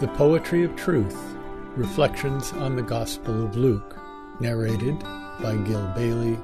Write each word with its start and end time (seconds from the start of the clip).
The 0.00 0.08
Poetry 0.08 0.64
of 0.64 0.74
Truth 0.76 1.36
Reflections 1.76 2.52
on 2.52 2.74
the 2.74 2.82
Gospel 2.82 3.44
of 3.44 3.54
Luke, 3.54 3.98
narrated 4.40 4.98
by 5.42 5.54
Gil 5.66 5.92
Bailie 5.94 6.38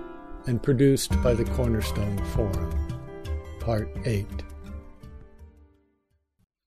and 0.46 0.62
produced 0.62 1.22
by 1.22 1.32
the 1.32 1.46
Cornerstone 1.46 2.22
Forum. 2.34 2.70
Part 3.60 3.88
8. 4.04 4.26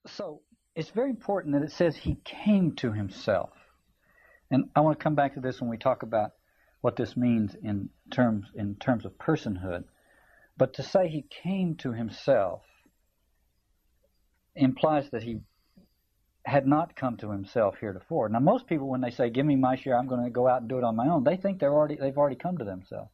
So 0.08 0.42
it's 0.76 0.90
very 0.90 1.12
important 1.12 1.54
that 1.54 1.62
it 1.62 1.72
says 1.72 1.96
he 1.96 2.18
came 2.26 2.72
to 2.78 2.92
himself. 2.92 3.52
And 4.50 4.72
I 4.76 4.80
want 4.80 4.98
to 4.98 5.04
come 5.04 5.14
back 5.14 5.36
to 5.36 5.42
this 5.42 5.62
when 5.62 5.70
we 5.70 5.78
talk 5.78 6.02
about 6.02 6.32
what 6.82 6.96
this 6.96 7.16
means 7.16 7.56
in 7.62 7.92
terms 8.10 8.48
in 8.56 8.78
terms 8.78 9.06
of 9.06 9.16
personhood. 9.20 9.84
But 10.58 10.74
to 10.74 10.82
say 10.82 11.08
he 11.08 11.28
came 11.44 11.76
to 11.82 11.94
himself 11.94 12.64
implies 14.56 15.08
that 15.12 15.22
he 15.22 15.42
had 16.50 16.68
not 16.68 16.96
come 16.96 17.18
to 17.18 17.32
himself 17.32 17.78
heretofore. 17.80 18.30
Now, 18.30 18.40
most 18.40 18.68
people, 18.68 18.88
when 18.90 19.02
they 19.02 19.12
say, 19.12 19.30
"Give 19.30 19.46
me 19.46 19.56
my 19.56 19.76
share," 19.76 19.98
I'm 19.98 20.08
going 20.08 20.24
to 20.24 20.30
go 20.30 20.48
out 20.48 20.62
and 20.62 20.70
do 20.70 20.78
it 20.78 20.84
on 20.84 20.96
my 20.96 21.08
own. 21.08 21.24
They 21.24 21.38
think 21.38 21.60
they're 21.60 21.74
already 21.74 21.96
they've 21.96 22.18
already 22.18 22.36
come 22.36 22.58
to 22.58 22.66
themselves. 22.66 23.12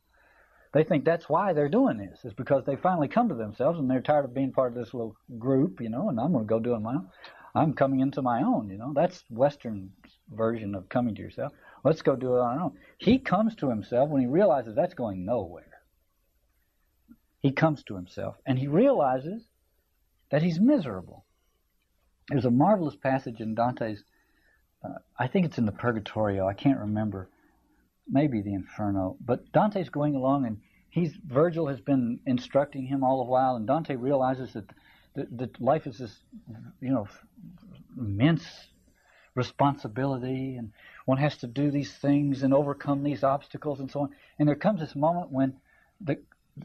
They 0.74 0.84
think 0.84 1.06
that's 1.06 1.30
why 1.30 1.54
they're 1.54 1.70
doing 1.70 1.98
this 1.98 2.26
is 2.26 2.34
because 2.34 2.66
they 2.66 2.76
finally 2.76 3.08
come 3.08 3.30
to 3.30 3.36
themselves 3.36 3.80
and 3.80 3.90
they're 3.90 4.02
tired 4.02 4.26
of 4.26 4.34
being 4.34 4.52
part 4.52 4.74
of 4.74 4.78
this 4.78 4.94
little 4.94 5.16
group, 5.38 5.80
you 5.80 5.90
know. 5.90 6.10
And 6.10 6.20
I'm 6.20 6.34
going 6.34 6.44
to 6.44 6.50
go 6.50 6.60
do 6.60 6.74
it 6.74 6.76
on 6.76 6.84
my 6.84 6.96
own. 6.96 7.10
I'm 7.56 7.74
coming 7.74 8.02
into 8.02 8.22
my 8.22 8.42
own, 8.44 8.70
you 8.70 8.78
know. 8.78 8.92
That's 8.94 9.24
Western 9.30 9.92
version 10.30 10.76
of 10.76 10.90
coming 10.90 11.16
to 11.16 11.22
yourself. 11.22 11.54
Let's 11.86 12.02
go 12.02 12.16
do 12.16 12.36
it 12.36 12.40
on 12.40 12.58
our 12.58 12.64
own. 12.66 12.78
He 12.98 13.20
comes 13.20 13.56
to 13.56 13.70
himself 13.70 14.10
when 14.10 14.22
he 14.22 14.28
realizes 14.28 14.76
that's 14.76 14.96
going 14.96 15.24
nowhere. 15.24 15.82
He 17.40 17.52
comes 17.52 17.84
to 17.84 17.96
himself 17.96 18.36
and 18.46 18.58
he 18.60 18.68
realizes 18.68 19.44
that 20.32 20.42
he's 20.42 20.60
miserable. 20.60 21.25
There's 22.30 22.46
a 22.46 22.52
marvelous 22.52 22.96
passage 22.96 23.40
in 23.40 23.54
Dante's, 23.56 24.04
uh, 24.84 25.00
I 25.18 25.28
think 25.28 25.46
it's 25.46 25.58
in 25.58 25.66
the 25.66 25.72
Purgatorio, 25.72 26.48
I 26.48 26.54
can't 26.54 26.80
remember, 26.80 27.30
maybe 28.08 28.42
the 28.42 28.54
Inferno, 28.54 29.18
but 29.24 29.52
Dante's 29.52 29.90
going 29.90 30.16
along 30.16 30.46
and 30.46 30.62
he's, 30.90 31.16
Virgil 31.26 31.68
has 31.68 31.82
been 31.82 32.20
instructing 32.26 32.86
him 32.86 33.04
all 33.04 33.24
the 33.24 33.30
while, 33.30 33.56
and 33.56 33.68
Dante 33.68 33.96
realizes 33.96 34.54
that, 34.54 34.66
that, 35.16 35.38
that 35.38 35.62
life 35.62 35.86
is 35.86 36.00
this, 36.00 36.18
you 36.82 36.92
know, 36.92 37.08
immense 37.98 38.44
responsibility 39.36 40.56
and 40.56 40.72
one 41.06 41.18
has 41.18 41.38
to 41.38 41.48
do 41.48 41.70
these 41.70 41.94
things 41.94 42.42
and 42.42 42.54
overcome 42.54 43.04
these 43.04 43.24
obstacles 43.24 43.80
and 43.80 43.92
so 43.92 44.02
on. 44.02 44.10
And 44.40 44.48
there 44.48 44.56
comes 44.56 44.80
this 44.80 44.96
moment 44.96 45.32
when 45.32 45.58
the, 46.02 46.18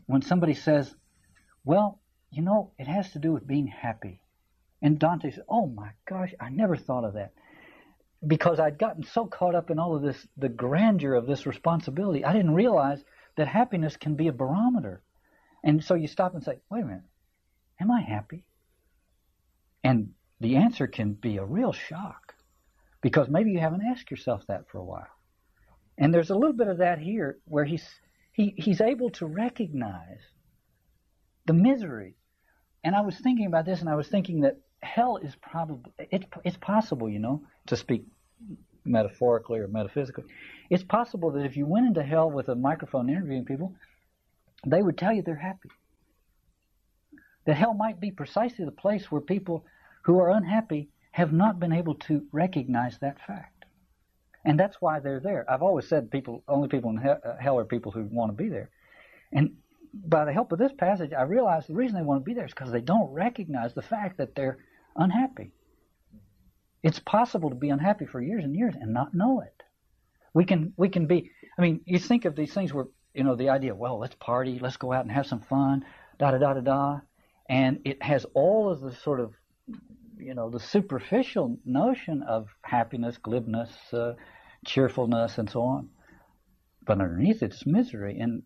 when 0.06 0.22
somebody 0.22 0.54
says, 0.54 0.94
well, 1.64 2.00
you 2.30 2.42
know, 2.42 2.70
it 2.78 2.86
has 2.86 3.10
to 3.12 3.18
do 3.18 3.32
with 3.32 3.46
being 3.46 3.66
happy. 3.66 4.22
And 4.82 4.98
Dante 4.98 5.30
said, 5.30 5.44
Oh 5.48 5.66
my 5.66 5.90
gosh, 6.08 6.34
I 6.40 6.50
never 6.50 6.76
thought 6.76 7.04
of 7.04 7.14
that. 7.14 7.32
Because 8.26 8.60
I'd 8.60 8.78
gotten 8.78 9.02
so 9.02 9.26
caught 9.26 9.54
up 9.54 9.70
in 9.70 9.78
all 9.78 9.96
of 9.96 10.02
this, 10.02 10.26
the 10.36 10.48
grandeur 10.48 11.14
of 11.14 11.26
this 11.26 11.46
responsibility, 11.46 12.24
I 12.24 12.32
didn't 12.32 12.54
realize 12.54 13.02
that 13.36 13.48
happiness 13.48 13.96
can 13.96 14.14
be 14.14 14.28
a 14.28 14.32
barometer. 14.32 15.02
And 15.62 15.82
so 15.82 15.94
you 15.94 16.06
stop 16.06 16.34
and 16.34 16.42
say, 16.42 16.60
Wait 16.70 16.82
a 16.82 16.86
minute, 16.86 17.04
am 17.80 17.90
I 17.90 18.00
happy? 18.00 18.44
And 19.82 20.10
the 20.40 20.56
answer 20.56 20.86
can 20.86 21.14
be 21.14 21.36
a 21.36 21.44
real 21.44 21.72
shock 21.72 22.34
because 23.02 23.28
maybe 23.28 23.50
you 23.50 23.58
haven't 23.58 23.84
asked 23.84 24.10
yourself 24.10 24.46
that 24.48 24.68
for 24.68 24.78
a 24.78 24.84
while. 24.84 25.06
And 25.98 26.12
there's 26.12 26.30
a 26.30 26.34
little 26.34 26.56
bit 26.56 26.68
of 26.68 26.78
that 26.78 26.98
here 26.98 27.38
where 27.44 27.64
he's, 27.64 27.86
he, 28.32 28.54
he's 28.56 28.80
able 28.80 29.10
to 29.10 29.26
recognize 29.26 30.20
the 31.46 31.52
misery. 31.52 32.16
And 32.82 32.94
I 32.94 33.02
was 33.02 33.18
thinking 33.18 33.46
about 33.46 33.66
this, 33.66 33.80
and 33.80 33.88
I 33.88 33.94
was 33.94 34.08
thinking 34.08 34.40
that 34.40 34.56
hell 34.82 35.18
is 35.18 35.34
probably 35.36 35.92
it, 35.98 36.24
it's 36.44 36.56
possible, 36.56 37.08
you 37.08 37.18
know, 37.18 37.42
to 37.66 37.76
speak 37.76 38.04
metaphorically 38.84 39.60
or 39.60 39.68
metaphysically. 39.68 40.24
It's 40.70 40.82
possible 40.82 41.30
that 41.32 41.44
if 41.44 41.56
you 41.56 41.66
went 41.66 41.86
into 41.86 42.02
hell 42.02 42.30
with 42.30 42.48
a 42.48 42.54
microphone 42.54 43.10
interviewing 43.10 43.44
people, 43.44 43.74
they 44.66 44.82
would 44.82 44.98
tell 44.98 45.12
you 45.12 45.22
they're 45.22 45.34
happy. 45.36 45.70
That 47.46 47.54
hell 47.54 47.74
might 47.74 48.00
be 48.00 48.10
precisely 48.10 48.64
the 48.64 48.72
place 48.72 49.10
where 49.10 49.20
people 49.20 49.64
who 50.02 50.18
are 50.18 50.30
unhappy 50.30 50.88
have 51.12 51.32
not 51.32 51.58
been 51.58 51.72
able 51.72 51.94
to 51.94 52.26
recognize 52.32 52.98
that 52.98 53.18
fact. 53.26 53.64
And 54.44 54.58
that's 54.58 54.80
why 54.80 55.00
they're 55.00 55.20
there. 55.20 55.44
I've 55.50 55.62
always 55.62 55.88
said 55.88 56.10
people, 56.10 56.42
only 56.48 56.68
people 56.68 56.90
in 56.90 56.98
uh, 56.98 57.36
hell 57.38 57.58
are 57.58 57.64
people 57.64 57.92
who 57.92 58.04
want 58.04 58.30
to 58.30 58.42
be 58.42 58.48
there. 58.48 58.70
And 59.32 59.56
by 59.92 60.24
the 60.24 60.32
help 60.32 60.52
of 60.52 60.58
this 60.58 60.72
passage, 60.72 61.12
I 61.12 61.22
realize 61.22 61.66
the 61.66 61.74
reason 61.74 61.96
they 61.96 62.02
want 62.02 62.20
to 62.20 62.24
be 62.24 62.34
there 62.34 62.46
is 62.46 62.52
because 62.52 62.72
they 62.72 62.80
don't 62.80 63.12
recognize 63.12 63.74
the 63.74 63.82
fact 63.82 64.18
that 64.18 64.34
they're 64.34 64.58
unhappy. 64.96 65.52
It's 66.82 66.98
possible 66.98 67.50
to 67.50 67.56
be 67.56 67.68
unhappy 67.68 68.06
for 68.06 68.20
years 68.20 68.44
and 68.44 68.54
years 68.54 68.74
and 68.80 68.92
not 68.92 69.14
know 69.14 69.40
it. 69.40 69.62
We 70.32 70.44
can 70.44 70.72
we 70.76 70.88
can 70.88 71.06
be. 71.06 71.30
I 71.58 71.62
mean, 71.62 71.80
you 71.84 71.98
think 71.98 72.24
of 72.24 72.36
these 72.36 72.54
things 72.54 72.72
where 72.72 72.86
you 73.14 73.24
know 73.24 73.36
the 73.36 73.50
idea. 73.50 73.74
Well, 73.74 73.98
let's 73.98 74.14
party, 74.14 74.58
let's 74.60 74.76
go 74.76 74.92
out 74.92 75.04
and 75.04 75.12
have 75.12 75.26
some 75.26 75.40
fun, 75.40 75.84
da 76.18 76.30
da 76.30 76.38
da 76.38 76.54
da 76.54 76.60
da, 76.60 77.00
and 77.48 77.80
it 77.84 78.02
has 78.02 78.24
all 78.34 78.70
of 78.70 78.80
the 78.80 78.92
sort 78.92 79.20
of 79.20 79.34
you 80.16 80.34
know 80.34 80.50
the 80.50 80.60
superficial 80.60 81.58
notion 81.64 82.22
of 82.22 82.48
happiness, 82.62 83.18
glibness, 83.18 83.70
uh, 83.92 84.12
cheerfulness, 84.64 85.38
and 85.38 85.50
so 85.50 85.62
on. 85.62 85.88
But 86.86 87.00
underneath 87.00 87.42
it's 87.42 87.66
misery. 87.66 88.18
And 88.20 88.42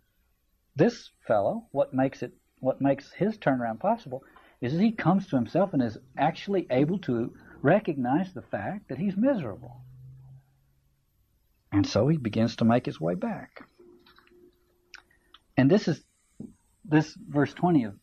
this 0.77 1.11
fellow, 1.27 1.67
what 1.71 1.95
makes 1.95 2.23
it, 2.23 2.33
what 2.61 2.81
makes 2.81 3.13
his 3.13 3.39
turnaround 3.39 3.81
possible, 3.81 4.23
is 4.65 4.73
he 4.73 4.93
comes 4.93 5.27
to 5.29 5.37
himself 5.37 5.75
and 5.75 5.83
is 5.83 5.99
actually 6.17 6.67
able 6.71 6.99
to 6.99 7.35
recognize 7.61 8.33
the 8.33 8.41
fact 8.41 8.89
that 8.89 8.97
he's 8.97 9.15
miserable. 9.15 9.83
And 11.71 11.87
so 11.87 12.09
he 12.09 12.17
begins 12.17 12.57
to 12.57 12.65
make 12.65 12.87
his 12.87 12.99
way 12.99 13.15
back. 13.15 13.63
And 15.59 15.71
this 15.71 15.87
is 15.87 16.01
this 16.83 17.15
verse 17.29 17.53
20 17.53 17.85
of 17.85 17.95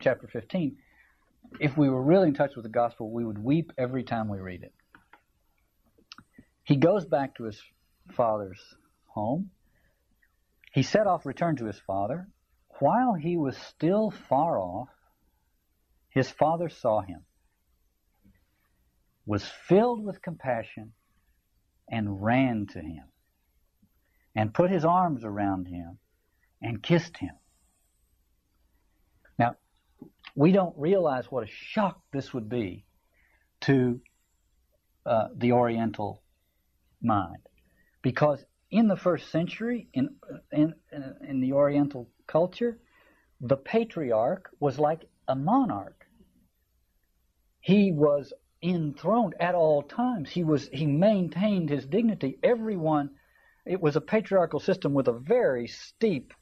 chapter 0.00 0.26
15. 0.26 0.76
If 1.60 1.78
we 1.78 1.88
were 1.88 2.02
really 2.02 2.28
in 2.28 2.34
touch 2.34 2.56
with 2.56 2.64
the 2.64 2.70
gospel, 2.70 3.10
we 3.10 3.24
would 3.24 3.42
weep 3.42 3.72
every 3.78 4.04
time 4.04 4.28
we 4.28 4.38
read 4.38 4.64
it. 4.64 4.74
He 6.62 6.76
goes 6.76 7.06
back 7.06 7.36
to 7.36 7.44
his 7.44 7.58
father's 8.10 8.60
home. 9.06 9.50
He 10.74 10.82
set 10.82 11.06
off, 11.06 11.24
returned 11.24 11.58
to 11.58 11.66
his 11.66 11.80
father. 11.86 12.28
While 12.80 13.14
he 13.14 13.38
was 13.38 13.56
still 13.56 14.10
far 14.10 14.58
off, 14.58 14.88
his 16.14 16.30
father 16.30 16.68
saw 16.68 17.00
him, 17.00 17.22
was 19.24 19.44
filled 19.44 20.04
with 20.04 20.20
compassion, 20.22 20.92
and 21.88 22.22
ran 22.22 22.66
to 22.66 22.80
him, 22.80 23.04
and 24.34 24.54
put 24.54 24.70
his 24.70 24.84
arms 24.84 25.24
around 25.24 25.66
him, 25.66 25.98
and 26.60 26.82
kissed 26.82 27.16
him. 27.16 27.34
Now, 29.38 29.56
we 30.34 30.52
don't 30.52 30.74
realize 30.76 31.30
what 31.30 31.44
a 31.44 31.50
shock 31.50 32.00
this 32.12 32.32
would 32.32 32.48
be 32.48 32.84
to 33.62 34.00
uh, 35.04 35.28
the 35.36 35.52
Oriental 35.52 36.22
mind, 37.02 37.48
because 38.02 38.44
in 38.70 38.88
the 38.88 38.96
first 38.96 39.30
century, 39.30 39.88
in, 39.92 40.16
in, 40.50 40.74
in 41.28 41.40
the 41.40 41.52
Oriental 41.52 42.08
culture, 42.26 42.78
the 43.40 43.56
patriarch 43.56 44.50
was 44.60 44.78
like 44.78 45.04
a 45.28 45.34
monarch. 45.34 46.01
He 47.62 47.92
was 47.92 48.34
enthroned 48.62 49.36
at 49.40 49.56
all 49.56 49.82
times. 49.82 50.30
He 50.30 50.44
was 50.44 50.68
he 50.70 50.86
maintained 50.86 51.70
his 51.70 51.86
dignity. 51.86 52.38
Everyone, 52.42 53.10
it 53.66 53.82
was 53.82 53.96
a 53.96 54.02
patriarchal 54.02 54.60
system 54.60 54.94
with 54.94 55.08
a 55.08 55.14
very 55.14 55.68
steep 55.68 56.34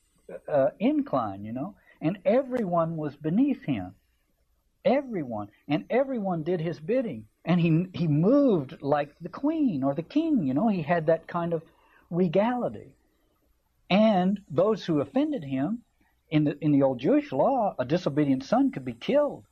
uh, 0.48 0.70
incline, 0.80 1.44
you 1.44 1.52
know, 1.52 1.76
and 2.00 2.18
everyone 2.26 2.96
was 2.96 3.16
beneath 3.16 3.64
him. 3.64 3.96
Everyone, 4.84 5.48
and 5.68 5.84
everyone 5.90 6.42
did 6.44 6.60
his 6.60 6.80
bidding, 6.80 7.26
and 7.44 7.60
he 7.60 7.86
he 7.94 8.08
moved 8.08 8.82
like 8.82 9.14
the 9.20 9.30
queen 9.30 9.84
or 9.84 9.94
the 9.94 10.02
king, 10.04 10.44
you 10.44 10.54
know. 10.54 10.68
He 10.68 10.82
had 10.82 11.06
that 11.06 11.28
kind 11.28 11.52
of 11.54 11.62
regality, 12.10 12.96
and 13.90 14.40
those 14.50 14.84
who 14.86 15.00
offended 15.00 15.44
him, 15.44 15.84
in 16.30 16.44
the 16.44 16.58
in 16.64 16.72
the 16.72 16.82
old 16.82 17.00
Jewish 17.00 17.32
law, 17.32 17.74
a 17.78 17.84
disobedient 17.84 18.44
son 18.44 18.72
could 18.72 18.84
be 18.86 18.94
killed. 18.94 19.44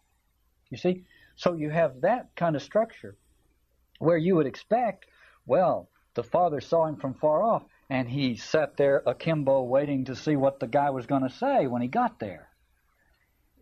You 0.71 0.79
see, 0.79 1.05
so 1.39 1.55
you 1.55 1.71
have 1.71 2.01
that 2.01 2.35
kind 2.35 2.57
of 2.57 2.63
structure 2.63 3.17
where 4.01 4.19
you 4.19 4.35
would 4.35 4.47
expect, 4.47 5.07
well, 5.47 5.89
the 6.15 6.25
father 6.25 6.61
saw 6.61 6.87
him 6.87 6.97
from 6.97 7.15
far 7.15 7.45
off 7.45 7.63
and 7.89 8.09
he 8.09 8.35
sat 8.35 8.77
there 8.77 9.05
akimbo 9.07 9.63
waiting 9.63 10.05
to 10.07 10.17
see 10.17 10.35
what 10.35 10.59
the 10.59 10.67
guy 10.67 10.91
was 10.91 11.07
going 11.07 11.23
to 11.23 11.31
say 11.31 11.69
when 11.69 11.81
he 11.81 11.87
got 11.87 12.19
there. 12.19 12.49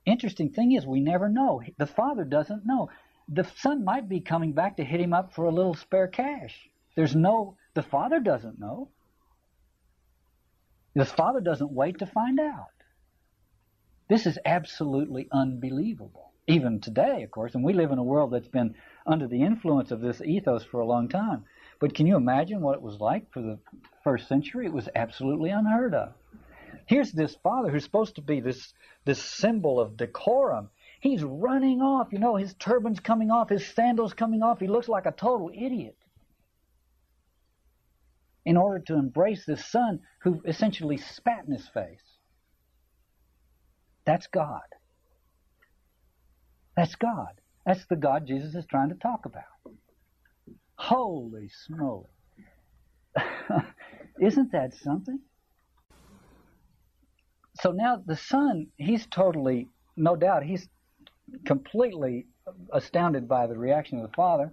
Interesting 0.06 0.50
thing 0.50 0.72
is, 0.72 0.86
we 0.86 1.00
never 1.00 1.28
know. 1.28 1.60
The 1.76 1.86
father 1.86 2.24
doesn't 2.24 2.64
know. 2.64 2.88
The 3.28 3.44
son 3.58 3.84
might 3.84 4.08
be 4.08 4.20
coming 4.20 4.52
back 4.52 4.78
to 4.78 4.84
hit 4.84 5.00
him 5.00 5.12
up 5.12 5.34
for 5.34 5.44
a 5.44 5.52
little 5.54 5.74
spare 5.74 6.08
cash. 6.08 6.70
There's 6.94 7.14
no, 7.14 7.58
the 7.74 7.82
father 7.82 8.20
doesn't 8.20 8.58
know. 8.58 8.88
The 10.94 11.04
father 11.04 11.40
doesn't 11.40 11.72
wait 11.72 11.98
to 11.98 12.06
find 12.06 12.40
out. 12.40 12.72
This 14.08 14.24
is 14.24 14.38
absolutely 14.46 15.28
unbelievable. 15.30 16.32
Even 16.46 16.80
today, 16.80 17.22
of 17.22 17.30
course, 17.30 17.54
and 17.54 17.64
we 17.64 17.72
live 17.72 17.90
in 17.90 17.98
a 17.98 18.04
world 18.04 18.32
that's 18.32 18.48
been 18.48 18.74
under 19.04 19.26
the 19.26 19.42
influence 19.42 19.90
of 19.90 20.00
this 20.00 20.20
ethos 20.20 20.64
for 20.64 20.80
a 20.80 20.86
long 20.86 21.08
time. 21.08 21.44
But 21.80 21.94
can 21.94 22.06
you 22.06 22.16
imagine 22.16 22.60
what 22.60 22.76
it 22.76 22.82
was 22.82 23.00
like 23.00 23.32
for 23.32 23.42
the 23.42 23.58
first 24.04 24.28
century? 24.28 24.66
It 24.66 24.72
was 24.72 24.88
absolutely 24.94 25.50
unheard 25.50 25.94
of. 25.94 26.14
Here's 26.86 27.10
this 27.12 27.34
father 27.42 27.70
who's 27.70 27.84
supposed 27.84 28.14
to 28.14 28.22
be 28.22 28.40
this 28.40 28.72
this 29.04 29.22
symbol 29.22 29.80
of 29.80 29.96
decorum. 29.96 30.70
He's 31.00 31.22
running 31.22 31.82
off, 31.82 32.12
you 32.12 32.18
know, 32.18 32.36
his 32.36 32.54
turban's 32.54 33.00
coming 33.00 33.30
off, 33.30 33.48
his 33.48 33.66
sandals 33.66 34.14
coming 34.14 34.42
off. 34.42 34.60
He 34.60 34.66
looks 34.68 34.88
like 34.88 35.06
a 35.06 35.12
total 35.12 35.50
idiot. 35.54 35.96
In 38.44 38.56
order 38.56 38.78
to 38.86 38.94
embrace 38.94 39.44
this 39.44 39.64
son 39.66 40.00
who 40.22 40.40
essentially 40.44 40.96
spat 40.96 41.44
in 41.46 41.52
his 41.52 41.68
face. 41.68 42.02
That's 44.04 44.28
God. 44.28 44.62
That's 46.76 46.94
God. 46.94 47.40
That's 47.64 47.84
the 47.86 47.96
God 47.96 48.26
Jesus 48.26 48.54
is 48.54 48.66
trying 48.66 48.90
to 48.90 48.94
talk 48.94 49.26
about. 49.26 49.44
Holy 50.76 51.48
smoke. 51.66 52.10
Isn't 54.20 54.52
that 54.52 54.74
something? 54.74 55.20
So 57.60 57.72
now 57.72 58.02
the 58.04 58.16
son, 58.16 58.68
he's 58.76 59.06
totally, 59.06 59.68
no 59.96 60.14
doubt, 60.14 60.44
he's 60.44 60.68
completely 61.46 62.26
astounded 62.72 63.26
by 63.26 63.46
the 63.46 63.56
reaction 63.58 63.98
of 63.98 64.08
the 64.08 64.14
father, 64.14 64.52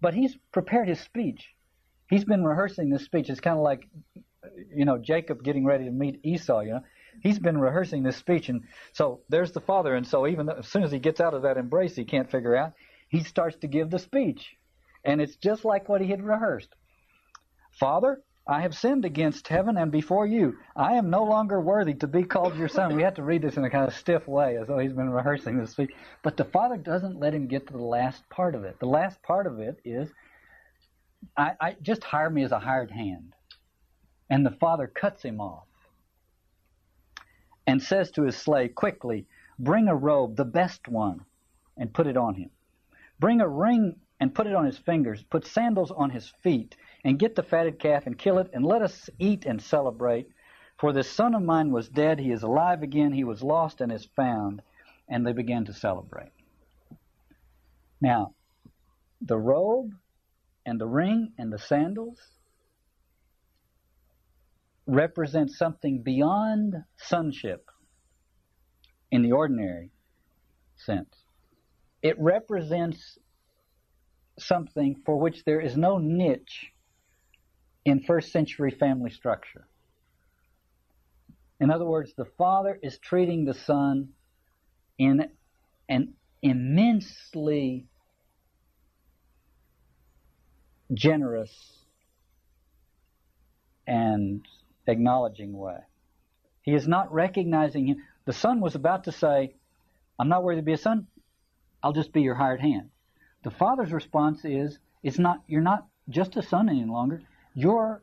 but 0.00 0.14
he's 0.14 0.36
prepared 0.52 0.88
his 0.88 1.00
speech. 1.00 1.48
He's 2.08 2.24
been 2.24 2.44
rehearsing 2.44 2.88
this 2.88 3.04
speech. 3.04 3.28
It's 3.28 3.40
kind 3.40 3.56
of 3.56 3.62
like, 3.62 3.88
you 4.74 4.84
know, 4.84 4.96
Jacob 4.96 5.42
getting 5.42 5.64
ready 5.64 5.84
to 5.84 5.90
meet 5.90 6.20
Esau, 6.24 6.60
you 6.60 6.70
know. 6.74 6.80
He's 7.22 7.38
been 7.38 7.58
rehearsing 7.58 8.02
this 8.02 8.16
speech, 8.16 8.48
and 8.48 8.62
so 8.92 9.20
there's 9.28 9.52
the 9.52 9.60
father, 9.60 9.94
and 9.94 10.06
so 10.06 10.26
even 10.26 10.46
though, 10.46 10.54
as 10.58 10.68
soon 10.68 10.82
as 10.82 10.92
he 10.92 10.98
gets 10.98 11.20
out 11.20 11.34
of 11.34 11.42
that 11.42 11.56
embrace, 11.56 11.96
he 11.96 12.04
can't 12.04 12.30
figure 12.30 12.56
out, 12.56 12.72
he 13.08 13.22
starts 13.22 13.56
to 13.58 13.66
give 13.66 13.90
the 13.90 13.98
speech. 13.98 14.56
And 15.04 15.20
it's 15.20 15.36
just 15.36 15.64
like 15.64 15.88
what 15.88 16.00
he 16.00 16.08
had 16.08 16.22
rehearsed. 16.22 16.74
Father, 17.78 18.20
I 18.46 18.62
have 18.62 18.74
sinned 18.74 19.04
against 19.04 19.48
heaven 19.48 19.76
and 19.76 19.92
before 19.92 20.26
you. 20.26 20.56
I 20.74 20.94
am 20.94 21.10
no 21.10 21.24
longer 21.24 21.60
worthy 21.60 21.94
to 21.94 22.06
be 22.06 22.24
called 22.24 22.56
your 22.56 22.68
son. 22.68 22.96
We 22.96 23.02
have 23.02 23.14
to 23.14 23.22
read 23.22 23.42
this 23.42 23.56
in 23.56 23.64
a 23.64 23.70
kind 23.70 23.86
of 23.86 23.94
stiff 23.94 24.26
way, 24.26 24.56
as 24.56 24.66
though 24.66 24.78
he's 24.78 24.94
been 24.94 25.10
rehearsing 25.10 25.58
this 25.58 25.72
speech. 25.72 25.90
But 26.22 26.36
the 26.36 26.44
father 26.46 26.76
doesn't 26.78 27.20
let 27.20 27.34
him 27.34 27.46
get 27.46 27.66
to 27.66 27.74
the 27.74 27.82
last 27.82 28.28
part 28.30 28.54
of 28.54 28.64
it. 28.64 28.78
The 28.80 28.86
last 28.86 29.22
part 29.22 29.46
of 29.46 29.60
it 29.60 29.78
is, 29.84 30.08
I, 31.36 31.52
I 31.60 31.76
just 31.82 32.02
hire 32.04 32.30
me 32.30 32.42
as 32.42 32.52
a 32.52 32.58
hired 32.58 32.90
hand. 32.90 33.34
And 34.30 34.44
the 34.44 34.56
father 34.60 34.86
cuts 34.86 35.22
him 35.22 35.40
off 35.40 35.67
and 37.68 37.82
says 37.82 38.10
to 38.10 38.22
his 38.22 38.34
slave, 38.34 38.74
Quickly, 38.74 39.26
bring 39.58 39.88
a 39.88 39.94
robe, 39.94 40.36
the 40.36 40.44
best 40.46 40.88
one, 40.88 41.20
and 41.76 41.92
put 41.92 42.06
it 42.06 42.16
on 42.16 42.34
him. 42.34 42.48
Bring 43.20 43.42
a 43.42 43.48
ring 43.48 43.96
and 44.18 44.34
put 44.34 44.46
it 44.46 44.54
on 44.54 44.64
his 44.64 44.78
fingers. 44.78 45.22
Put 45.24 45.46
sandals 45.46 45.90
on 45.90 46.08
his 46.08 46.32
feet, 46.42 46.78
and 47.04 47.18
get 47.18 47.36
the 47.36 47.42
fatted 47.42 47.78
calf 47.78 48.06
and 48.06 48.18
kill 48.18 48.38
it, 48.38 48.48
and 48.54 48.64
let 48.64 48.80
us 48.80 49.10
eat 49.18 49.44
and 49.44 49.60
celebrate. 49.60 50.30
For 50.78 50.94
this 50.94 51.10
son 51.10 51.34
of 51.34 51.42
mine 51.42 51.70
was 51.70 51.90
dead, 51.90 52.18
he 52.18 52.32
is 52.32 52.42
alive 52.42 52.82
again, 52.82 53.12
he 53.12 53.24
was 53.24 53.42
lost 53.42 53.82
and 53.82 53.92
is 53.92 54.06
found. 54.16 54.62
And 55.06 55.26
they 55.26 55.34
began 55.34 55.66
to 55.66 55.74
celebrate. 55.74 56.32
Now, 58.00 58.32
the 59.20 59.36
robe 59.36 59.92
and 60.64 60.80
the 60.80 60.86
ring 60.86 61.32
and 61.36 61.52
the 61.52 61.58
sandals 61.58 62.18
represent 64.88 65.50
something 65.50 66.02
beyond 66.02 66.74
sonship 66.96 67.70
in 69.12 69.22
the 69.22 69.32
ordinary 69.32 69.90
sense. 70.76 71.14
It 72.02 72.18
represents 72.18 73.18
something 74.38 74.96
for 75.04 75.16
which 75.16 75.44
there 75.44 75.60
is 75.60 75.76
no 75.76 75.98
niche 75.98 76.72
in 77.84 78.00
first 78.00 78.32
century 78.32 78.70
family 78.70 79.10
structure. 79.10 79.66
In 81.60 81.70
other 81.70 81.84
words, 81.84 82.14
the 82.16 82.26
father 82.38 82.78
is 82.82 82.98
treating 82.98 83.44
the 83.44 83.54
son 83.54 84.10
in 84.98 85.28
an 85.88 86.14
immensely 86.40 87.86
generous 90.94 91.78
and 93.86 94.46
acknowledging 94.88 95.56
way. 95.56 95.78
He 96.62 96.74
is 96.74 96.88
not 96.88 97.12
recognizing 97.12 97.86
him. 97.86 98.02
The 98.24 98.32
son 98.32 98.60
was 98.60 98.74
about 98.74 99.04
to 99.04 99.12
say, 99.12 99.54
I'm 100.18 100.28
not 100.28 100.42
worthy 100.42 100.60
to 100.60 100.64
be 100.64 100.72
a 100.72 100.78
son. 100.78 101.06
I'll 101.82 101.92
just 101.92 102.12
be 102.12 102.22
your 102.22 102.34
hired 102.34 102.60
hand. 102.60 102.90
The 103.44 103.50
father's 103.50 103.92
response 103.92 104.44
is, 104.44 104.78
it's 105.02 105.18
not, 105.18 105.42
you're 105.46 105.62
not 105.62 105.86
just 106.08 106.36
a 106.36 106.42
son 106.42 106.68
any 106.68 106.84
longer. 106.84 107.22
You're 107.54 108.02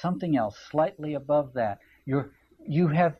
something 0.00 0.36
else, 0.36 0.56
slightly 0.70 1.14
above 1.14 1.54
that. 1.54 1.78
You're, 2.06 2.30
you 2.66 2.88
have, 2.88 3.16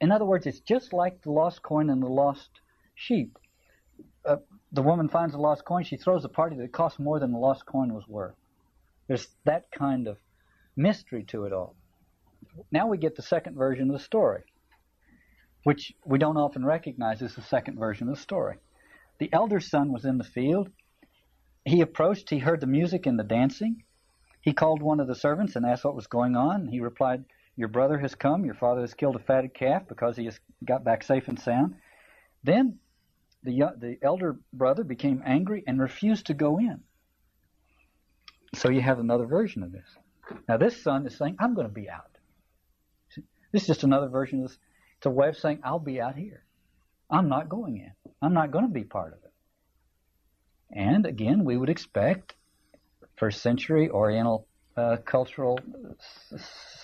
in 0.00 0.10
other 0.10 0.24
words, 0.24 0.46
it's 0.46 0.60
just 0.60 0.92
like 0.92 1.22
the 1.22 1.30
lost 1.30 1.62
coin 1.62 1.90
and 1.90 2.02
the 2.02 2.08
lost 2.08 2.48
sheep. 2.94 3.38
Uh, 4.24 4.36
the 4.72 4.82
woman 4.82 5.08
finds 5.08 5.34
the 5.34 5.40
lost 5.40 5.64
coin. 5.64 5.84
She 5.84 5.96
throws 5.96 6.24
a 6.24 6.28
party 6.28 6.56
that 6.56 6.72
costs 6.72 6.98
more 6.98 7.18
than 7.20 7.32
the 7.32 7.38
lost 7.38 7.66
coin 7.66 7.92
was 7.92 8.08
worth. 8.08 8.34
There's 9.06 9.28
that 9.44 9.70
kind 9.70 10.08
of 10.08 10.18
mystery 10.76 11.24
to 11.24 11.44
it 11.44 11.52
all. 11.52 11.74
Now 12.70 12.86
we 12.88 12.98
get 12.98 13.16
the 13.16 13.22
second 13.22 13.56
version 13.56 13.90
of 13.90 13.96
the 13.96 14.02
story, 14.02 14.42
which 15.64 15.92
we 16.04 16.18
don't 16.18 16.36
often 16.36 16.64
recognize 16.64 17.22
as 17.22 17.34
the 17.34 17.42
second 17.42 17.78
version 17.78 18.08
of 18.08 18.14
the 18.14 18.20
story. 18.20 18.56
The 19.18 19.32
elder 19.32 19.60
son 19.60 19.92
was 19.92 20.04
in 20.04 20.18
the 20.18 20.24
field. 20.24 20.70
He 21.64 21.80
approached, 21.80 22.30
he 22.30 22.38
heard 22.38 22.60
the 22.60 22.66
music 22.66 23.06
and 23.06 23.18
the 23.18 23.24
dancing. 23.24 23.84
He 24.40 24.52
called 24.52 24.82
one 24.82 25.00
of 25.00 25.06
the 25.06 25.14
servants 25.14 25.56
and 25.56 25.66
asked 25.66 25.84
what 25.84 25.94
was 25.94 26.06
going 26.06 26.34
on. 26.34 26.66
He 26.66 26.80
replied, 26.80 27.24
Your 27.56 27.68
brother 27.68 27.98
has 27.98 28.14
come. 28.14 28.44
Your 28.44 28.54
father 28.54 28.80
has 28.80 28.94
killed 28.94 29.16
a 29.16 29.20
fatted 29.20 29.52
calf 29.52 29.86
because 29.86 30.16
he 30.16 30.24
has 30.24 30.40
got 30.64 30.84
back 30.84 31.02
safe 31.02 31.28
and 31.28 31.38
sound. 31.38 31.74
Then 32.42 32.78
the, 33.42 33.72
the 33.78 33.98
elder 34.02 34.38
brother 34.52 34.84
became 34.84 35.22
angry 35.24 35.62
and 35.66 35.80
refused 35.80 36.26
to 36.26 36.34
go 36.34 36.58
in. 36.58 36.80
So 38.54 38.70
you 38.70 38.80
have 38.80 38.98
another 38.98 39.26
version 39.26 39.62
of 39.62 39.72
this. 39.72 39.96
Now, 40.48 40.56
this 40.56 40.82
son 40.82 41.06
is 41.06 41.16
saying, 41.16 41.36
I'm 41.38 41.54
going 41.54 41.66
to 41.66 41.72
be 41.72 41.88
out. 41.88 42.09
This 43.52 43.62
is 43.62 43.68
just 43.68 43.84
another 43.84 44.08
version 44.08 44.42
of 44.42 44.48
this. 44.48 44.58
It's 44.98 45.06
a 45.06 45.10
way 45.10 45.28
of 45.28 45.36
saying, 45.36 45.60
I'll 45.64 45.78
be 45.78 46.00
out 46.00 46.16
here. 46.16 46.44
I'm 47.10 47.28
not 47.28 47.48
going 47.48 47.78
in. 47.78 48.12
I'm 48.22 48.34
not 48.34 48.50
going 48.50 48.66
to 48.66 48.72
be 48.72 48.84
part 48.84 49.12
of 49.12 49.18
it. 49.24 49.32
And 50.72 51.06
again, 51.06 51.44
we 51.44 51.56
would 51.56 51.70
expect 51.70 52.34
first 53.16 53.42
century 53.42 53.90
Oriental 53.90 54.46
uh, 54.76 54.96
cultural 55.04 55.58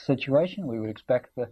situation, 0.05 0.67
we 0.67 0.79
would 0.81 0.91
expect 0.91 1.35
the 1.37 1.49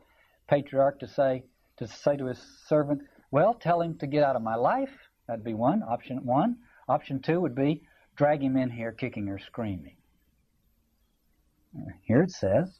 patriarch 0.49 1.01
to 1.01 1.09
say 1.09 1.45
to 1.77 1.89
say 1.89 2.17
to 2.17 2.27
his 2.27 2.39
servant, 2.67 3.03
"Well, 3.31 3.55
tell 3.55 3.81
him 3.81 3.97
to 3.99 4.07
get 4.07 4.23
out 4.23 4.37
of 4.37 4.43
my 4.43 4.57
life." 4.57 4.93
That'd 5.27 5.45
be 5.45 5.55
one 5.55 5.83
option. 5.83 6.25
One 6.25 6.59
option 6.89 7.21
two 7.21 7.41
would 7.41 7.55
be 7.55 7.83
drag 8.17 8.43
him 8.43 8.57
in 8.57 8.71
here, 8.71 8.93
kicking 8.93 9.29
or 9.29 9.39
screaming. 9.39 9.97
Here 12.03 12.23
it 12.23 12.31
says, 12.31 12.79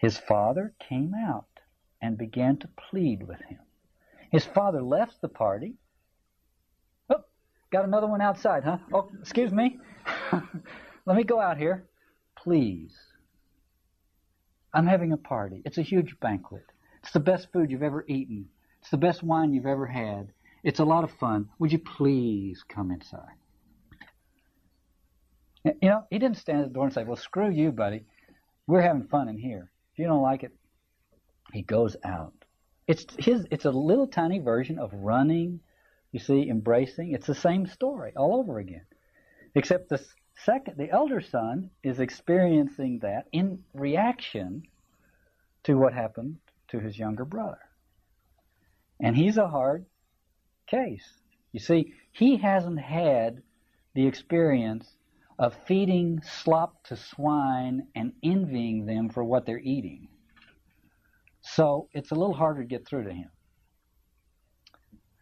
his 0.00 0.16
father 0.16 0.72
came 0.78 1.12
out 1.14 1.60
and 2.00 2.16
began 2.16 2.56
to 2.56 2.68
plead 2.68 3.22
with 3.22 3.38
him. 3.42 3.58
His 4.32 4.46
father 4.46 4.80
left 4.80 5.20
the 5.20 5.28
party. 5.28 5.74
Oh, 7.10 7.22
got 7.70 7.84
another 7.84 8.06
one 8.06 8.22
outside, 8.22 8.64
huh? 8.64 8.78
Oh, 8.94 9.10
excuse 9.20 9.52
me. 9.52 9.78
Let 11.04 11.16
me 11.16 11.22
go 11.22 11.38
out 11.38 11.58
here. 11.58 11.84
Please. 12.34 12.96
I'm 14.72 14.86
having 14.86 15.12
a 15.12 15.18
party. 15.18 15.60
It's 15.66 15.76
a 15.76 15.82
huge 15.82 16.18
banquet. 16.18 16.64
It's 17.02 17.12
the 17.12 17.20
best 17.20 17.52
food 17.52 17.70
you've 17.70 17.82
ever 17.82 18.02
eaten. 18.08 18.48
It's 18.80 18.90
the 18.90 18.96
best 18.96 19.22
wine 19.22 19.52
you've 19.52 19.66
ever 19.66 19.86
had. 19.86 20.32
It's 20.64 20.80
a 20.80 20.84
lot 20.84 21.04
of 21.04 21.10
fun. 21.10 21.50
Would 21.58 21.72
you 21.72 21.78
please 21.78 22.64
come 22.66 22.90
inside? 22.90 23.36
You 25.62 25.74
know, 25.82 26.04
he 26.08 26.18
didn't 26.18 26.38
stand 26.38 26.60
at 26.62 26.68
the 26.68 26.72
door 26.72 26.84
and 26.84 26.94
say, 26.94 27.04
Well, 27.04 27.16
screw 27.16 27.50
you, 27.50 27.70
buddy. 27.70 28.06
We're 28.66 28.80
having 28.80 29.08
fun 29.08 29.28
in 29.28 29.36
here. 29.36 29.70
You 30.00 30.06
don't 30.06 30.22
like 30.22 30.44
it, 30.44 30.52
he 31.52 31.60
goes 31.60 31.94
out. 32.02 32.32
It's 32.86 33.04
his. 33.18 33.46
It's 33.50 33.66
a 33.66 33.70
little 33.70 34.06
tiny 34.06 34.38
version 34.38 34.78
of 34.78 34.94
running. 34.94 35.60
You 36.10 36.20
see, 36.20 36.48
embracing. 36.48 37.12
It's 37.12 37.26
the 37.26 37.34
same 37.34 37.66
story 37.66 38.14
all 38.16 38.34
over 38.34 38.58
again, 38.58 38.86
except 39.54 39.90
the 39.90 40.02
second, 40.46 40.78
the 40.78 40.90
elder 40.90 41.20
son 41.20 41.68
is 41.82 42.00
experiencing 42.00 43.00
that 43.00 43.26
in 43.30 43.62
reaction 43.74 44.62
to 45.64 45.74
what 45.74 45.92
happened 45.92 46.38
to 46.68 46.80
his 46.80 46.98
younger 46.98 47.26
brother, 47.26 47.60
and 49.00 49.14
he's 49.14 49.36
a 49.36 49.48
hard 49.48 49.84
case. 50.66 51.06
You 51.52 51.60
see, 51.60 51.92
he 52.10 52.38
hasn't 52.38 52.80
had 52.80 53.42
the 53.92 54.06
experience 54.06 54.90
of 55.40 55.54
feeding 55.66 56.20
slop 56.22 56.84
to 56.84 56.94
swine 56.94 57.88
and 57.94 58.12
envying 58.22 58.84
them 58.84 59.08
for 59.08 59.24
what 59.24 59.46
they're 59.46 59.58
eating. 59.58 60.06
So 61.40 61.88
it's 61.94 62.10
a 62.10 62.14
little 62.14 62.34
harder 62.34 62.60
to 62.60 62.68
get 62.68 62.86
through 62.86 63.04
to 63.04 63.12
him. 63.12 63.30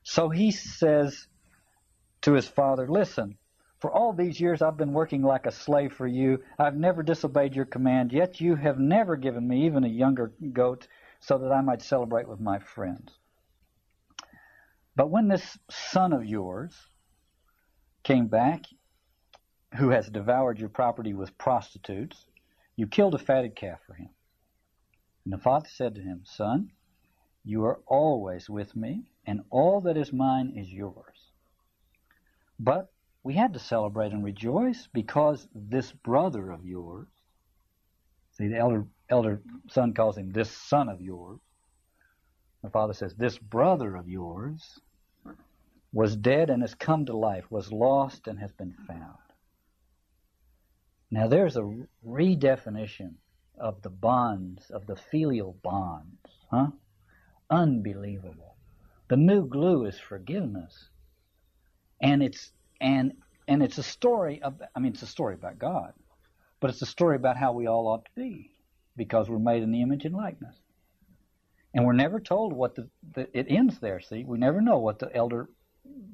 So 0.03 0.29
he 0.29 0.51
says 0.51 1.29
to 2.23 2.33
his 2.33 2.49
father, 2.49 2.89
Listen, 2.89 3.39
for 3.81 3.93
all 3.93 4.13
these 4.13 4.41
years 4.41 4.61
I've 4.61 4.77
been 4.77 4.93
working 4.93 5.23
like 5.23 5.47
a 5.47 5.53
slave 5.53 5.93
for 5.93 6.07
you. 6.09 6.43
I've 6.59 6.77
never 6.77 7.05
disobeyed 7.05 7.55
your 7.55 7.67
command, 7.67 8.13
yet 8.13 8.41
you 8.41 8.57
have 8.57 8.81
never 8.81 9.15
given 9.15 9.47
me 9.47 9.67
even 9.67 9.85
a 9.85 9.89
younger 9.89 10.33
goat 10.53 10.89
so 11.21 11.39
that 11.39 11.53
I 11.53 11.61
might 11.61 11.81
celebrate 11.81 12.29
with 12.29 12.41
my 12.41 12.59
friends. 12.59 13.13
But 14.97 15.11
when 15.11 15.29
this 15.29 15.57
son 15.71 16.13
of 16.13 16.25
yours 16.25 16.75
came 18.03 18.27
back, 18.27 18.65
who 19.77 19.91
has 19.91 20.09
devoured 20.09 20.59
your 20.59 20.69
property 20.69 21.15
with 21.15 21.37
prostitutes, 21.39 22.27
you 22.77 22.87
killed 22.87 23.15
a 23.15 23.19
fatted 23.19 23.55
calf 23.55 23.81
for 23.87 23.95
him. 23.95 24.11
And 25.25 25.33
the 25.33 25.39
father 25.39 25.69
said 25.69 25.95
to 25.95 26.01
him, 26.01 26.23
Son, 26.25 26.71
you 27.45 27.65
are 27.65 27.81
always 27.87 28.49
with 28.49 28.75
me, 28.75 29.11
and 29.27 29.41
all 29.51 29.81
that 29.83 29.97
is 29.97 30.13
mine 30.13 30.55
is 30.57 30.73
yours. 30.73 31.33
But 32.59 32.91
we 33.23 33.35
had 33.35 33.53
to 33.53 33.59
celebrate 33.59 34.13
and 34.13 34.25
rejoice 34.25 34.89
because 34.93 35.47
this 35.55 35.93
brother 35.93 36.51
of 36.51 36.65
yours, 36.65 37.09
see, 38.33 38.49
the 38.49 38.57
elder, 38.57 38.87
elder 39.11 39.43
son 39.69 39.93
calls 39.93 40.17
him 40.17 40.33
this 40.33 40.51
son 40.51 40.89
of 40.89 41.01
yours. 41.01 41.41
The 42.63 42.71
father 42.71 42.95
says, 42.95 43.15
This 43.15 43.39
brother 43.39 43.97
of 43.97 44.09
yours 44.09 44.81
was 45.93 46.17
dead 46.17 46.51
and 46.51 46.63
has 46.63 46.75
come 46.75 47.07
to 47.07 47.17
life, 47.17 47.45
was 47.51 47.73
lost 47.73 48.29
and 48.29 48.39
has 48.39 48.53
been 48.53 48.75
found. 48.87 49.28
Now 51.11 51.27
there's 51.27 51.57
a 51.57 51.75
redefinition 52.07 53.15
of 53.59 53.83
the 53.83 53.91
bonds, 53.91 54.71
of 54.71 54.87
the 54.87 54.97
filial 54.97 55.57
bonds, 55.63 56.19
huh? 56.51 56.69
Unbelievable. 57.51 58.57
The 59.09 59.17
new 59.17 59.47
glue 59.47 59.87
is 59.87 59.99
forgiveness. 59.99 60.91
And 62.01 62.23
it's 62.23 62.53
and 62.81 63.15
and 63.49 63.63
it's 63.63 63.79
a 63.79 63.83
story 63.83 64.43
of 64.43 64.61
I 64.75 64.81
mean 64.81 64.93
it's 64.93 65.03
a 65.03 65.07
story 65.07 65.35
about 65.35 65.59
God, 65.59 65.95
but 66.61 66.71
it's 66.71 66.83
a 66.83 66.87
story 66.87 67.17
about 67.17 67.39
how 67.39 67.53
we 67.53 67.67
all 67.67 67.89
ought 67.89 68.05
to 68.05 68.11
be 68.15 68.53
because 68.97 69.29
we're 69.31 69.39
made 69.39 69.63
in 69.63 69.73
the 69.73 69.83
image 69.83 70.05
and 70.05 70.15
likeness. 70.15 70.57
And 71.75 71.87
we're 71.87 71.93
never 71.93 72.21
told 72.21 72.53
what 72.53 72.75
the, 72.75 72.89
the 73.15 73.29
it 73.39 73.47
ends 73.49 73.79
there, 73.79 74.01
see? 74.01 74.25
We 74.25 74.39
never 74.39 74.61
know 74.61 74.79
what 74.79 74.99
the 74.99 75.15
elder 75.15 75.49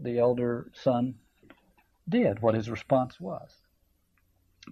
the 0.00 0.18
elder 0.18 0.70
son 0.72 1.16
did, 2.08 2.40
what 2.40 2.54
his 2.54 2.70
response 2.70 3.20
was. 3.20 3.50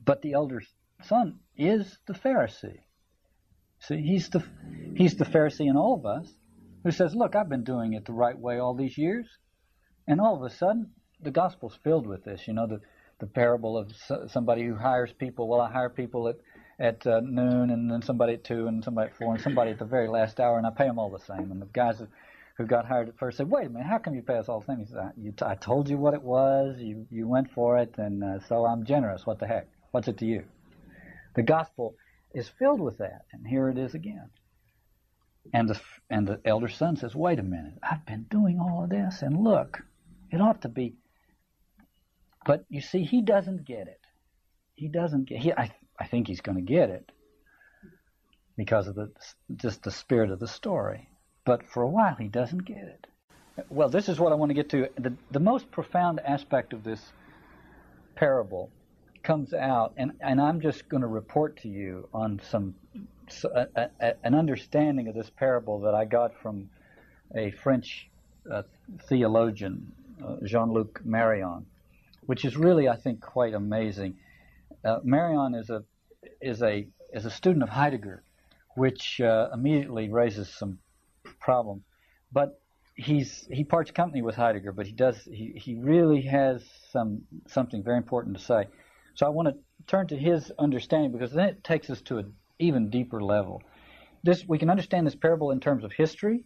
But 0.00 0.22
the 0.22 0.32
elder 0.32 0.62
son 1.02 1.40
is 1.56 1.99
the 2.06 2.14
Pharisee. 2.14 2.80
See, 3.80 4.00
he's 4.00 4.30
the 4.30 4.42
he's 4.94 5.16
the 5.16 5.25
Pharisee 5.25 5.68
in 5.68 5.76
all 5.76 5.94
of 5.94 6.06
us 6.06 6.32
who 6.84 6.90
says, 6.90 7.14
"Look, 7.14 7.34
I've 7.34 7.49
been 7.49 7.64
doing 7.64 7.92
it 7.94 8.04
the 8.04 8.12
right 8.12 8.38
way 8.38 8.58
all 8.58 8.75
these 8.75 8.96
years," 8.96 9.26
and 10.06 10.20
all 10.20 10.37
of 10.37 10.42
a 10.42 10.54
sudden, 10.54 10.92
the 11.20 11.30
gospel's 11.30 11.76
filled 11.82 12.06
with 12.06 12.25
this. 12.25 12.46
You 12.46 12.54
know, 12.54 12.66
the 12.66 12.80
the 13.18 13.26
parable 13.26 13.76
of 13.76 13.92
somebody 14.28 14.64
who 14.64 14.75
hires 14.76 15.12
people. 15.12 15.49
Well, 15.49 15.61
I 15.61 15.70
hire 15.70 15.90
people 15.90 16.28
at 16.28 16.37
at 16.78 17.06
uh, 17.06 17.20
noon, 17.20 17.70
and 17.70 17.90
then 17.90 18.02
somebody 18.02 18.34
at 18.34 18.44
two, 18.44 18.66
and 18.66 18.82
somebody 18.82 19.11
at 19.11 19.16
four, 19.16 19.34
and 19.34 19.42
somebody 19.42 19.70
at 19.72 19.78
the 19.78 19.84
very 19.84 20.08
last 20.08 20.40
hour, 20.40 20.58
and 20.58 20.66
I 20.66 20.70
pay 20.70 20.87
them 20.87 20.99
all 20.99 21.11
the 21.11 21.20
same. 21.20 21.52
And 21.52 21.61
the 21.61 21.66
guys 21.66 22.02
who, 22.56 22.66
got 22.66 22.87
hired 22.87 23.08
at 23.08 23.18
first 23.18 23.38
said, 23.38 23.50
"Wait 23.50 23.66
a 23.66 23.68
minute, 23.68 23.87
how 23.87 23.99
come 23.99 24.14
you 24.14 24.22
pay 24.22 24.38
us 24.38 24.49
all 24.49 24.61
the 24.61 24.66
same?" 24.66 24.78
He 24.78 24.87
said, 24.87 24.99
I, 24.99 25.11
you 25.16 25.32
t- 25.32 25.44
"I 25.44 25.56
told 25.56 25.88
you 25.88 25.99
what 25.99 26.14
it 26.14 26.22
was. 26.22 26.76
You 26.78 27.06
you 27.11 27.26
went 27.26 27.50
for 27.50 27.78
it, 27.78 27.94
and 27.99 28.22
uh, 28.22 28.38
so 28.49 28.64
I'm 28.64 28.84
generous. 28.84 29.26
What 29.26 29.40
the 29.40 29.46
heck? 29.46 29.66
What's 29.92 30.08
it 30.08 30.18
to 30.18 30.26
you?" 30.26 30.44
The 31.34 31.42
gospel 31.42 31.96
is 32.34 32.49
filled 32.49 32.80
with 32.80 32.99
that, 32.99 33.26
and 33.32 33.46
here 33.46 33.68
it 33.68 33.78
is 33.78 33.94
again. 33.94 34.30
And 35.52 35.68
the 35.68 35.80
and 36.11 36.26
the 36.26 36.40
elder 36.44 36.68
son 36.68 36.96
says, 36.96 37.14
"Wait 37.14 37.38
a 37.38 37.42
minute, 37.42 37.78
I've 37.82 38.04
been 38.06 38.25
doing 38.25 38.58
all 38.58 38.84
of 38.84 38.90
this, 38.90 39.22
and 39.22 39.42
look, 39.42 39.84
it 40.30 40.40
ought 40.40 40.62
to 40.62 40.68
be." 40.68 40.96
But 42.44 42.64
you 42.68 42.80
see, 42.80 43.04
he 43.04 43.22
doesn't 43.22 43.64
get 43.64 43.87
it. 43.87 44.00
He 44.75 44.88
doesn't 44.88 45.25
get. 45.25 45.38
He, 45.38 45.52
I 45.52 45.75
I 45.99 46.06
think 46.06 46.26
he's 46.26 46.40
going 46.40 46.56
to 46.56 46.62
get 46.62 46.90
it 46.90 47.12
because 48.56 48.88
of 48.88 48.94
the 48.94 49.12
just 49.54 49.82
the 49.82 49.90
spirit 49.90 50.30
of 50.30 50.40
the 50.40 50.49
story. 50.49 51.08
But 51.44 51.68
for 51.68 51.82
a 51.82 51.88
while, 51.88 52.14
he 52.14 52.28
doesn't 52.28 52.64
get 52.64 52.78
it. 52.78 53.06
Well, 53.68 53.88
this 53.88 54.08
is 54.08 54.18
what 54.18 54.32
I 54.32 54.37
want 54.37 54.50
to 54.50 54.54
get 54.54 54.70
to. 54.70 54.88
The 54.96 55.14
the 55.30 55.40
most 55.40 55.70
profound 55.70 56.20
aspect 56.20 56.72
of 56.72 56.84
this 56.84 57.12
parable 58.14 58.70
comes 59.22 59.54
out, 59.54 59.94
and, 59.96 60.12
and 60.20 60.40
I'm 60.40 60.60
just 60.60 60.88
going 60.88 61.02
to 61.02 61.06
report 61.06 61.58
to 61.62 61.68
you 61.68 62.08
on 62.12 62.40
some 62.50 62.74
a, 63.44 63.66
a, 64.00 64.14
an 64.24 64.34
understanding 64.34 65.08
of 65.08 65.14
this 65.14 65.30
parable 65.30 65.80
that 65.80 65.94
I 65.94 66.04
got 66.04 66.32
from 66.42 66.68
a 67.34 67.50
French 67.50 68.08
uh, 68.50 68.62
theologian, 69.08 69.92
uh, 70.22 70.36
Jean-Luc 70.44 71.00
Marion, 71.04 71.66
which 72.26 72.44
is 72.44 72.56
really, 72.56 72.88
I 72.88 72.96
think, 72.96 73.20
quite 73.20 73.54
amazing. 73.54 74.16
Uh, 74.84 74.98
Marion 75.02 75.54
is 75.54 75.70
a 75.70 75.84
is 76.40 76.62
a 76.62 76.86
is 77.12 77.24
a 77.24 77.30
student 77.30 77.62
of 77.62 77.68
Heidegger, 77.68 78.22
which 78.76 79.20
uh, 79.20 79.48
immediately 79.52 80.08
raises 80.08 80.48
some 80.48 80.78
problems. 81.40 81.82
But 82.32 82.60
he's 82.94 83.46
he 83.50 83.64
parts 83.64 83.90
company 83.90 84.22
with 84.22 84.34
Heidegger, 84.34 84.72
but 84.72 84.86
he 84.86 84.92
does 84.92 85.16
he, 85.24 85.52
he 85.56 85.74
really 85.76 86.22
has 86.22 86.64
some 86.90 87.22
something 87.46 87.82
very 87.82 87.96
important 87.96 88.36
to 88.38 88.42
say. 88.42 88.66
So 89.14 89.26
I 89.26 89.28
want 89.31 89.49
to 89.49 89.54
turn 89.87 90.07
to 90.09 90.16
his 90.16 90.50
understanding 90.59 91.12
because 91.12 91.33
then 91.33 91.49
it 91.49 91.64
takes 91.64 91.90
us 91.90 92.00
to 92.02 92.19
an 92.19 92.35
even 92.59 92.90
deeper 92.90 93.21
level. 93.21 93.62
This 94.23 94.45
we 94.47 94.59
can 94.59 94.71
understand 94.71 95.07
this 95.07 95.14
parable 95.14 95.50
in 95.50 95.61
terms 95.61 95.85
of 95.85 95.92
history, 95.92 96.45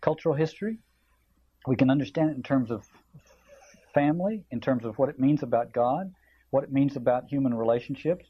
cultural 0.00 0.34
history. 0.34 0.78
We 1.66 1.76
can 1.76 1.90
understand 1.90 2.30
it 2.30 2.36
in 2.36 2.42
terms 2.42 2.70
of 2.70 2.84
family, 3.92 4.44
in 4.50 4.60
terms 4.60 4.84
of 4.84 4.98
what 4.98 5.08
it 5.08 5.18
means 5.18 5.42
about 5.42 5.72
God, 5.72 6.12
what 6.50 6.64
it 6.64 6.72
means 6.72 6.96
about 6.96 7.28
human 7.28 7.52
relationships. 7.54 8.26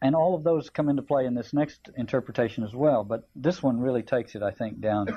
And 0.00 0.14
all 0.14 0.36
of 0.36 0.44
those 0.44 0.70
come 0.70 0.88
into 0.88 1.02
play 1.02 1.26
in 1.26 1.34
this 1.34 1.52
next 1.52 1.90
interpretation 1.96 2.62
as 2.62 2.72
well. 2.72 3.02
But 3.02 3.28
this 3.34 3.60
one 3.60 3.80
really 3.80 4.04
takes 4.04 4.36
it, 4.36 4.42
I 4.44 4.52
think, 4.52 4.80
down 4.80 5.08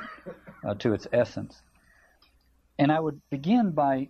uh, 0.68 0.74
to 0.76 0.94
its 0.94 1.06
essence. 1.14 1.62
And 2.80 2.92
I 2.92 3.00
would 3.00 3.22
begin 3.30 3.72
by 3.72 4.10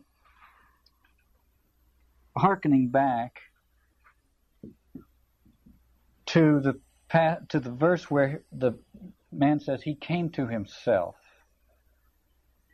hearkening 2.38 2.88
back 2.88 3.42
to 6.32 6.62
the 6.62 6.80
to 7.50 7.60
the 7.60 7.72
verse 7.72 8.10
where 8.10 8.42
the 8.54 8.72
man 9.34 9.60
says 9.60 9.82
he 9.82 9.96
came 9.96 10.30
to 10.30 10.48
himself. 10.48 11.16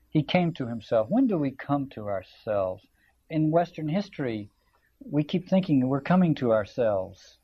He 0.10 0.22
came 0.22 0.54
to 0.54 0.68
himself. 0.68 1.08
When 1.10 1.26
do 1.26 1.40
we 1.40 1.50
come 1.50 1.90
to 1.96 2.08
ourselves? 2.08 2.86
In 3.32 3.50
Western 3.50 3.90
history, 3.90 4.52
we 5.00 5.24
keep 5.24 5.50
thinking 5.50 5.88
we're 5.88 6.02
coming 6.02 6.36
to 6.36 6.52
ourselves 6.52 7.40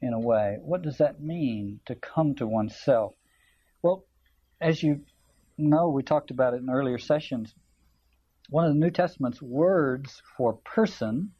in 0.00 0.14
a 0.14 0.18
way. 0.18 0.56
What 0.62 0.80
does 0.80 0.96
that 0.98 1.20
mean 1.20 1.80
to 1.84 1.96
come 1.96 2.34
to 2.36 2.46
oneself? 2.46 3.14
Well, 3.82 4.06
as 4.58 4.82
you 4.82 5.02
know, 5.58 5.90
we 5.90 6.02
talked 6.02 6.30
about 6.30 6.54
it 6.54 6.62
in 6.62 6.70
earlier 6.70 6.98
sessions. 6.98 7.54
One 8.48 8.64
of 8.64 8.72
the 8.72 8.80
New 8.80 8.90
Testament's 8.90 9.42
words 9.42 10.22
for 10.34 10.54
person 10.54 11.32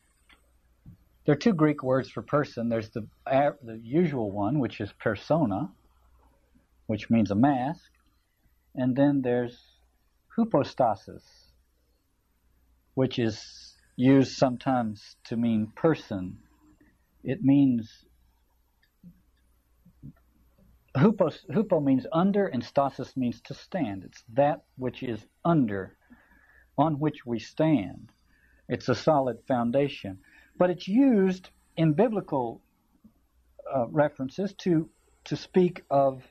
there 1.25 1.35
are 1.35 1.39
two 1.39 1.53
Greek 1.53 1.83
words 1.83 2.11
for 2.11 2.23
person. 2.23 2.69
There's 2.69 2.91
the, 2.91 3.07
the 3.25 3.81
usual 3.83 4.31
one, 4.31 4.59
which 4.59 4.81
is 4.81 4.93
persona, 4.93 5.71
which 6.87 7.11
means 7.11 7.31
a 7.31 7.37
mask, 7.37 7.91
and 8.75 8.97
then 8.97 9.23
there's 9.23 9.57
hypostasis, 10.37 11.23
which 12.95 13.19
is 13.19 13.75
used 13.97 14.33
sometimes 14.33 15.17
to 15.25 15.37
mean 15.37 15.73
person. 15.77 16.39
It 17.23 17.43
means 17.43 18.05
hupos, 20.97 21.39
hupo 21.49 21.83
means 21.83 22.05
under, 22.13 22.47
and 22.47 22.65
stasis 22.65 23.17
means 23.17 23.41
to 23.43 23.55
stand. 23.55 24.03
It's 24.05 24.25
that 24.35 24.65
which 24.77 25.05
is 25.05 25.25
under, 25.45 25.97
on 26.77 26.99
which 26.99 27.25
we 27.25 27.39
stand. 27.39 28.11
It's 28.69 28.89
a 28.89 28.95
solid 28.95 29.39
foundation 29.47 30.19
but 30.59 30.71
it's 30.71 30.89
used 30.89 31.51
in 31.77 31.93
biblical 31.93 32.61
uh, 33.75 33.87
references 33.89 34.53
to 34.55 34.89
to 35.25 35.37
speak 35.37 35.83
of 35.91 36.23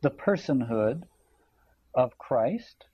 the 0.00 0.10
personhood 0.10 1.02
of 1.94 2.16
Christ, 2.16 2.86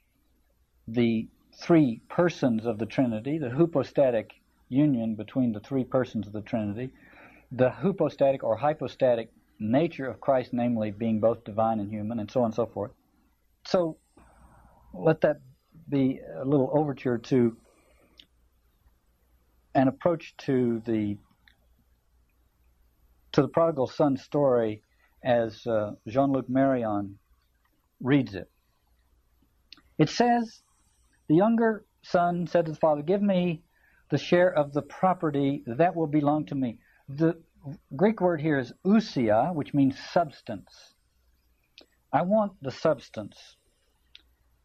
the 0.88 1.28
three 1.56 2.00
persons 2.08 2.66
of 2.66 2.78
the 2.78 2.86
Trinity, 2.86 3.38
the 3.38 3.50
hypostatic 3.50 4.32
union 4.68 5.14
between 5.14 5.52
the 5.52 5.60
three 5.60 5.84
persons 5.84 6.26
of 6.26 6.32
the 6.32 6.40
Trinity, 6.40 6.90
the 7.52 7.70
hypostatic 7.70 8.42
or 8.42 8.56
hypostatic 8.56 9.30
nature 9.60 10.08
of 10.08 10.20
Christ, 10.20 10.52
namely 10.52 10.90
being 10.90 11.20
both 11.20 11.44
divine 11.44 11.78
and 11.78 11.90
human, 11.90 12.18
and 12.18 12.30
so 12.30 12.40
on 12.40 12.46
and 12.46 12.54
so 12.54 12.66
forth. 12.66 12.90
So 13.66 13.96
let 14.92 15.20
that 15.20 15.40
be 15.88 16.20
a 16.36 16.44
little 16.44 16.70
overture 16.72 17.18
to 17.18 17.56
an 19.74 19.88
approach 19.88 20.36
to 20.38 20.82
the 20.86 21.16
to 23.32 23.42
the 23.42 23.48
prodigal 23.48 23.88
son 23.88 24.16
story 24.16 24.82
as 25.24 25.66
uh, 25.66 25.92
Jean-Luc 26.06 26.48
Marion 26.48 27.18
reads 28.00 28.34
it. 28.34 28.48
It 29.98 30.08
says 30.08 30.62
The 31.28 31.34
younger 31.34 31.84
son 32.02 32.46
said 32.46 32.66
to 32.66 32.72
the 32.72 32.78
father, 32.78 33.02
Give 33.02 33.22
me 33.22 33.62
the 34.10 34.18
share 34.18 34.52
of 34.52 34.72
the 34.72 34.82
property 34.82 35.64
that 35.66 35.96
will 35.96 36.06
belong 36.06 36.46
to 36.46 36.54
me. 36.54 36.78
The 37.08 37.36
Greek 37.96 38.20
word 38.20 38.40
here 38.40 38.58
is 38.58 38.72
ousia, 38.84 39.54
which 39.54 39.74
means 39.74 39.98
substance. 40.12 40.94
I 42.12 42.22
want 42.22 42.52
the 42.62 42.70
substance. 42.70 43.56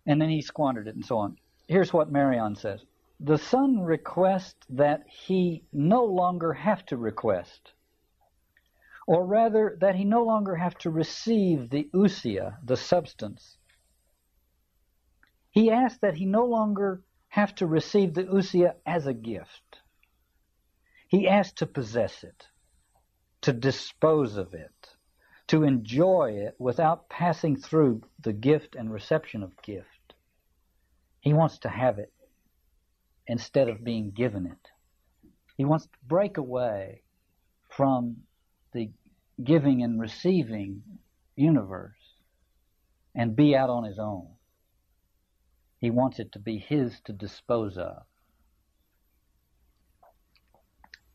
And 0.05 0.21
then 0.21 0.29
he 0.29 0.41
squandered 0.41 0.87
it 0.87 0.95
and 0.95 1.05
so 1.05 1.17
on. 1.17 1.37
Here's 1.67 1.93
what 1.93 2.11
Marion 2.11 2.55
says. 2.55 2.83
The 3.21 3.37
son 3.37 3.81
requests 3.81 4.65
that 4.69 5.05
he 5.07 5.65
no 5.73 6.05
longer 6.05 6.53
have 6.53 6.85
to 6.85 6.95
request, 6.95 7.73
or 9.05 9.25
rather 9.25 9.77
that 9.81 9.95
he 9.95 10.05
no 10.05 10.23
longer 10.23 10.55
have 10.55 10.77
to 10.79 10.89
receive 10.89 11.69
the 11.69 11.89
ousia, 11.93 12.57
the 12.63 12.77
substance. 12.77 13.57
He 15.51 15.69
asks 15.69 15.99
that 15.99 16.15
he 16.15 16.25
no 16.25 16.45
longer 16.45 17.03
have 17.27 17.53
to 17.55 17.67
receive 17.67 18.13
the 18.13 18.23
ousia 18.23 18.75
as 18.85 19.05
a 19.05 19.13
gift. 19.13 19.81
He 21.09 21.27
asks 21.27 21.53
to 21.55 21.65
possess 21.65 22.23
it, 22.23 22.47
to 23.41 23.51
dispose 23.51 24.37
of 24.37 24.53
it, 24.53 24.95
to 25.47 25.63
enjoy 25.63 26.31
it 26.33 26.55
without 26.57 27.09
passing 27.09 27.57
through 27.57 28.03
the 28.19 28.33
gift 28.33 28.75
and 28.75 28.93
reception 28.93 29.43
of 29.43 29.61
gift. 29.61 30.13
He 31.19 31.33
wants 31.33 31.57
to 31.59 31.69
have 31.69 31.99
it 31.99 32.13
instead 33.29 33.69
of 33.69 33.83
being 33.83 34.09
given 34.09 34.47
it. 34.47 34.71
He 35.55 35.63
wants 35.63 35.85
to 35.85 35.97
break 36.05 36.37
away 36.37 37.03
from 37.69 38.17
the 38.73 38.89
giving 39.41 39.83
and 39.83 40.01
receiving 40.01 40.81
universe 41.35 41.93
and 43.13 43.35
be 43.35 43.55
out 43.55 43.69
on 43.69 43.83
his 43.83 43.99
own. 43.99 44.27
He 45.79 45.91
wants 45.91 46.19
it 46.19 46.31
to 46.33 46.39
be 46.39 46.57
his 46.57 46.99
to 47.05 47.13
dispose 47.13 47.77
of. 47.77 48.01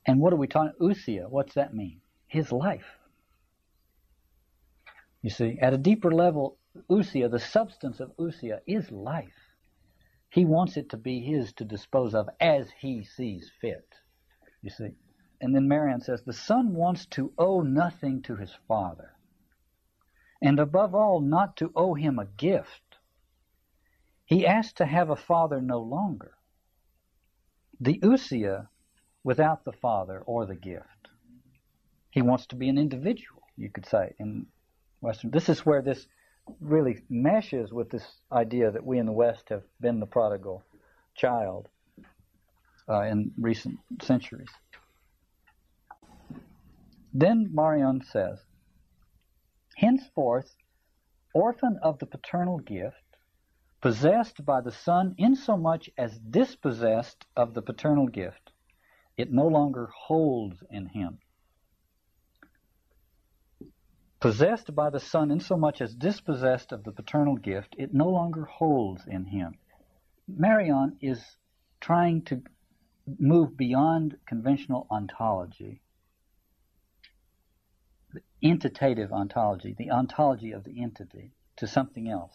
And 0.07 0.21
what 0.21 0.33
are 0.33 0.37
we 0.37 0.47
talking? 0.47 0.73
Ousia, 0.81 1.29
what's 1.29 1.55
that 1.55 1.75
mean? 1.75 2.01
His 2.29 2.53
life. 2.53 2.99
You 5.21 5.31
see, 5.31 5.59
at 5.61 5.75
a 5.75 5.79
deeper 5.79 6.13
level, 6.13 6.59
ousia, 6.89 7.29
the 7.29 7.41
substance 7.41 7.99
of 7.99 8.13
ousia, 8.19 8.61
is 8.69 8.91
life. 8.93 9.44
He 10.35 10.45
wants 10.45 10.77
it 10.77 10.89
to 10.89 10.97
be 10.97 11.21
his 11.21 11.53
to 11.55 11.65
dispose 11.65 12.13
of 12.13 12.29
as 12.41 12.69
he 12.81 13.05
sees 13.05 13.53
fit. 13.61 13.87
You 14.63 14.71
see. 14.71 14.97
And 15.41 15.55
then 15.55 15.69
Marion 15.69 16.01
says, 16.01 16.23
the 16.23 16.33
son 16.33 16.75
wants 16.75 17.07
to 17.11 17.33
owe 17.39 17.61
nothing 17.61 18.21
to 18.23 18.35
his 18.35 18.53
father. 18.67 19.13
And 20.43 20.59
above 20.59 20.93
all, 20.93 21.21
not 21.21 21.57
to 21.59 21.71
owe 21.77 21.95
him 21.95 22.19
a 22.19 22.25
gift. 22.25 22.97
He 24.25 24.45
asks 24.45 24.73
to 24.75 24.87
have 24.87 25.09
a 25.09 25.15
father 25.15 25.61
no 25.61 25.79
longer. 25.79 26.33
The 27.79 28.01
ousia 28.01 28.67
without 29.23 29.65
the 29.65 29.73
father 29.73 30.21
or 30.27 30.47
the 30.47 30.57
gift. 30.57 31.11
He 32.11 32.23
wants 32.23 32.47
to 32.47 32.57
be 32.57 32.69
an 32.69 32.79
individual, 32.79 33.43
you 33.57 33.71
could 33.71 33.87
say, 33.87 34.15
in 34.19 34.47
Western. 35.01 35.31
This 35.31 35.49
is 35.49 35.65
where 35.65 35.83
this 35.83 36.09
really 36.61 37.03
meshes 37.09 37.73
with 37.73 37.91
this 37.91 38.05
idea 38.33 38.71
that 38.71 38.85
we 38.85 38.99
in 38.99 39.07
the 39.07 39.13
West 39.13 39.49
have 39.49 39.63
been 39.81 40.01
the 40.01 40.07
prodigal 40.07 40.63
child 41.15 41.69
uh, 42.89 43.03
in 43.03 43.33
recent 43.39 43.79
centuries. 44.03 44.49
Then 47.13 47.51
Marion 47.53 48.03
says, 48.11 48.41
Henceforth, 49.77 50.55
orphan 51.33 51.79
of 51.83 51.99
the 51.99 52.07
paternal 52.07 52.59
gift, 52.59 52.97
possessed 53.81 54.45
by 54.45 54.61
the 54.61 54.73
Son 54.73 55.15
insomuch 55.19 55.89
as 55.97 56.19
dispossessed 56.19 57.25
of 57.37 57.55
the 57.55 57.63
paternal 57.63 58.09
gift, 58.09 58.51
it 59.17 59.33
no 59.33 59.47
longer 59.47 59.91
holds 60.07 60.63
in 60.71 60.87
him 60.87 61.19
possessed 64.25 64.75
by 64.75 64.89
the 64.89 65.01
Son 65.01 65.31
insomuch 65.31 65.83
as 65.83 65.95
dispossessed 65.95 66.73
of 66.73 66.83
the 66.83 66.93
paternal 66.93 67.37
gift, 67.37 67.75
it 67.77 67.93
no 67.93 68.09
longer 68.09 68.47
holds 68.47 69.03
in 69.07 69.27
him. 69.27 69.55
Marion 70.27 70.97
is 71.03 71.23
trying 71.79 72.23
to 72.23 72.41
move 73.19 73.55
beyond 73.55 74.17
conventional 74.27 74.87
ontology, 74.91 75.83
the 78.15 78.23
entitative 78.43 79.13
ontology, 79.13 79.75
the 79.77 79.91
ontology 79.91 80.53
of 80.53 80.65
the 80.65 80.83
entity, 80.83 81.33
to 81.59 81.67
something 81.67 82.09
else. 82.09 82.33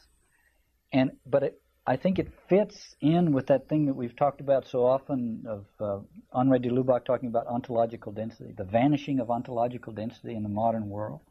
And 0.94 1.14
but 1.26 1.42
it, 1.42 1.62
I 1.88 1.96
think 1.96 2.20
it 2.20 2.32
fits 2.48 2.96
in 3.02 3.32
with 3.32 3.48
that 3.48 3.68
thing 3.68 3.88
that 3.88 3.96
we've 3.96 4.16
talked 4.16 4.42
about 4.42 4.68
so 4.68 4.86
often 4.86 5.44
of 5.48 5.66
uh, 5.80 6.02
Henri 6.32 6.60
de 6.60 6.70
Lubac 6.70 7.04
talking 7.04 7.30
about 7.30 7.48
ontological 7.48 8.12
density, 8.12 8.54
the 8.56 8.64
vanishing 8.64 9.20
of 9.20 9.32
ontological 9.32 9.92
density 9.92 10.36
in 10.36 10.44
the 10.44 10.50
modern 10.50 10.88
world 10.88 11.22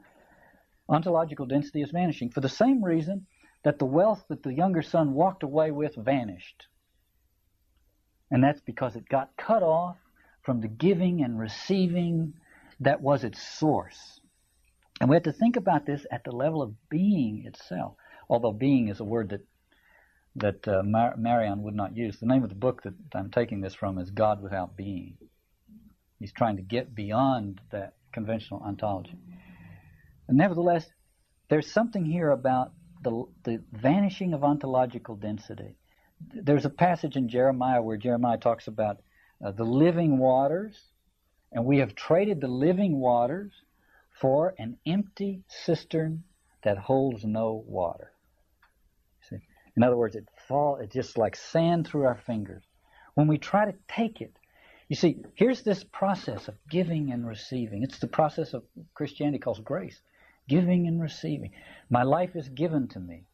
ontological 0.89 1.47
density 1.47 1.83
is 1.83 1.91
vanishing 1.91 2.31
for 2.31 2.41
the 2.41 2.49
same 2.49 2.83
reason 2.83 3.27
that 3.65 3.79
the 3.79 3.85
wealth 3.85 4.25
that 4.29 4.43
the 4.43 4.55
younger 4.55 4.83
son 4.83 5.13
walked 5.13 5.43
away 5.43 5.71
with 5.71 5.95
vanished. 5.97 6.67
And 8.31 8.43
that's 8.43 8.61
because 8.61 8.97
it 8.97 9.09
got 9.09 9.37
cut 9.37 9.63
off 9.63 9.97
from 10.43 10.61
the 10.61 10.69
giving 10.69 11.23
and 11.23 11.39
receiving 11.39 12.35
that 12.81 13.01
was 13.01 13.25
its 13.25 13.43
source. 13.43 14.21
And 15.01 15.09
we 15.09 15.17
have 15.17 15.25
to 15.25 15.33
think 15.33 15.57
about 15.57 15.87
this 15.87 16.07
at 16.11 16.25
the 16.25 16.33
level 16.33 16.63
of 16.63 16.75
being 16.89 17.45
itself, 17.47 17.95
although 18.29 18.53
being 18.53 18.89
is 18.89 19.01
a 19.01 19.05
word 19.05 19.31
that 19.31 19.47
that 20.37 20.69
uh, 20.69 20.83
Mar- 20.85 21.17
Marion 21.17 21.63
would 21.63 21.75
not 21.75 21.97
use. 21.97 22.19
The 22.19 22.27
name 22.27 22.45
of 22.45 22.49
the 22.49 22.55
book 22.55 22.83
that 22.85 22.95
I'm 23.13 23.31
taking 23.31 23.61
this 23.61 23.75
from 23.75 23.99
is 23.99 24.11
God 24.11 24.41
Without 24.41 24.77
Being. 24.77 25.17
He's 26.21 26.33
trying 26.33 26.57
to 26.57 26.63
get 26.63 26.95
beyond 26.95 27.61
that 27.73 27.95
conventional 28.13 28.61
ontology. 28.61 29.19
Nevertheless, 30.29 30.87
there's 31.49 31.71
something 31.71 32.05
here 32.05 32.31
about 32.31 32.73
the, 33.03 33.25
the 33.45 33.63
vanishing 33.73 34.35
of 34.35 34.45
ontological 34.45 35.17
density. 35.17 35.77
There's 36.21 36.65
a 36.65 36.71
passage 36.71 37.17
in 37.17 37.29
Jeremiah 37.29 37.81
where 37.81 37.97
Jeremiah 37.97 38.39
talks 38.39 38.67
about 38.67 38.99
uh, 39.45 39.53
the 39.53 39.65
living 39.65 40.19
waters, 40.19 40.77
and 41.53 41.65
we 41.65 41.79
have 41.79 41.95
traded 41.95 42.41
the 42.41 42.49
living 42.49 42.99
waters 42.99 43.53
for 44.21 44.55
an 44.59 44.77
empty 44.85 45.45
cistern 45.49 46.25
that 46.63 46.77
holds 46.77 47.25
no 47.25 47.65
water. 47.67 48.13
See? 49.31 49.39
In 49.77 49.83
other 49.83 49.97
words, 49.97 50.17
it 50.17 50.29
fall 50.49 50.77
it's 50.77 50.93
just 50.93 51.17
like 51.17 51.37
sand 51.37 51.87
through 51.87 52.05
our 52.05 52.17
fingers. 52.27 52.65
When 53.15 53.29
we 53.29 53.39
try 53.39 53.65
to 53.65 53.75
take 53.87 54.21
it, 54.21 54.37
you 54.89 54.97
see, 54.97 55.23
here's 55.35 55.63
this 55.63 55.85
process 55.85 56.49
of 56.49 56.57
giving 56.69 57.13
and 57.13 57.27
receiving. 57.27 57.83
It's 57.83 57.99
the 57.99 58.07
process 58.09 58.55
of 58.55 58.65
Christianity 58.95 59.39
calls 59.39 59.61
grace 59.61 60.01
giving 60.49 60.87
and 60.87 61.01
receiving. 61.01 61.53
My 61.91 62.03
life 62.03 62.35
is 62.35 62.49
given 62.49 62.89
to 62.89 63.01
me. 63.01 63.27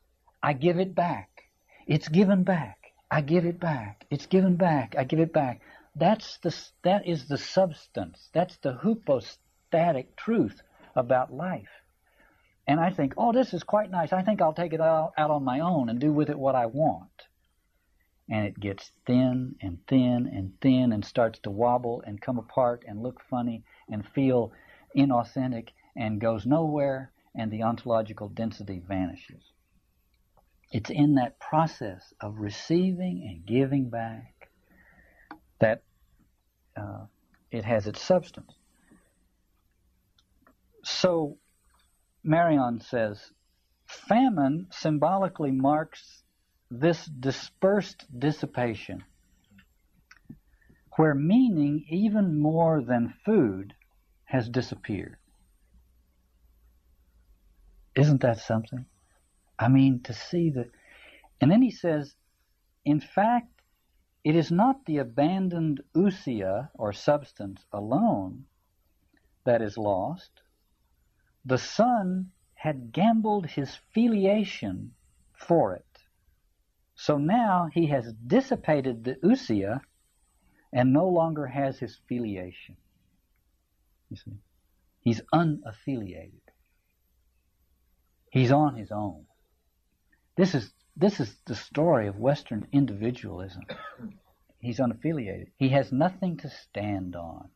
I 0.43 0.53
give 0.53 0.79
it 0.79 0.95
back. 0.95 1.45
It's 1.87 2.09
given 2.09 2.45
back. 2.45 2.79
I 3.11 3.21
give 3.21 3.47
it 3.47 3.61
back. 3.61 4.07
It's 4.11 4.27
given 4.27 4.57
back. 4.57 4.95
I 4.99 5.05
give 5.05 5.21
it 5.21 5.33
back. 5.33 5.61
That's 5.97 6.39
the 6.39 6.55
that 6.83 7.07
is 7.07 7.29
the 7.29 7.39
substance. 7.39 8.29
That's 8.33 8.57
the 8.59 8.75
hypostatic 8.75 10.17
truth 10.17 10.61
about 10.97 11.33
life. 11.33 11.69
And 12.67 12.81
I 12.81 12.91
think, 12.91 13.15
oh, 13.17 13.33
this 13.33 13.53
is 13.53 13.63
quite 13.63 13.91
nice. 13.91 14.13
I 14.13 14.23
think 14.23 14.41
I'll 14.41 14.55
take 14.55 14.73
it 14.73 14.81
out, 14.81 15.13
out 15.19 15.31
on 15.31 15.45
my 15.45 15.61
own 15.61 15.89
and 15.89 16.01
do 16.01 16.13
with 16.13 16.31
it 16.31 16.39
what 16.39 16.55
I 16.55 16.67
want. 16.67 17.11
And 18.31 18.47
it 18.47 18.59
gets 18.59 18.91
thin 19.07 19.57
and 19.61 19.79
thin 19.87 20.31
and 20.33 20.53
thin 20.63 20.93
and 20.93 21.05
starts 21.05 21.39
to 21.41 21.51
wobble 21.51 22.03
and 22.07 22.21
come 22.21 22.39
apart 22.39 22.83
and 22.87 23.03
look 23.03 23.21
funny 23.29 23.65
and 23.91 24.07
feel 24.15 24.53
inauthentic 24.97 25.69
and 25.97 26.21
goes 26.21 26.47
nowhere, 26.47 27.13
and 27.35 27.51
the 27.51 27.63
ontological 27.63 28.29
density 28.29 28.81
vanishes. 28.87 29.43
It's 30.71 30.91
in 30.91 31.15
that 31.15 31.39
process 31.39 32.13
of 32.21 32.39
receiving 32.39 33.25
and 33.29 33.47
giving 33.47 33.91
back 33.91 34.49
that 35.61 35.83
uh, 36.77 37.07
it 37.51 37.65
has 37.65 37.87
its 37.87 38.03
substance. 38.03 38.53
So, 40.83 41.39
Marion 42.23 42.81
says, 42.81 43.31
famine 43.87 44.67
symbolically 44.71 45.53
marks 45.53 46.23
this 46.71 47.07
dispersed 47.07 48.05
dissipation, 48.19 49.05
where 50.97 51.15
meaning, 51.15 51.85
even 51.89 52.41
more 52.41 52.83
than 52.83 53.15
food, 53.25 53.75
has 54.25 54.49
disappeared. 54.49 55.17
Isn't 57.97 58.23
that 58.23 58.39
something? 58.39 58.87
I 59.59 59.69
mean, 59.69 60.01
to 60.05 60.13
see 60.13 60.51
that. 60.51 60.71
And 61.41 61.51
then 61.51 61.63
he 61.63 61.71
says, 61.71 62.15
in 62.85 63.01
fact, 63.01 63.51
it 64.25 64.35
is 64.35 64.51
not 64.51 64.85
the 64.87 64.99
abandoned 64.99 65.83
ousia 65.95 66.71
or 66.75 66.93
substance 66.93 67.65
alone 67.73 68.47
that 69.45 69.63
is 69.63 69.77
lost. 69.77 70.31
The 71.45 71.59
son 71.59 72.31
had 72.55 72.93
gambled 72.93 73.47
his 73.47 73.77
filiation 73.93 74.95
for 75.35 75.75
it. 75.75 75.85
So 76.95 77.19
now 77.19 77.69
he 77.73 77.87
has 77.87 78.13
dissipated 78.27 79.05
the 79.05 79.17
ousia 79.17 79.83
and 80.73 80.93
no 80.93 81.09
longer 81.09 81.47
has 81.47 81.79
his 81.79 81.99
filiation. 82.09 82.77
You 84.11 84.17
see? 84.17 84.39
He's 85.01 85.21
unaffiliated. 85.33 86.44
He's 88.35 88.51
on 88.51 88.75
his 88.75 88.91
own. 88.91 89.27
This 90.37 90.57
is 90.57 90.73
this 90.97 91.21
is 91.21 91.33
the 91.47 91.55
story 91.55 92.09
of 92.09 92.17
Western 92.19 92.67
individualism. 92.73 93.63
He's 94.59 94.81
unaffiliated. 94.81 95.53
He 95.57 95.69
has 95.69 95.93
nothing 95.93 96.39
to 96.39 96.51
stand 96.51 97.15
on. 97.15 97.51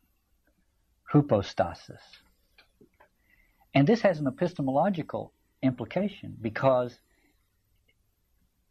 Hypostasis. 1.02 2.00
And 3.74 3.88
this 3.88 4.02
has 4.02 4.20
an 4.20 4.28
epistemological 4.28 5.32
implication 5.64 6.36
because 6.40 6.96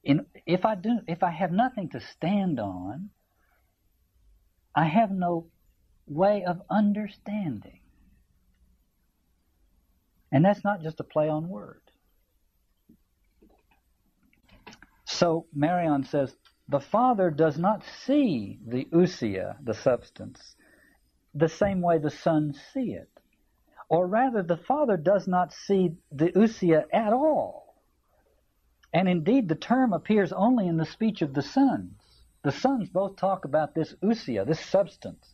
in, 0.02 0.28
if 0.46 0.64
I 0.64 0.76
do, 0.76 1.00
if 1.08 1.24
I 1.24 1.32
have 1.32 1.52
nothing 1.52 1.90
to 1.90 2.00
stand 2.00 2.58
on, 2.58 3.10
I 4.74 4.86
have 4.86 5.12
no 5.12 5.48
way 6.08 6.46
of 6.46 6.62
understanding. 6.70 7.82
And 10.32 10.46
that's 10.46 10.64
not 10.64 10.82
just 10.82 11.02
a 11.02 11.04
play 11.04 11.28
on 11.28 11.50
words. 11.50 11.87
So 15.18 15.48
Marion 15.52 16.04
says, 16.04 16.36
the 16.70 16.80
Father 16.80 17.32
does 17.32 17.58
not 17.58 17.84
see 18.06 18.60
the 18.68 18.86
ousia, 18.94 19.56
the 19.64 19.74
substance, 19.74 20.56
the 21.34 21.50
same 21.50 21.82
way 21.82 21.98
the 21.98 22.12
Son 22.12 22.54
see 22.72 22.92
it. 22.92 23.10
Or 23.90 24.06
rather, 24.06 24.44
the 24.44 24.58
Father 24.58 24.96
does 24.96 25.28
not 25.28 25.54
see 25.54 25.96
the 26.12 26.28
ousia 26.34 26.86
at 26.94 27.14
all. 27.14 27.82
And 28.94 29.10
indeed, 29.10 29.50
the 29.50 29.56
term 29.56 29.92
appears 29.92 30.32
only 30.32 30.68
in 30.68 30.78
the 30.78 30.86
speech 30.86 31.24
of 31.24 31.34
the 31.34 31.42
sons. 31.42 31.94
The 32.44 32.52
sons 32.52 32.88
both 32.90 33.16
talk 33.16 33.44
about 33.46 33.74
this 33.74 33.96
ousia, 34.04 34.46
this 34.46 34.64
substance, 34.64 35.34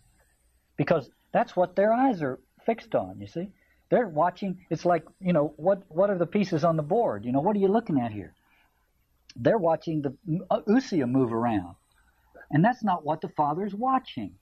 because 0.78 1.10
that's 1.34 1.58
what 1.58 1.76
their 1.76 1.92
eyes 1.92 2.22
are 2.22 2.40
fixed 2.66 2.96
on, 2.96 3.20
you 3.20 3.28
see. 3.28 3.50
They're 3.90 4.08
watching, 4.08 4.66
it's 4.70 4.86
like, 4.86 5.04
you 5.20 5.34
know, 5.34 5.54
what, 5.58 5.84
what 5.90 6.10
are 6.10 6.18
the 6.18 6.26
pieces 6.26 6.64
on 6.64 6.78
the 6.78 6.84
board? 6.84 7.26
You 7.26 7.34
know, 7.34 7.42
what 7.42 7.58
are 7.58 7.60
you 7.60 7.68
looking 7.68 8.00
at 8.00 8.14
here? 8.14 8.34
They're 9.36 9.58
watching 9.58 10.02
the 10.02 10.16
uh, 10.50 10.62
ousia 10.68 11.10
move 11.10 11.34
around. 11.34 11.76
And 12.52 12.64
that's 12.64 12.84
not 12.84 13.06
what 13.06 13.22
the 13.22 13.30
Father's 13.30 13.74
watching. 13.74 14.36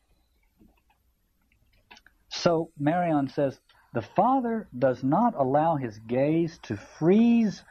So 2.30 2.72
Marion 2.78 3.30
says, 3.30 3.60
the 3.94 4.02
Father 4.02 4.68
does 4.78 5.04
not 5.04 5.34
allow 5.36 5.76
his 5.76 6.00
gaze 6.00 6.60
to 6.64 6.78
freeze 6.78 7.64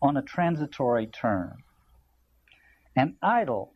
on 0.00 0.16
a 0.16 0.22
transitory 0.22 1.06
term. 1.06 1.62
An 2.96 3.16
idol, 3.22 3.74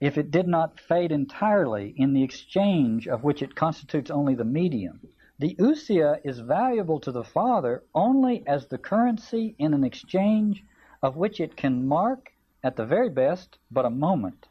if 0.00 0.16
it 0.16 0.30
did 0.30 0.46
not 0.46 0.80
fade 0.80 1.12
entirely 1.12 1.94
in 1.96 2.12
the 2.12 2.22
exchange 2.22 3.08
of 3.08 3.24
which 3.24 3.42
it 3.42 3.54
constitutes 3.54 4.10
only 4.10 4.34
the 4.34 4.44
medium, 4.44 5.00
the 5.38 5.56
ousia 5.56 6.20
is 6.24 6.38
valuable 6.40 7.00
to 7.00 7.12
the 7.12 7.24
Father 7.24 7.82
only 7.94 8.46
as 8.46 8.66
the 8.66 8.78
currency 8.78 9.54
in 9.58 9.72
an 9.72 9.84
exchange 9.84 10.62
of 11.02 11.16
which 11.16 11.40
it 11.40 11.56
can 11.56 11.86
mark, 11.86 12.32
at 12.62 12.76
the 12.76 12.84
very 12.84 13.08
best, 13.08 13.58
but 13.70 13.86
a 13.86 13.90
moment. 13.90 14.46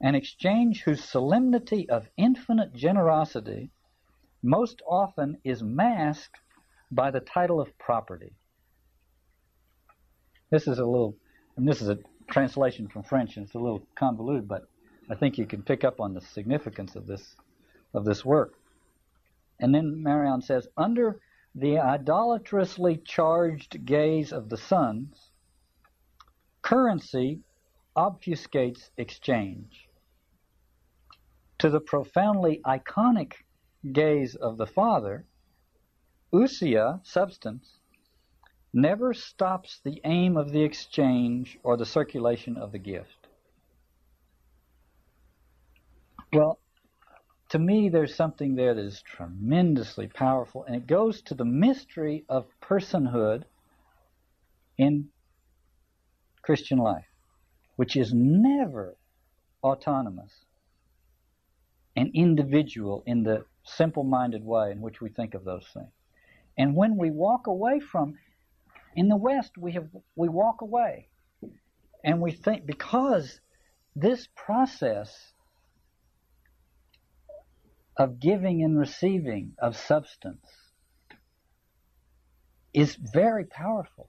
An 0.00 0.14
exchange 0.14 0.82
whose 0.82 1.04
solemnity 1.04 1.88
of 1.88 2.08
infinite 2.16 2.74
generosity 2.74 3.70
most 4.42 4.82
often 4.86 5.38
is 5.44 5.62
masked 5.62 6.40
by 6.90 7.10
the 7.10 7.20
title 7.20 7.60
of 7.60 7.76
property. 7.78 8.32
This 10.50 10.68
is 10.68 10.78
a 10.78 10.84
little, 10.84 11.16
and 11.56 11.66
this 11.66 11.80
is 11.80 11.88
a 11.88 11.98
translation 12.28 12.88
from 12.88 13.02
French, 13.02 13.36
and 13.36 13.46
it's 13.46 13.54
a 13.54 13.58
little 13.58 13.82
convoluted, 13.94 14.46
but 14.46 14.68
I 15.10 15.14
think 15.14 15.38
you 15.38 15.46
can 15.46 15.62
pick 15.62 15.82
up 15.84 16.00
on 16.00 16.14
the 16.14 16.20
significance 16.20 16.94
of 16.94 17.06
this 17.06 17.36
of 17.94 18.04
this 18.04 18.24
work. 18.24 18.54
And 19.60 19.74
then 19.74 20.02
Marion 20.02 20.40
says, 20.42 20.66
under 20.76 21.20
the 21.54 21.78
idolatrously 21.78 22.96
charged 23.04 23.84
gaze 23.84 24.32
of 24.32 24.48
the 24.48 24.56
sons, 24.56 25.31
currency 26.62 27.40
obfuscates 27.96 28.90
exchange. 28.96 29.88
To 31.58 31.70
the 31.70 31.80
profoundly 31.80 32.60
iconic 32.64 33.34
gaze 33.92 34.34
of 34.34 34.56
the 34.56 34.66
Father, 34.66 35.24
ousia, 36.32 37.04
substance, 37.04 37.78
never 38.72 39.12
stops 39.12 39.80
the 39.84 40.00
aim 40.04 40.36
of 40.36 40.50
the 40.50 40.62
exchange 40.62 41.58
or 41.62 41.76
the 41.76 41.84
circulation 41.84 42.56
of 42.56 42.72
the 42.72 42.78
gift. 42.78 43.28
Well, 46.32 46.58
to 47.50 47.58
me, 47.58 47.90
there's 47.90 48.14
something 48.14 48.54
there 48.54 48.74
that 48.74 48.82
is 48.82 49.02
tremendously 49.02 50.06
powerful, 50.06 50.64
and 50.64 50.74
it 50.74 50.86
goes 50.86 51.20
to 51.22 51.34
the 51.34 51.44
mystery 51.44 52.24
of 52.30 52.46
personhood 52.62 53.44
in 54.78 55.08
Christian 56.42 56.78
life, 56.78 57.06
which 57.76 57.96
is 57.96 58.12
never 58.14 58.96
autonomous 59.62 60.32
and 61.96 62.10
individual 62.14 63.02
in 63.06 63.22
the 63.22 63.44
simple 63.64 64.04
minded 64.04 64.44
way 64.44 64.70
in 64.72 64.80
which 64.80 65.00
we 65.00 65.08
think 65.08 65.34
of 65.34 65.44
those 65.44 65.66
things. 65.72 65.92
And 66.58 66.74
when 66.76 66.96
we 66.96 67.10
walk 67.10 67.46
away 67.46 67.80
from, 67.80 68.18
in 68.94 69.08
the 69.08 69.16
West, 69.16 69.52
we 69.56 69.72
have 69.72 69.88
we 70.16 70.28
walk 70.28 70.60
away, 70.60 71.08
and 72.04 72.20
we 72.20 72.32
think 72.32 72.66
because 72.66 73.40
this 73.96 74.28
process 74.34 75.32
of 77.96 78.20
giving 78.20 78.62
and 78.62 78.78
receiving 78.78 79.52
of 79.58 79.76
substance 79.76 80.46
is 82.74 82.96
very 82.96 83.44
powerful. 83.44 84.08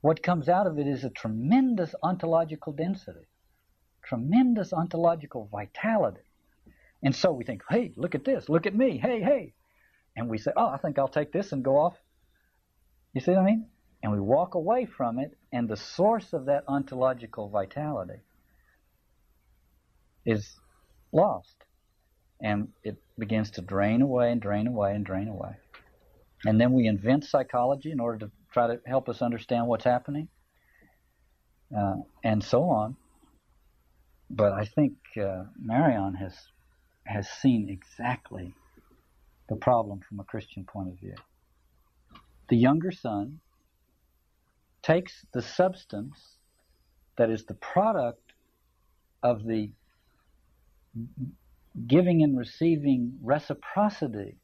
What 0.00 0.22
comes 0.22 0.48
out 0.48 0.66
of 0.66 0.78
it 0.78 0.86
is 0.86 1.04
a 1.04 1.10
tremendous 1.10 1.94
ontological 2.02 2.72
density, 2.72 3.26
tremendous 4.02 4.72
ontological 4.72 5.48
vitality. 5.50 6.20
And 7.02 7.14
so 7.14 7.32
we 7.32 7.44
think, 7.44 7.62
hey, 7.68 7.92
look 7.96 8.14
at 8.14 8.24
this, 8.24 8.48
look 8.48 8.66
at 8.66 8.74
me, 8.74 8.98
hey, 8.98 9.20
hey. 9.20 9.54
And 10.16 10.28
we 10.28 10.38
say, 10.38 10.52
oh, 10.56 10.68
I 10.68 10.78
think 10.78 10.98
I'll 10.98 11.08
take 11.08 11.32
this 11.32 11.52
and 11.52 11.64
go 11.64 11.78
off. 11.78 11.96
You 13.12 13.20
see 13.20 13.32
what 13.32 13.40
I 13.40 13.44
mean? 13.44 13.66
And 14.02 14.12
we 14.12 14.20
walk 14.20 14.54
away 14.54 14.86
from 14.86 15.18
it, 15.18 15.36
and 15.52 15.68
the 15.68 15.76
source 15.76 16.32
of 16.32 16.46
that 16.46 16.64
ontological 16.68 17.48
vitality 17.48 18.20
is 20.24 20.56
lost. 21.12 21.56
And 22.40 22.68
it 22.84 23.02
begins 23.18 23.50
to 23.52 23.62
drain 23.62 24.02
away 24.02 24.30
and 24.30 24.40
drain 24.40 24.68
away 24.68 24.94
and 24.94 25.04
drain 25.04 25.26
away. 25.26 25.56
And 26.44 26.60
then 26.60 26.72
we 26.72 26.86
invent 26.86 27.24
psychology 27.24 27.90
in 27.90 27.98
order 27.98 28.26
to 28.26 28.30
try 28.58 28.74
to 28.74 28.80
help 28.86 29.08
us 29.08 29.22
understand 29.22 29.68
what's 29.68 29.84
happening, 29.84 30.28
uh, 31.76 31.96
and 32.24 32.42
so 32.42 32.64
on. 32.64 32.96
But 34.30 34.52
I 34.52 34.64
think 34.64 34.94
uh, 35.16 35.44
Marion 35.62 36.14
has 36.14 36.34
has 37.04 37.28
seen 37.28 37.68
exactly 37.70 38.52
the 39.48 39.56
problem 39.56 40.00
from 40.06 40.20
a 40.20 40.24
Christian 40.24 40.64
point 40.64 40.88
of 40.88 40.98
view. 40.98 41.14
The 42.50 42.56
younger 42.56 42.90
son 42.90 43.38
takes 44.82 45.24
the 45.32 45.40
substance 45.40 46.18
that 47.16 47.30
is 47.30 47.44
the 47.46 47.54
product 47.54 48.32
of 49.22 49.44
the 49.44 49.70
giving 51.86 52.22
and 52.22 52.36
receiving 52.36 53.18
reciprocity 53.22 54.36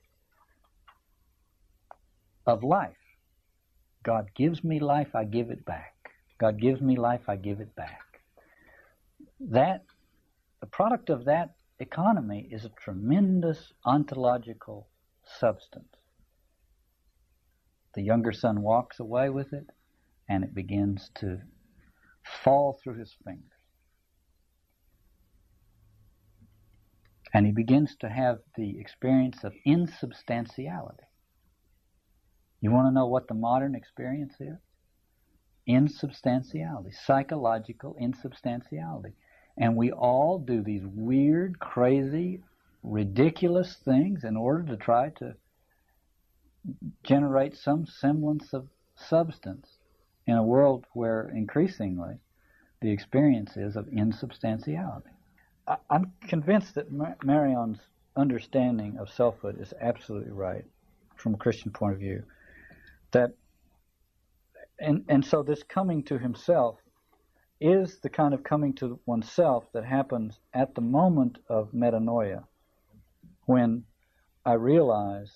of 2.46 2.62
life. 2.62 3.03
God 4.04 4.28
gives 4.36 4.62
me 4.62 4.78
life, 4.78 5.14
I 5.14 5.24
give 5.24 5.50
it 5.50 5.64
back. 5.64 5.94
God 6.38 6.60
gives 6.60 6.80
me 6.80 6.96
life, 6.96 7.22
I 7.26 7.36
give 7.36 7.60
it 7.60 7.74
back. 7.74 8.20
That 9.40 9.84
the 10.60 10.66
product 10.66 11.10
of 11.10 11.24
that 11.24 11.54
economy 11.80 12.48
is 12.50 12.64
a 12.64 12.70
tremendous 12.70 13.72
ontological 13.84 14.88
substance. 15.40 15.88
The 17.94 18.02
younger 18.02 18.32
son 18.32 18.62
walks 18.62 19.00
away 19.00 19.30
with 19.30 19.52
it, 19.52 19.66
and 20.28 20.44
it 20.44 20.54
begins 20.54 21.10
to 21.16 21.40
fall 22.42 22.78
through 22.82 22.98
his 22.98 23.14
fingers. 23.24 23.50
And 27.32 27.46
he 27.46 27.52
begins 27.52 27.96
to 28.00 28.08
have 28.08 28.38
the 28.56 28.78
experience 28.78 29.44
of 29.44 29.54
insubstantiality. 29.64 31.04
You 32.64 32.70
want 32.70 32.88
to 32.88 32.94
know 32.94 33.06
what 33.06 33.28
the 33.28 33.34
modern 33.34 33.74
experience 33.74 34.36
is? 34.40 34.56
Insubstantiality, 35.66 36.92
psychological 36.92 37.94
insubstantiality. 38.00 39.12
And 39.58 39.76
we 39.76 39.92
all 39.92 40.38
do 40.38 40.62
these 40.62 40.86
weird, 40.86 41.58
crazy, 41.58 42.42
ridiculous 42.82 43.76
things 43.84 44.24
in 44.24 44.38
order 44.38 44.62
to 44.62 44.78
try 44.78 45.10
to 45.18 45.34
generate 47.02 47.54
some 47.54 47.84
semblance 47.84 48.54
of 48.54 48.66
substance 48.96 49.68
in 50.26 50.38
a 50.38 50.42
world 50.42 50.86
where 50.94 51.28
increasingly 51.34 52.14
the 52.80 52.90
experience 52.90 53.58
is 53.58 53.76
of 53.76 53.88
insubstantiality. 53.92 55.10
I, 55.68 55.76
am 55.90 56.14
convinced 56.28 56.76
that 56.76 56.90
Marion's 57.22 57.80
understanding 58.16 58.96
of 58.96 59.10
selfhood 59.10 59.60
is 59.60 59.74
absolutely 59.82 60.32
right 60.32 60.64
from 61.14 61.34
a 61.34 61.38
Christian 61.38 61.70
point 61.70 61.92
of 61.92 61.98
view. 61.98 62.24
That 63.14 63.32
and 64.80 65.04
and 65.08 65.24
so 65.24 65.42
this 65.44 65.62
coming 65.62 66.02
to 66.04 66.18
himself 66.18 66.80
is 67.60 68.00
the 68.00 68.10
kind 68.10 68.34
of 68.34 68.42
coming 68.42 68.74
to 68.74 68.98
oneself 69.06 69.64
that 69.72 69.84
happens 69.84 70.40
at 70.52 70.74
the 70.74 70.80
moment 70.80 71.38
of 71.48 71.72
metanoia, 71.72 72.44
when 73.46 73.84
I 74.44 74.54
realize, 74.54 75.32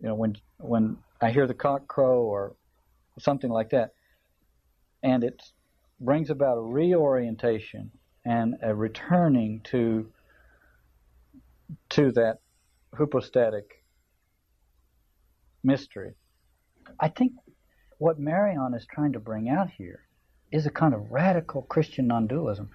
you 0.00 0.08
know, 0.08 0.14
when 0.14 0.36
when 0.58 0.98
I 1.20 1.30
hear 1.30 1.46
the 1.46 1.54
cock 1.54 1.88
crow 1.88 2.20
or 2.20 2.54
something 3.18 3.50
like 3.50 3.70
that, 3.70 3.94
and 5.02 5.24
it 5.24 5.42
brings 5.98 6.28
about 6.28 6.58
a 6.58 6.62
reorientation 6.62 7.90
and 8.26 8.56
a 8.62 8.74
returning 8.74 9.62
to 9.64 10.12
to 11.88 12.12
that 12.12 12.40
hypostatic 12.94 13.82
mystery. 15.64 16.14
I 17.00 17.08
think 17.08 17.32
what 17.98 18.18
Marion 18.18 18.74
is 18.74 18.86
trying 18.86 19.12
to 19.12 19.20
bring 19.20 19.48
out 19.48 19.70
here 19.70 20.00
is 20.52 20.66
a 20.66 20.70
kind 20.70 20.94
of 20.94 21.10
radical 21.10 21.62
Christian 21.62 22.06
non-dualism, 22.06 22.70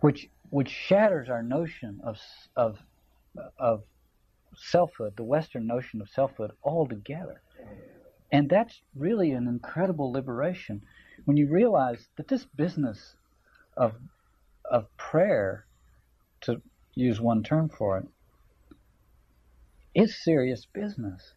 which 0.00 0.28
which 0.50 0.70
shatters 0.70 1.28
our 1.28 1.42
notion 1.42 2.00
of 2.02 2.18
of 2.56 2.78
of 3.58 3.82
selfhood, 4.56 5.16
the 5.16 5.24
Western 5.24 5.66
notion 5.66 6.00
of 6.00 6.08
selfhood 6.08 6.52
altogether. 6.62 7.42
And 8.30 8.48
that's 8.48 8.82
really 8.94 9.32
an 9.32 9.46
incredible 9.46 10.12
liberation 10.12 10.82
when 11.24 11.36
you 11.36 11.48
realize 11.48 12.08
that 12.16 12.28
this 12.28 12.44
business 12.44 13.16
of 13.76 13.94
of 14.64 14.94
prayer, 14.96 15.66
to 16.42 16.60
use 16.94 17.20
one 17.20 17.42
term 17.42 17.68
for 17.68 17.98
it, 17.98 18.06
is 19.94 20.22
serious 20.22 20.66
business. 20.66 21.34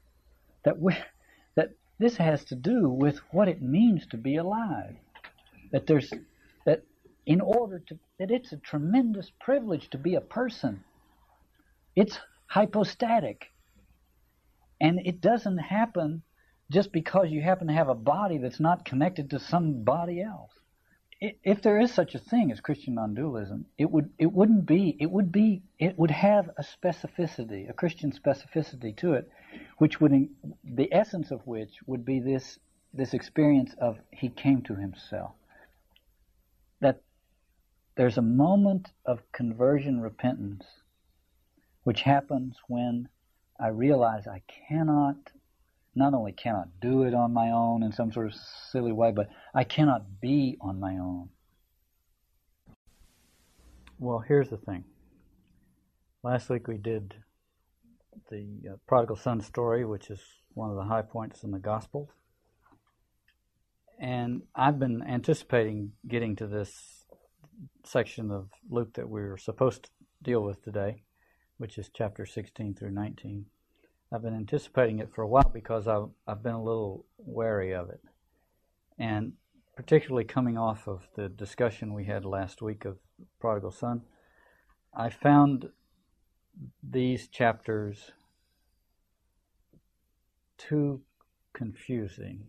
That 0.64 0.80
we 0.80 0.96
this 2.02 2.18
has 2.18 2.44
to 2.46 2.56
do 2.56 2.90
with 2.90 3.20
what 3.32 3.48
it 3.48 3.62
means 3.62 4.08
to 4.08 4.18
be 4.18 4.38
alive. 4.38 4.96
That 5.72 5.86
there's 5.86 6.12
that 6.66 6.84
in 7.28 7.42
order 7.42 7.80
to 7.88 8.00
that 8.20 8.32
it's 8.32 8.52
a 8.52 8.58
tremendous 8.58 9.32
privilege 9.40 9.90
to 9.92 10.00
be 10.00 10.16
a 10.16 10.22
person. 10.22 10.84
It's 11.96 12.18
hypostatic. 12.48 13.46
And 14.82 15.00
it 15.06 15.22
doesn't 15.22 15.60
happen 15.60 16.24
just 16.72 16.92
because 16.92 17.30
you 17.30 17.42
happen 17.42 17.68
to 17.68 17.74
have 17.74 17.90
a 17.90 17.96
body 17.96 18.40
that's 18.40 18.60
not 18.60 18.84
connected 18.84 19.30
to 19.30 19.40
somebody 19.40 20.24
else. 20.24 20.52
If 21.22 21.62
there 21.62 21.80
is 21.80 21.94
such 21.94 22.16
a 22.16 22.20
thing 22.20 22.52
as 22.52 22.62
Christian 22.62 22.96
non-dualism, 22.96 23.68
it 23.78 23.92
would 23.92 24.12
it 24.18 24.34
wouldn't 24.34 24.66
be 24.66 24.98
it 25.00 25.12
would 25.12 25.32
be 25.32 25.62
it 25.78 25.96
would 26.00 26.10
have 26.10 26.50
a 26.58 26.64
specificity, 26.64 27.70
a 27.70 27.74
Christian 27.74 28.12
specificity 28.12 28.96
to 28.98 29.14
it, 29.14 29.30
which 29.78 30.02
would 30.02 30.30
the 30.64 30.92
essence 30.92 31.30
of 31.30 31.46
which 31.46 31.78
would 31.86 32.04
be 32.04 32.20
this 32.20 32.58
this 32.92 33.14
experience 33.14 33.76
of 33.76 34.00
he 34.12 34.30
came 34.30 34.64
to 34.64 34.76
himself. 34.76 35.36
That 36.80 37.04
there's 37.96 38.18
a 38.18 38.24
moment 38.24 38.92
of 39.06 39.32
conversion 39.32 40.02
repentance 40.02 40.66
which 41.84 42.02
happens 42.02 42.58
when 42.68 43.10
I 43.60 43.68
realize 43.68 44.26
I 44.26 44.42
cannot, 44.68 45.18
not 45.96 46.14
only 46.14 46.32
cannot 46.32 46.68
I 46.68 46.70
do 46.82 47.04
it 47.04 47.14
on 47.14 47.34
my 47.34 47.52
own 47.52 47.84
in 47.84 47.92
some 47.92 48.12
sort 48.12 48.28
of 48.28 48.36
silly 48.36 48.92
way, 48.92 49.12
but 49.12 49.30
I 49.54 49.64
cannot 49.64 50.22
be 50.22 50.58
on 50.62 50.80
my 50.80 50.94
own. 50.94 51.30
Well, 54.00 54.20
here's 54.20 54.50
the 54.50 54.58
thing. 54.58 54.86
Last 56.24 56.50
week 56.50 56.68
we 56.68 56.78
did 56.78 57.16
the 58.30 58.48
uh, 58.72 58.76
prodigal 58.88 59.16
son 59.16 59.42
story, 59.42 59.86
which 59.86 60.10
is 60.10 60.22
one 60.54 60.70
of 60.70 60.76
the 60.76 60.84
high 60.84 61.02
points 61.02 61.44
in 61.44 61.52
the 61.52 61.60
Gospels. 61.60 62.10
And 64.00 64.44
I've 64.56 64.80
been 64.80 65.04
anticipating 65.04 65.92
getting 66.08 66.36
to 66.38 66.48
this 66.48 67.06
section 67.84 68.32
of 68.32 68.50
Luke 68.70 68.94
that 68.96 69.10
we 69.10 69.22
were 69.22 69.38
supposed 69.38 69.84
to 69.84 69.90
deal 70.24 70.42
with 70.42 70.64
today 70.64 71.04
which 71.62 71.78
is 71.78 71.92
chapter 71.94 72.26
16 72.26 72.74
through 72.74 72.90
19. 72.90 73.46
I've 74.12 74.22
been 74.22 74.36
anticipating 74.36 75.00
it 75.00 75.14
for 75.14 75.22
a 75.22 75.28
while 75.28 75.50
because 75.54 75.88
I've, 75.88 76.10
I've 76.28 76.44
been 76.44 76.54
a 76.54 76.64
little 76.64 77.06
wary 77.18 77.74
of 77.74 77.90
it. 77.90 78.02
And 79.00 79.34
particularly 79.76 80.26
coming 80.26 80.58
off 80.58 80.88
of 80.88 81.08
the 81.16 81.30
discussion 81.30 81.94
we 81.94 82.06
had 82.06 82.26
last 82.26 82.62
week 82.62 82.84
of 82.84 82.98
Prodigal 83.40 83.72
Son, 83.72 84.02
I 84.94 85.10
found 85.10 85.70
these 86.84 87.30
chapters 87.30 88.12
too 90.58 91.02
confusing. 91.54 92.48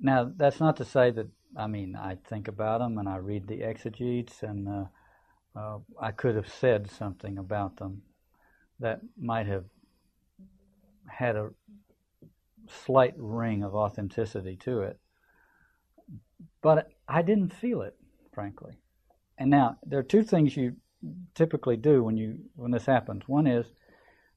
Now, 0.00 0.32
that's 0.36 0.58
not 0.58 0.76
to 0.78 0.84
say 0.84 1.12
that, 1.12 1.28
I 1.56 1.68
mean, 1.68 1.94
I 1.94 2.16
think 2.28 2.48
about 2.48 2.80
them 2.80 2.98
and 2.98 3.08
I 3.08 3.16
read 3.16 3.46
the 3.46 3.62
exegetes 3.62 4.42
and 4.42 4.68
uh, 4.68 4.84
uh, 5.54 5.78
I 6.00 6.10
could 6.10 6.34
have 6.34 6.48
said 6.48 6.90
something 6.90 7.38
about 7.38 7.76
them 7.76 8.02
that 8.80 9.00
might 9.18 9.46
have 9.46 9.64
had 11.06 11.36
a 11.36 11.50
slight 12.68 13.14
ring 13.16 13.62
of 13.62 13.74
authenticity 13.74 14.56
to 14.56 14.80
it. 14.82 14.98
But 16.62 16.90
I 17.08 17.22
didn't 17.22 17.52
feel 17.52 17.82
it, 17.82 17.96
frankly. 18.32 18.74
And 19.38 19.50
now 19.50 19.78
there 19.84 19.98
are 19.98 20.04
two 20.04 20.22
things 20.22 20.56
you 20.56 20.76
typically 21.34 21.76
do 21.76 22.02
when 22.04 22.16
you 22.16 22.38
when 22.56 22.70
this 22.70 22.86
happens. 22.86 23.26
One 23.26 23.46
is 23.46 23.66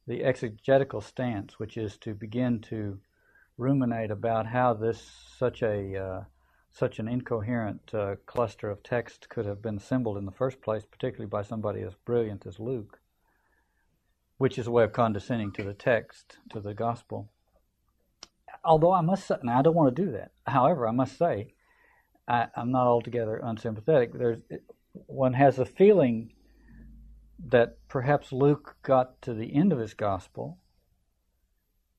the 0.08 0.24
exegetical 0.24 1.02
stance, 1.02 1.60
which 1.60 1.78
is 1.78 1.98
to 2.00 2.14
begin 2.14 2.60
to 2.62 3.00
ruminate 3.58 4.12
about 4.12 4.48
how 4.48 4.74
this 4.74 5.02
such 5.38 5.62
a 5.62 5.98
uh, 5.98 6.24
such 6.72 7.00
an 7.00 7.08
incoherent 7.08 7.94
uh, 7.94 8.16
cluster 8.26 8.70
of 8.70 8.82
text 8.82 9.30
could 9.30 9.46
have 9.46 9.62
been 9.62 9.78
assembled 9.78 10.18
in 10.18 10.26
the 10.26 10.32
first 10.32 10.62
place, 10.62 10.84
particularly 10.90 11.30
by 11.30 11.42
somebody 11.42 11.82
as 11.82 11.94
brilliant 12.06 12.48
as 12.48 12.60
Luke, 12.60 13.00
which 14.38 14.58
is 14.58 14.68
a 14.68 14.72
way 14.72 14.84
of 14.84 14.94
condescending 14.94 15.52
to 15.54 15.64
the 15.64 15.74
text, 15.74 16.38
to 16.52 16.60
the 16.60 16.74
gospel. 16.74 17.30
Although 18.64 18.94
I 18.94 19.02
must 19.02 19.28
say, 19.28 19.36
now 19.44 19.60
I 19.60 19.62
don't 19.62 19.76
want 19.76 19.96
to 19.96 20.06
do 20.06 20.12
that. 20.12 20.32
However, 20.48 20.88
I 20.88 20.92
must 20.92 21.18
say, 21.18 21.54
I, 22.28 22.48
am 22.56 22.72
not 22.72 22.88
altogether 22.88 23.40
unsympathetic. 23.44 24.14
There's, 24.14 24.40
one 25.08 25.34
has 25.34 25.60
a 25.60 25.66
feeling 25.66 26.34
that 27.48 27.78
perhaps 27.90 28.32
Luke 28.32 28.78
got 28.84 29.22
to 29.24 29.34
the 29.34 29.56
end 29.56 29.74
of 29.74 29.80
his 29.80 29.94
gospel 29.94 30.60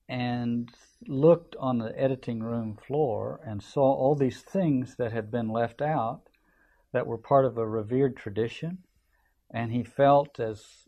and 0.07 0.69
looked 1.07 1.55
on 1.59 1.77
the 1.77 1.99
editing 1.99 2.41
room 2.41 2.77
floor 2.87 3.39
and 3.45 3.61
saw 3.61 3.93
all 3.93 4.15
these 4.15 4.41
things 4.41 4.95
that 4.97 5.11
had 5.11 5.31
been 5.31 5.49
left 5.49 5.81
out 5.81 6.21
that 6.93 7.07
were 7.07 7.17
part 7.17 7.45
of 7.45 7.57
a 7.57 7.67
revered 7.67 8.15
tradition. 8.15 8.79
And 9.51 9.71
he 9.71 9.83
felt, 9.83 10.39
as 10.39 10.84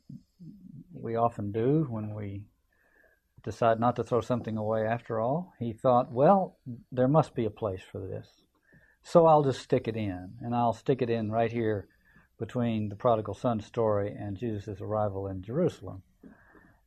we 1.02 1.16
often 1.16 1.52
do 1.52 1.86
when 1.90 2.14
we 2.14 2.44
decide 3.44 3.80
not 3.80 3.96
to 3.96 4.04
throw 4.04 4.22
something 4.22 4.58
away 4.58 4.86
after 4.86 5.20
all, 5.20 5.54
he 5.60 5.74
thought, 5.74 6.12
well, 6.12 6.58
there 6.92 7.08
must 7.08 7.34
be 7.34 7.46
a 7.46 7.50
place 7.50 7.82
for 7.92 8.00
this. 8.00 8.28
So 9.04 9.26
I'll 9.26 9.44
just 9.44 9.62
stick 9.62 9.88
it 9.88 9.96
in. 9.96 10.34
And 10.42 10.54
I'll 10.54 10.74
stick 10.74 11.02
it 11.02 11.10
in 11.10 11.32
right 11.32 11.52
here 11.52 11.88
between 12.40 12.90
the 12.90 12.96
prodigal 12.96 13.34
son 13.34 13.62
story 13.62 14.14
and 14.18 14.38
Jesus' 14.38 14.82
arrival 14.82 15.28
in 15.28 15.44
Jerusalem. 15.44 16.04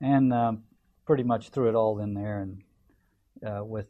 And 0.01 0.33
um, 0.33 0.65
pretty 1.07 1.23
much 1.23 1.49
threw 1.49 1.69
it 1.69 1.75
all 1.75 1.99
in 1.99 2.15
there 2.15 2.43
and 2.43 2.63
uh, 3.47 3.65
with 3.65 3.87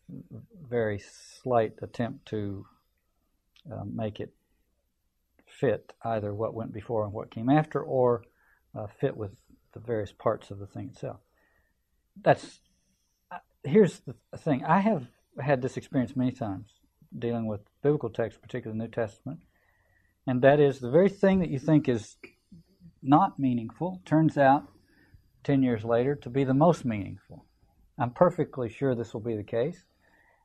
very 0.69 1.03
slight 1.43 1.73
attempt 1.83 2.27
to 2.27 2.65
uh, 3.71 3.85
make 3.85 4.21
it 4.21 4.33
fit 5.47 5.93
either 6.05 6.33
what 6.33 6.55
went 6.55 6.73
before 6.73 7.05
and 7.05 7.13
what 7.13 7.31
came 7.31 7.51
after 7.51 7.83
or 7.83 8.23
uh, 8.79 8.87
fit 9.01 9.17
with 9.17 9.33
the 9.73 9.81
various 9.81 10.13
parts 10.13 10.51
of 10.51 10.59
the 10.59 10.67
thing 10.67 10.89
itself. 10.89 11.21
That's 12.21 12.61
here's 13.65 14.01
the 14.01 14.15
thing. 14.39 14.65
I 14.65 14.81
have 14.81 15.07
had 15.41 15.63
this 15.63 15.77
experience 15.77 16.17
many 16.17 16.33
times 16.33 16.71
dealing 17.17 17.47
with 17.47 17.61
biblical 17.83 18.11
texts, 18.11 18.41
particularly 18.41 18.79
the 18.79 18.85
New 18.85 18.91
Testament, 18.91 19.41
and 20.27 20.43
that 20.43 20.61
is 20.61 20.81
the 20.81 20.91
very 20.91 21.09
thing 21.09 21.41
that 21.41 21.51
you 21.51 21.59
think 21.59 21.89
is 21.89 22.17
not 23.03 23.39
meaningful 23.39 24.01
turns 24.05 24.37
out 24.37 24.69
10 25.45 25.63
years 25.63 25.85
later 25.85 26.15
to 26.15 26.29
be 26.29 26.45
the 26.45 26.55
most 26.55 26.85
meaningful. 26.85 27.47
I'm 27.99 28.11
perfectly 28.11 28.69
sure 28.69 28.95
this 28.95 29.15
will 29.15 29.21
be 29.21 29.37
the 29.37 29.43
case 29.45 29.85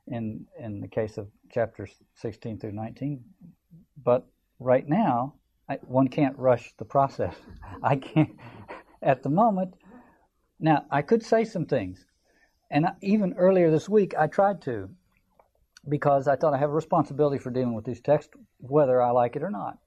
in, 0.06 0.46
in 0.58 0.80
the 0.80 0.88
case 0.88 1.18
of 1.18 1.28
chapters 1.50 1.90
16 2.14 2.58
through 2.58 2.72
19. 2.72 3.22
But 4.02 4.26
right 4.58 4.88
now, 4.88 5.34
I, 5.68 5.76
one 5.82 6.08
can't 6.08 6.38
rush 6.38 6.72
the 6.78 6.84
process. 6.84 7.34
I 7.82 7.96
can't, 7.96 8.30
at 9.02 9.22
the 9.22 9.30
moment. 9.30 9.74
Now, 10.60 10.86
I 10.90 11.02
could 11.02 11.24
say 11.24 11.44
some 11.44 11.66
things. 11.66 12.06
And 12.70 12.86
even 13.02 13.34
earlier 13.34 13.70
this 13.70 13.88
week, 13.88 14.14
I 14.18 14.26
tried 14.28 14.62
to. 14.62 14.90
because 15.88 16.28
I 16.28 16.36
thought 16.36 16.54
I 16.54 16.58
have 16.58 16.70
a 16.70 16.74
responsibility 16.74 17.38
for 17.38 17.50
dealing 17.50 17.74
with 17.74 17.84
these 17.84 18.00
texts, 18.00 18.32
whether 18.58 19.02
I 19.02 19.10
like 19.10 19.36
it 19.36 19.42
or 19.42 19.50
not. 19.50 19.78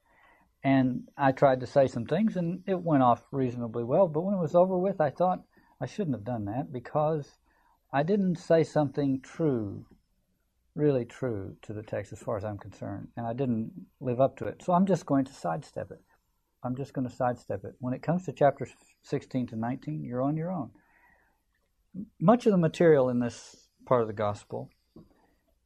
And 0.63 1.09
I 1.17 1.31
tried 1.31 1.61
to 1.61 1.67
say 1.67 1.87
some 1.87 2.05
things, 2.05 2.37
and 2.37 2.63
it 2.67 2.81
went 2.81 3.03
off 3.03 3.23
reasonably 3.31 3.83
well. 3.83 4.07
But 4.07 4.21
when 4.21 4.35
it 4.35 4.41
was 4.41 4.55
over 4.55 4.77
with, 4.77 5.01
I 5.01 5.09
thought 5.11 5.43
I 5.81 5.85
shouldn't 5.87 6.15
have 6.15 6.25
done 6.25 6.45
that 6.45 6.73
because 6.73 7.39
I 7.93 8.03
didn't 8.03 8.37
say 8.37 8.63
something 8.63 9.21
true, 9.21 9.85
really 10.75 11.05
true 11.05 11.57
to 11.63 11.73
the 11.73 11.83
text 11.83 12.13
as 12.13 12.19
far 12.19 12.37
as 12.37 12.45
I'm 12.45 12.57
concerned, 12.59 13.09
and 13.17 13.27
I 13.27 13.33
didn't 13.33 13.71
live 14.01 14.21
up 14.21 14.37
to 14.37 14.45
it. 14.47 14.63
So 14.63 14.73
I'm 14.73 14.85
just 14.87 15.05
going 15.05 15.25
to 15.25 15.33
sidestep 15.33 15.91
it. 15.91 16.01
I'm 16.63 16.75
just 16.75 16.93
going 16.93 17.07
to 17.07 17.15
sidestep 17.15 17.63
it. 17.63 17.75
When 17.79 17.93
it 17.93 18.01
comes 18.01 18.25
to 18.25 18.33
chapters 18.33 18.69
16 19.03 19.47
to 19.47 19.55
19, 19.55 20.03
you're 20.03 20.21
on 20.21 20.35
your 20.35 20.51
own. 20.51 20.71
Much 22.19 22.45
of 22.45 22.51
the 22.51 22.57
material 22.57 23.09
in 23.09 23.19
this 23.19 23.67
part 23.85 24.01
of 24.01 24.07
the 24.07 24.13
gospel 24.13 24.69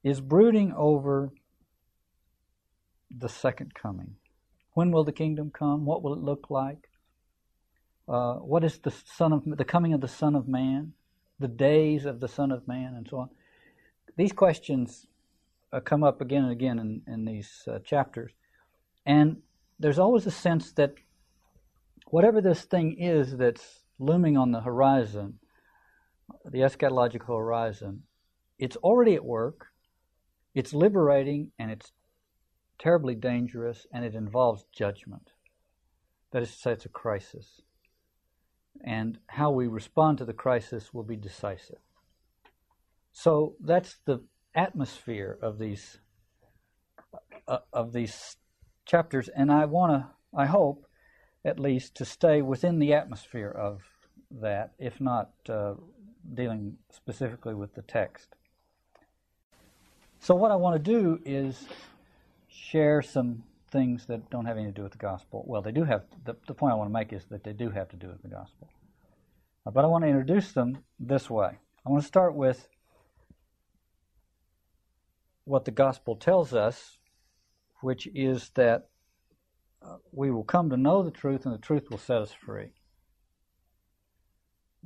is 0.04 0.22
brooding 0.22 0.74
over 0.74 1.34
the 3.10 3.30
second 3.30 3.74
coming. 3.74 4.16
When 4.74 4.92
will 4.92 5.04
the 5.04 5.12
kingdom 5.12 5.52
come? 5.52 5.86
What 5.86 6.04
will 6.04 6.14
it 6.14 6.20
look 6.20 6.50
like? 6.50 6.90
Uh, 8.08 8.36
what 8.36 8.64
is 8.64 8.80
the 8.80 8.92
son 8.92 9.32
of 9.34 9.44
the 9.46 9.66
coming 9.66 9.94
of 9.94 10.02
the 10.02 10.08
Son 10.08 10.36
of 10.36 10.48
Man? 10.48 10.94
The 11.40 11.48
days 11.48 12.06
of 12.06 12.20
the 12.20 12.28
Son 12.28 12.52
of 12.52 12.68
Man, 12.68 12.94
and 12.96 13.08
so 13.10 13.18
on. 13.20 13.30
These 14.18 14.34
questions 14.34 15.08
uh, 15.72 15.80
come 15.80 16.04
up 16.04 16.22
again 16.22 16.44
and 16.44 16.52
again 16.52 16.80
in, 16.80 17.02
in 17.08 17.26
these 17.26 17.64
uh, 17.68 17.80
chapters, 17.80 18.32
and 19.06 19.38
there's 19.84 20.00
always 20.00 20.26
a 20.26 20.32
sense 20.32 20.72
that 20.72 20.94
whatever 22.08 22.40
this 22.40 22.62
thing 22.62 22.96
is 22.98 23.36
that's 23.36 23.84
looming 24.00 24.38
on 24.38 24.54
the 24.54 24.62
horizon, 24.62 25.40
the 26.46 26.60
eschatological 26.60 27.38
horizon, 27.38 28.04
it's 28.58 28.78
already 28.78 29.14
at 29.14 29.26
work, 29.26 29.68
it's 30.56 30.74
liberating, 30.74 31.52
and 31.60 31.70
it's 31.70 31.92
terribly 32.80 33.14
dangerous, 33.14 33.86
and 33.92 34.06
it 34.06 34.16
involves 34.16 34.64
judgment. 34.72 35.32
That 36.32 36.44
is 36.44 36.52
to 36.52 36.58
say, 36.58 36.72
it's 36.72 36.86
a 36.86 36.90
crisis. 36.90 37.60
And 38.86 39.20
how 39.28 39.52
we 39.52 39.68
respond 39.68 40.18
to 40.20 40.26
the 40.26 40.32
crisis 40.32 40.94
will 40.94 41.04
be 41.04 41.18
decisive. 41.18 41.80
So 43.12 43.56
that's 43.60 43.98
the 44.06 44.24
atmosphere 44.56 45.38
of 45.42 45.60
these 45.60 46.00
uh, 47.50 47.58
of 47.74 47.92
these 47.92 48.38
chapters, 48.86 49.30
and 49.30 49.52
I 49.52 49.66
want 49.66 49.92
to, 49.94 50.08
I 50.38 50.46
hope, 50.46 50.86
at 51.46 51.60
least, 51.60 51.96
to 51.96 52.06
stay 52.06 52.42
within 52.42 52.80
the 52.80 52.94
atmosphere 52.94 53.50
of 53.50 53.82
that, 54.32 54.74
if 54.80 55.00
not 55.00 55.32
uh, 55.50 55.74
dealing 56.34 56.78
specifically 56.90 57.54
with 57.54 57.76
the 57.76 57.82
text. 57.82 58.36
So, 60.20 60.36
what 60.36 60.52
I 60.52 60.56
want 60.56 60.76
to 60.76 60.92
do 60.92 61.20
is 61.26 61.68
share 62.48 63.02
some 63.02 63.44
things 63.72 64.06
that 64.06 64.30
don't 64.30 64.46
have 64.46 64.56
anything 64.56 64.74
to 64.74 64.80
do 64.80 64.84
with 64.84 64.92
the 64.92 64.98
gospel. 64.98 65.44
Well, 65.48 65.62
they 65.62 65.72
do 65.72 65.84
have, 65.84 66.04
the, 66.24 66.36
the 66.48 66.54
point 66.54 66.74
I 66.74 66.76
want 66.76 66.90
to 66.90 66.94
make 66.94 67.12
is 67.12 67.26
that 67.26 67.44
they 67.44 67.54
do 67.54 67.70
have 67.72 67.90
to 67.90 67.96
do 67.96 68.08
with 68.08 68.22
the 68.22 68.30
gospel. 68.30 68.70
Uh, 69.66 69.72
but 69.72 69.84
I 69.84 69.88
want 69.88 70.04
to 70.04 70.08
introduce 70.08 70.52
them 70.52 70.78
this 71.00 71.30
way. 71.30 71.58
I 71.86 71.90
want 71.90 72.04
to 72.04 72.08
start 72.08 72.36
with 72.36 72.68
what 75.46 75.66
the 75.66 75.72
gospel 75.72 76.16
tells 76.16 76.54
us 76.54 77.00
which 77.84 78.08
is 78.16 78.50
that 78.56 78.88
uh, 79.86 79.98
we 80.12 80.32
will 80.32 80.44
come 80.44 80.70
to 80.70 80.78
know 80.78 81.04
the 81.04 81.12
truth 81.12 81.46
and 81.46 81.54
the 81.54 81.60
truth 81.60 81.90
will 81.92 81.98
set 81.98 82.22
us 82.22 82.32
free. 82.32 82.72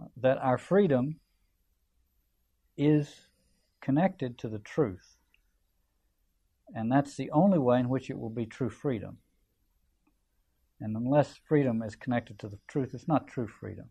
Uh, 0.01 0.05
that 0.17 0.39
our 0.39 0.57
freedom 0.57 1.19
is 2.75 3.27
connected 3.81 4.37
to 4.39 4.49
the 4.49 4.59
truth. 4.59 5.17
And 6.73 6.91
that's 6.91 7.15
the 7.15 7.31
only 7.31 7.59
way 7.59 7.79
in 7.79 7.89
which 7.89 8.09
it 8.09 8.19
will 8.19 8.29
be 8.29 8.45
true 8.45 8.69
freedom. 8.69 9.17
And 10.81 10.95
unless 10.95 11.39
freedom 11.47 11.81
is 11.81 11.95
connected 11.95 12.37
to 12.39 12.49
the 12.49 12.59
truth, 12.67 12.91
it's 12.93 13.07
not 13.07 13.27
true 13.27 13.47
freedom. 13.47 13.89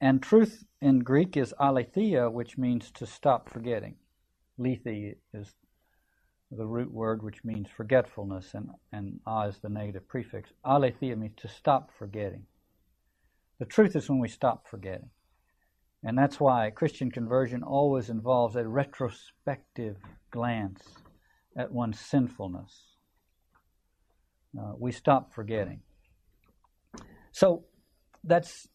And 0.00 0.22
truth 0.22 0.64
in 0.80 1.00
Greek 1.00 1.36
is 1.36 1.54
aletheia, 1.58 2.30
which 2.30 2.56
means 2.56 2.90
to 2.92 3.06
stop 3.06 3.48
forgetting. 3.48 3.96
Lethe 4.56 5.16
is 5.32 5.54
the 6.50 6.66
root 6.66 6.92
word 6.92 7.22
which 7.22 7.44
means 7.44 7.68
forgetfulness, 7.68 8.54
and, 8.54 8.70
and 8.92 9.20
a 9.26 9.48
is 9.48 9.58
the 9.58 9.68
negative 9.68 10.08
prefix. 10.08 10.50
Aletheia 10.64 11.16
means 11.16 11.36
to 11.36 11.48
stop 11.48 11.90
forgetting. 11.98 12.46
The 13.58 13.66
truth 13.66 13.96
is 13.96 14.08
when 14.08 14.18
we 14.18 14.28
stop 14.28 14.66
forgetting. 14.68 15.10
And 16.04 16.16
that's 16.16 16.38
why 16.38 16.70
Christian 16.70 17.10
conversion 17.10 17.62
always 17.62 18.08
involves 18.08 18.54
a 18.54 18.66
retrospective 18.66 19.96
glance 20.30 20.82
at 21.56 21.72
one's 21.72 21.98
sinfulness. 21.98 22.84
Uh, 24.58 24.72
we 24.78 24.92
stop 24.92 25.34
forgetting. 25.34 25.80
So 27.32 27.64
that's, 28.24 28.68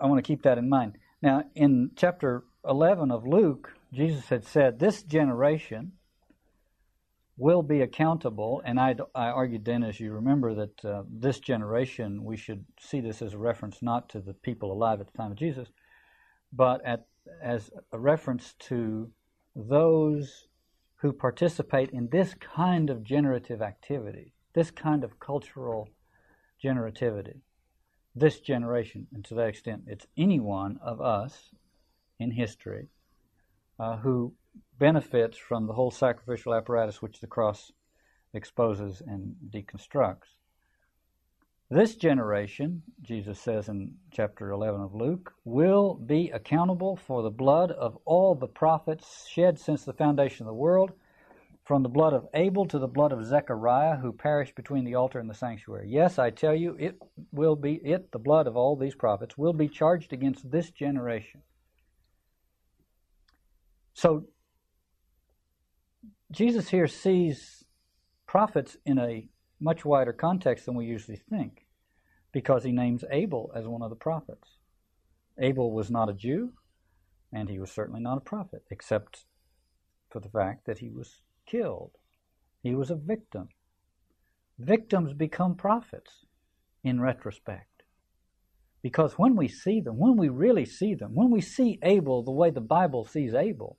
I 0.00 0.06
want 0.06 0.22
to 0.22 0.26
keep 0.26 0.42
that 0.42 0.58
in 0.58 0.68
mind. 0.68 0.98
Now, 1.22 1.44
in 1.54 1.92
chapter 1.96 2.44
11 2.68 3.10
of 3.10 3.26
Luke, 3.26 3.72
Jesus 3.92 4.28
had 4.28 4.44
said, 4.44 4.78
This 4.78 5.02
generation, 5.02 5.92
will 7.36 7.62
be 7.62 7.82
accountable. 7.82 8.62
And 8.64 8.80
I, 8.80 8.96
I 9.14 9.26
argued 9.28 9.64
then, 9.64 9.82
as 9.82 10.00
you 10.00 10.12
remember, 10.12 10.54
that 10.54 10.84
uh, 10.84 11.02
this 11.10 11.38
generation, 11.38 12.24
we 12.24 12.36
should 12.36 12.64
see 12.80 13.00
this 13.00 13.20
as 13.22 13.34
a 13.34 13.38
reference 13.38 13.82
not 13.82 14.08
to 14.10 14.20
the 14.20 14.32
people 14.32 14.72
alive 14.72 15.00
at 15.00 15.06
the 15.06 15.18
time 15.18 15.32
of 15.32 15.38
Jesus, 15.38 15.68
but 16.52 16.84
at, 16.84 17.06
as 17.42 17.70
a 17.92 17.98
reference 17.98 18.54
to 18.60 19.10
those 19.54 20.48
who 20.96 21.12
participate 21.12 21.90
in 21.90 22.08
this 22.10 22.34
kind 22.34 22.88
of 22.88 23.02
generative 23.02 23.60
activity, 23.60 24.32
this 24.54 24.70
kind 24.70 25.04
of 25.04 25.20
cultural 25.20 25.90
generativity, 26.62 27.40
this 28.14 28.40
generation. 28.40 29.06
And 29.12 29.22
to 29.26 29.34
that 29.34 29.48
extent, 29.48 29.82
it's 29.86 30.06
any 30.16 30.40
one 30.40 30.78
of 30.82 31.02
us 31.02 31.50
in 32.18 32.30
history 32.30 32.88
uh, 33.78 33.98
who 33.98 34.32
benefits 34.78 35.36
from 35.36 35.66
the 35.66 35.72
whole 35.72 35.90
sacrificial 35.90 36.54
apparatus 36.54 37.00
which 37.00 37.20
the 37.20 37.26
cross 37.26 37.72
exposes 38.34 39.02
and 39.06 39.34
deconstructs. 39.50 40.36
This 41.68 41.96
generation, 41.96 42.82
Jesus 43.02 43.40
says 43.40 43.68
in 43.68 43.94
chapter 44.12 44.50
11 44.50 44.80
of 44.80 44.94
Luke, 44.94 45.34
will 45.44 45.94
be 45.94 46.30
accountable 46.30 46.94
for 46.94 47.22
the 47.22 47.30
blood 47.30 47.72
of 47.72 47.98
all 48.04 48.36
the 48.36 48.46
prophets 48.46 49.26
shed 49.28 49.58
since 49.58 49.84
the 49.84 49.92
foundation 49.92 50.44
of 50.44 50.50
the 50.50 50.54
world, 50.54 50.92
from 51.64 51.82
the 51.82 51.88
blood 51.88 52.12
of 52.12 52.28
Abel 52.34 52.66
to 52.66 52.78
the 52.78 52.86
blood 52.86 53.10
of 53.10 53.24
Zechariah, 53.24 53.96
who 53.96 54.12
perished 54.12 54.54
between 54.54 54.84
the 54.84 54.94
altar 54.94 55.18
and 55.18 55.28
the 55.28 55.34
sanctuary. 55.34 55.88
Yes, 55.90 56.20
I 56.20 56.30
tell 56.30 56.54
you, 56.54 56.76
it 56.78 57.02
will 57.32 57.56
be, 57.56 57.80
it, 57.84 58.12
the 58.12 58.20
blood 58.20 58.46
of 58.46 58.56
all 58.56 58.76
these 58.76 58.94
prophets, 58.94 59.36
will 59.36 59.52
be 59.52 59.66
charged 59.66 60.12
against 60.12 60.48
this 60.48 60.70
generation. 60.70 61.42
So 63.94 64.26
Jesus 66.32 66.68
here 66.68 66.88
sees 66.88 67.64
prophets 68.26 68.76
in 68.84 68.98
a 68.98 69.28
much 69.60 69.84
wider 69.84 70.12
context 70.12 70.66
than 70.66 70.74
we 70.74 70.84
usually 70.84 71.20
think 71.30 71.66
because 72.32 72.64
he 72.64 72.72
names 72.72 73.04
Abel 73.10 73.52
as 73.54 73.66
one 73.66 73.82
of 73.82 73.90
the 73.90 73.96
prophets. 73.96 74.58
Abel 75.38 75.72
was 75.72 75.90
not 75.90 76.08
a 76.08 76.14
Jew, 76.14 76.52
and 77.32 77.48
he 77.48 77.58
was 77.58 77.70
certainly 77.70 78.00
not 78.00 78.18
a 78.18 78.22
prophet, 78.22 78.64
except 78.70 79.24
for 80.10 80.20
the 80.20 80.28
fact 80.28 80.66
that 80.66 80.78
he 80.78 80.90
was 80.90 81.22
killed. 81.46 81.92
He 82.62 82.74
was 82.74 82.90
a 82.90 82.96
victim. 82.96 83.48
Victims 84.58 85.12
become 85.12 85.54
prophets 85.54 86.24
in 86.82 87.00
retrospect. 87.00 87.84
Because 88.82 89.14
when 89.14 89.36
we 89.36 89.48
see 89.48 89.80
them, 89.80 89.98
when 89.98 90.16
we 90.16 90.28
really 90.28 90.64
see 90.64 90.94
them, 90.94 91.14
when 91.14 91.30
we 91.30 91.40
see 91.40 91.78
Abel 91.82 92.22
the 92.22 92.30
way 92.30 92.50
the 92.50 92.60
Bible 92.60 93.04
sees 93.04 93.34
Abel, 93.34 93.78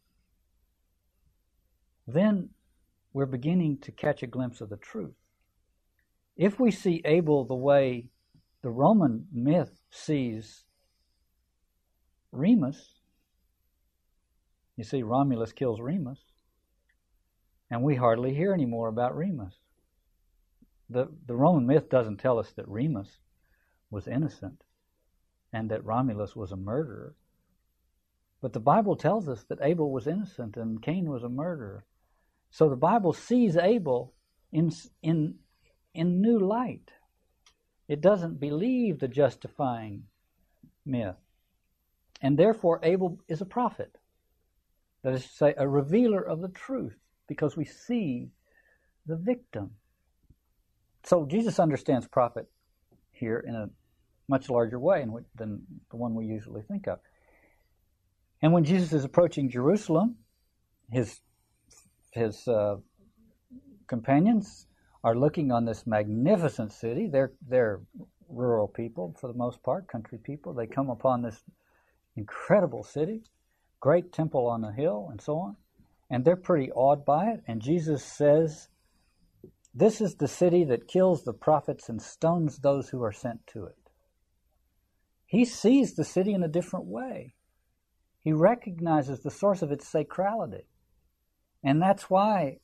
then 2.08 2.50
we're 3.14 3.26
beginning 3.26 3.78
to 3.80 3.92
catch 3.92 4.24
a 4.24 4.28
glimpse 4.28 4.62
of 4.62 4.70
the 4.70 4.78
truth. 4.78 5.16
If 6.36 6.60
we 6.60 6.72
see 6.72 7.02
Abel 7.04 7.46
the 7.46 7.56
way 7.56 8.10
the 8.62 8.70
Roman 8.70 9.28
myth 9.32 9.82
sees 9.90 10.64
Remus, 12.32 12.94
you 14.76 14.84
see, 14.84 15.02
Romulus 15.02 15.52
kills 15.52 15.82
Remus, 15.82 16.20
and 17.72 17.82
we 17.82 17.96
hardly 17.96 18.34
hear 18.34 18.54
any 18.54 18.66
more 18.66 18.88
about 18.88 19.18
Remus. 19.18 19.56
The, 20.90 21.10
the 21.26 21.36
Roman 21.36 21.66
myth 21.66 21.90
doesn't 21.90 22.18
tell 22.18 22.40
us 22.40 22.52
that 22.52 22.68
Remus 22.68 23.18
was 23.90 24.08
innocent 24.08 24.64
and 25.52 25.70
that 25.72 25.84
Romulus 25.84 26.36
was 26.36 26.52
a 26.52 26.58
murderer. 26.58 27.16
But 28.40 28.54
the 28.54 28.60
Bible 28.60 28.96
tells 28.96 29.28
us 29.28 29.44
that 29.46 29.60
Abel 29.62 29.92
was 29.92 30.08
innocent 30.08 30.56
and 30.56 30.82
Cain 30.82 31.10
was 31.10 31.24
a 31.24 31.30
murderer. 31.30 31.86
So 32.50 32.70
the 32.70 32.76
Bible 32.76 33.14
sees 33.14 33.56
Abel 33.56 34.14
in, 34.52 34.72
in, 35.02 35.36
in 35.94 36.22
new 36.22 36.40
light. 36.40 36.92
It 37.88 38.02
doesn't 38.02 38.40
believe 38.40 39.00
the 39.00 39.08
justifying 39.08 40.04
myth. 40.86 41.16
And 42.22 42.38
therefore, 42.38 42.80
Abel 42.84 43.20
is 43.28 43.42
a 43.42 43.46
prophet. 43.46 43.98
That 45.04 45.14
is 45.14 45.24
to 45.24 45.30
say, 45.30 45.54
a 45.58 45.68
revealer 45.68 46.22
of 46.22 46.42
the 46.42 46.50
truth, 46.50 46.98
because 47.28 47.56
we 47.56 47.66
see 47.66 48.30
the 49.06 49.16
victim. 49.16 49.72
So 51.04 51.26
Jesus 51.26 51.60
understands 51.60 52.08
prophet 52.08 52.50
here 53.12 53.44
in 53.48 53.56
a 53.56 53.70
much 54.28 54.50
larger 54.50 54.80
way 54.80 55.06
than 55.36 55.62
the 55.90 55.96
one 55.96 56.16
we 56.16 56.26
usually 56.26 56.62
think 56.64 56.88
of. 56.88 57.00
And 58.42 58.52
when 58.52 58.66
Jesus 58.66 58.92
is 58.92 59.06
approaching 59.06 59.50
Jerusalem, 59.50 60.18
his 60.92 61.22
his 62.18 62.48
uh, 62.48 62.78
companions 63.88 64.68
are 65.04 65.16
looking 65.16 65.52
on 65.52 65.66
this 65.66 65.88
magnificent 65.88 66.74
city. 66.74 67.08
They're 67.08 67.34
they're 67.48 67.82
rural 68.30 68.68
people 68.68 69.16
for 69.20 69.28
the 69.28 69.38
most 69.38 69.64
part, 69.64 69.88
country 69.88 70.18
people. 70.18 70.54
They 70.54 70.68
come 70.68 70.90
upon 70.90 71.22
this 71.22 71.44
incredible 72.16 72.84
city, 72.84 73.24
great 73.80 74.12
temple 74.12 74.48
on 74.48 74.64
a 74.64 74.74
hill, 74.74 75.08
and 75.12 75.22
so 75.22 75.38
on, 75.38 75.56
and 76.10 76.26
they're 76.26 76.36
pretty 76.36 76.72
awed 76.72 77.06
by 77.06 77.28
it. 77.28 77.44
And 77.48 77.62
Jesus 77.62 78.04
says, 78.04 78.70
"This 79.74 80.02
is 80.02 80.16
the 80.16 80.28
city 80.28 80.64
that 80.66 80.88
kills 80.88 81.24
the 81.24 81.34
prophets 81.34 81.88
and 81.88 82.02
stones 82.02 82.60
those 82.60 82.90
who 82.90 83.02
are 83.04 83.14
sent 83.14 83.48
to 83.48 83.66
it." 83.66 83.92
He 85.26 85.46
sees 85.46 85.96
the 85.96 86.06
city 86.06 86.34
in 86.34 86.44
a 86.44 86.48
different 86.48 86.86
way. 86.86 87.36
He 88.20 88.34
recognizes 88.34 89.22
the 89.22 89.32
source 89.32 89.62
of 89.62 89.72
its 89.72 89.86
sacrality. 89.90 90.66
And 91.64 91.82
that's 91.82 92.10
why 92.10 92.60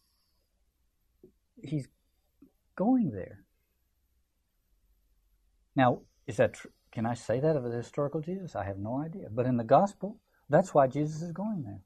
he's 1.61 1.87
going 2.75 3.11
there. 3.11 3.43
Now, 5.75 6.01
is 6.27 6.37
that 6.37 6.53
tr- 6.53 6.67
can 6.91 7.05
I 7.05 7.15
say 7.15 7.39
that 7.39 7.55
of 7.55 7.63
the 7.63 7.75
historical 7.75 8.21
Jesus? 8.21 8.55
I 8.55 8.65
have 8.65 8.77
no 8.77 9.01
idea. 9.03 9.27
But 9.31 9.47
in 9.47 9.57
the 9.57 9.63
gospel, 9.63 10.19
that's 10.49 10.73
why 10.73 10.87
Jesus 10.87 11.21
is 11.21 11.31
going 11.31 11.63
there. 11.63 11.81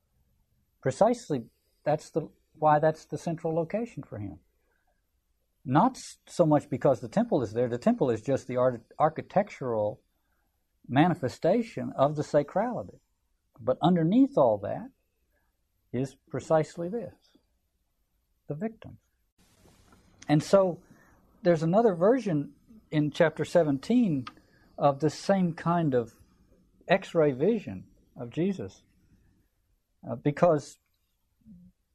Precisely, 0.82 1.44
that's 1.86 2.10
the 2.10 2.30
why 2.60 2.80
that's 2.80 3.06
the 3.06 3.18
central 3.18 3.56
location 3.56 4.04
for 4.04 4.18
him. 4.18 4.40
Not 5.64 5.98
so 6.26 6.46
much 6.46 6.70
because 6.70 7.00
the 7.00 7.08
temple 7.08 7.42
is 7.42 7.54
there. 7.54 7.70
The 7.70 7.78
temple 7.78 8.10
is 8.10 8.22
just 8.22 8.48
the 8.48 8.58
art- 8.58 8.82
architectural 9.00 10.02
manifestation 10.88 11.92
of 11.96 12.16
the 12.16 12.24
sacrality. 12.24 13.00
But 13.60 13.78
underneath 13.82 14.38
all 14.38 14.58
that 14.60 14.90
is 15.94 16.16
precisely 16.30 16.90
this 16.90 17.14
the 18.48 18.56
victim. 18.56 18.98
And 20.30 20.42
so 20.42 20.80
there's 21.44 21.64
another 21.64 21.96
version 21.96 22.52
in 22.92 23.12
chapter 23.12 23.44
17 23.44 24.26
of 24.78 25.00
the 25.00 25.10
same 25.10 25.54
kind 25.54 25.94
of 25.94 26.14
x 26.88 27.14
ray 27.14 27.32
vision 27.32 27.84
of 28.20 28.30
Jesus 28.30 28.82
uh, 30.10 30.16
because 30.16 30.78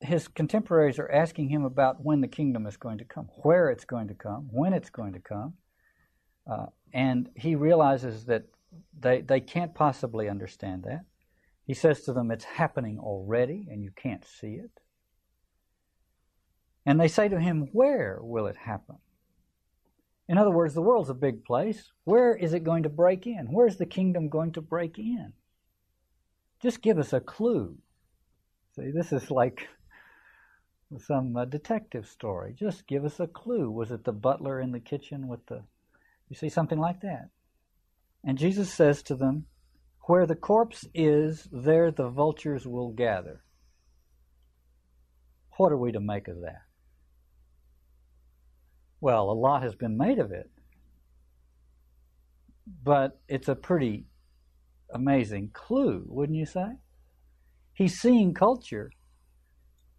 his 0.01 0.29
contemporaries 0.29 0.99
are 0.99 1.11
asking 1.11 1.49
him 1.49 1.65
about 1.65 2.05
when 2.05 2.21
the 2.21 2.29
kingdom 2.29 2.67
is 2.67 2.77
going 2.77 2.99
to 2.99 3.05
come, 3.05 3.29
where 3.43 3.71
it's 3.71 3.85
going 3.85 4.09
to 4.09 4.15
come, 4.15 4.49
when 4.51 4.73
it's 4.73 4.91
going 4.91 5.13
to 5.13 5.21
come. 5.21 5.55
Uh, 6.51 6.67
and 6.93 7.29
he 7.37 7.55
realizes 7.55 8.27
that 8.27 8.45
they, 8.99 9.21
they 9.21 9.41
can't 9.41 9.75
possibly 9.75 10.29
understand 10.29 10.85
that. 10.85 11.05
He 11.73 11.75
says 11.75 12.03
to 12.03 12.13
them, 12.13 12.31
It's 12.31 12.45
happening 12.45 12.99
already, 12.99 13.67
and 13.71 13.83
you 13.83 13.93
can't 13.97 14.27
see 14.27 14.57
it. 14.57 14.71
And 16.85 17.01
they 17.01 17.09
say 17.09 17.31
to 17.31 17.41
him, 17.41 17.71
Where 17.73 18.19
will 18.21 18.47
it 18.47 18.59
happen? 18.59 18.97
In 20.29 20.37
other 20.37 20.51
words, 20.51 20.75
the 20.75 20.83
world's 20.83 21.09
a 21.09 21.15
big 21.15 21.47
place. 21.47 21.91
Where 22.05 22.37
is 22.37 22.53
it 22.53 22.63
going 22.63 22.83
to 22.83 22.91
break 22.91 23.27
in? 23.27 23.47
Where's 23.51 23.79
the 23.79 23.87
kingdom 23.87 24.29
going 24.29 24.53
to 24.53 24.61
break 24.61 24.99
in? 24.99 25.33
Just 26.61 26.83
give 26.83 26.99
us 26.99 27.15
a 27.15 27.21
clue. 27.21 27.79
See, 28.77 28.91
this 28.91 29.11
is 29.11 29.31
like 29.31 29.67
some 31.07 31.35
uh, 31.35 31.47
detective 31.47 32.07
story. 32.07 32.53
Just 32.53 32.87
give 32.87 33.07
us 33.07 33.19
a 33.19 33.27
clue. 33.27 33.71
Was 33.71 33.93
it 33.93 34.05
the 34.05 34.13
butler 34.13 34.61
in 34.61 34.73
the 34.73 34.81
kitchen 34.81 35.27
with 35.27 35.47
the. 35.47 35.63
You 36.29 36.37
see, 36.37 36.51
something 36.51 36.79
like 36.79 37.01
that. 37.01 37.31
And 38.23 38.37
Jesus 38.37 38.71
says 38.71 39.03
to 39.05 39.15
them, 39.15 39.47
Where 40.07 40.27
the 40.27 40.35
corpse 40.35 40.85
is, 40.95 41.49
there 41.53 41.93
the 41.93 42.09
vultures 42.09 42.67
will 42.67 42.91
gather. 42.91 43.45
What 45.59 45.71
are 45.71 45.79
we 45.79 45.93
to 45.93 46.01
make 46.01 46.27
of 46.27 46.41
that? 46.41 46.63
Well, 49.01 49.31
a 49.31 49.33
lot 49.33 49.63
has 49.63 49.77
been 49.77 49.97
made 49.97 50.19
of 50.19 50.33
it. 50.33 50.51
But 52.83 53.21
it's 53.29 53.49
a 53.49 53.55
pretty 53.55 54.07
amazing 54.93 55.51
clue, 55.53 56.05
wouldn't 56.07 56.39
you 56.39 56.47
say? 56.47 56.79
He's 57.73 58.01
seeing 58.01 58.35
culture. 58.35 58.91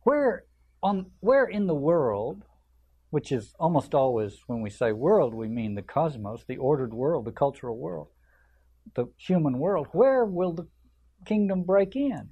Where 0.02 0.46
on 0.82 1.12
where 1.22 1.46
in 1.46 1.68
the 1.68 1.76
world, 1.76 2.44
which 3.10 3.32
is 3.32 3.54
almost 3.58 3.96
always 3.96 4.40
when 4.48 4.62
we 4.62 4.70
say 4.70 4.92
world, 4.92 5.34
we 5.34 5.48
mean 5.48 5.76
the 5.76 5.82
cosmos, 5.82 6.44
the 6.46 6.58
ordered 6.58 6.94
world, 6.94 7.24
the 7.26 7.32
cultural 7.32 7.78
world 7.78 8.10
the 8.96 9.08
human 9.18 9.60
world, 9.60 9.88
where 9.92 10.26
will 10.26 10.54
the 10.54 10.68
kingdom 11.26 11.64
break 11.64 11.96
in? 11.96 12.30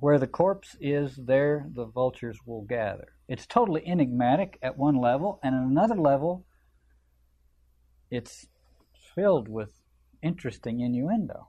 Where 0.00 0.18
the 0.18 0.26
corpse 0.26 0.76
is, 0.80 1.16
there 1.16 1.66
the 1.74 1.86
vultures 1.86 2.38
will 2.46 2.62
gather. 2.62 3.08
It's 3.28 3.46
totally 3.46 3.86
enigmatic 3.86 4.58
at 4.62 4.78
one 4.78 4.96
level, 4.96 5.40
and 5.42 5.54
at 5.54 5.62
another 5.62 5.96
level, 5.96 6.46
it's 8.10 8.46
filled 9.14 9.48
with 9.48 9.72
interesting 10.22 10.80
innuendo. 10.80 11.48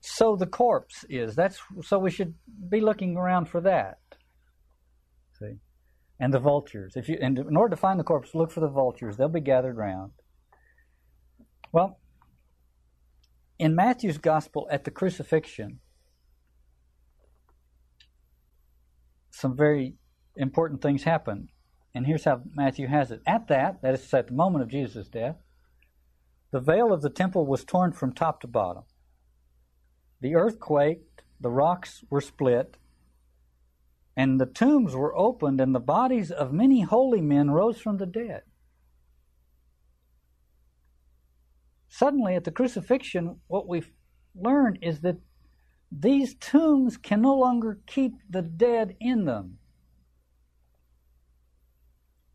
So 0.00 0.36
the 0.36 0.46
corpse 0.46 1.04
is. 1.08 1.34
That's 1.34 1.58
so 1.82 1.98
we 1.98 2.10
should 2.10 2.34
be 2.68 2.80
looking 2.80 3.16
around 3.16 3.46
for 3.46 3.60
that. 3.62 3.98
And 6.22 6.34
the 6.34 6.38
vultures. 6.38 6.96
If 6.96 7.08
you, 7.08 7.18
and 7.20 7.38
in 7.38 7.56
order 7.56 7.74
to 7.74 7.80
find 7.80 7.98
the 7.98 8.04
corpse, 8.04 8.34
look 8.34 8.52
for 8.52 8.60
the 8.60 8.68
vultures. 8.68 9.16
They'll 9.16 9.28
be 9.28 9.40
gathered 9.40 9.78
round. 9.78 10.12
Well, 11.72 11.98
in 13.58 13.74
Matthew's 13.74 14.18
gospel 14.18 14.68
at 14.70 14.84
the 14.84 14.90
crucifixion, 14.90 15.80
some 19.30 19.56
very 19.56 19.94
important 20.36 20.82
things 20.82 21.04
happen. 21.04 21.48
And 21.94 22.06
here's 22.06 22.24
how 22.24 22.42
Matthew 22.54 22.86
has 22.88 23.10
it. 23.10 23.22
At 23.26 23.48
that, 23.48 23.80
that 23.82 23.94
is 23.94 24.12
at 24.12 24.28
the 24.28 24.34
moment 24.34 24.62
of 24.62 24.70
Jesus' 24.70 25.08
death, 25.08 25.36
the 26.52 26.60
veil 26.60 26.92
of 26.92 27.02
the 27.02 27.10
temple 27.10 27.46
was 27.46 27.64
torn 27.64 27.92
from 27.92 28.12
top 28.12 28.40
to 28.42 28.46
bottom. 28.46 28.82
The 30.20 30.34
earth 30.34 30.60
quaked, 30.60 31.22
the 31.40 31.50
rocks 31.50 32.04
were 32.10 32.20
split, 32.20 32.76
and 34.20 34.38
the 34.38 34.44
tombs 34.44 34.94
were 34.94 35.16
opened, 35.16 35.62
and 35.62 35.74
the 35.74 35.80
bodies 35.80 36.30
of 36.30 36.52
many 36.52 36.82
holy 36.82 37.22
men 37.22 37.50
rose 37.50 37.80
from 37.80 37.96
the 37.96 38.04
dead. 38.04 38.42
Suddenly, 41.88 42.34
at 42.34 42.44
the 42.44 42.50
crucifixion, 42.50 43.40
what 43.46 43.66
we've 43.66 43.90
learned 44.34 44.78
is 44.82 45.00
that 45.00 45.16
these 45.90 46.34
tombs 46.34 46.98
can 46.98 47.22
no 47.22 47.34
longer 47.34 47.80
keep 47.86 48.12
the 48.28 48.42
dead 48.42 48.94
in 49.00 49.24
them. 49.24 49.56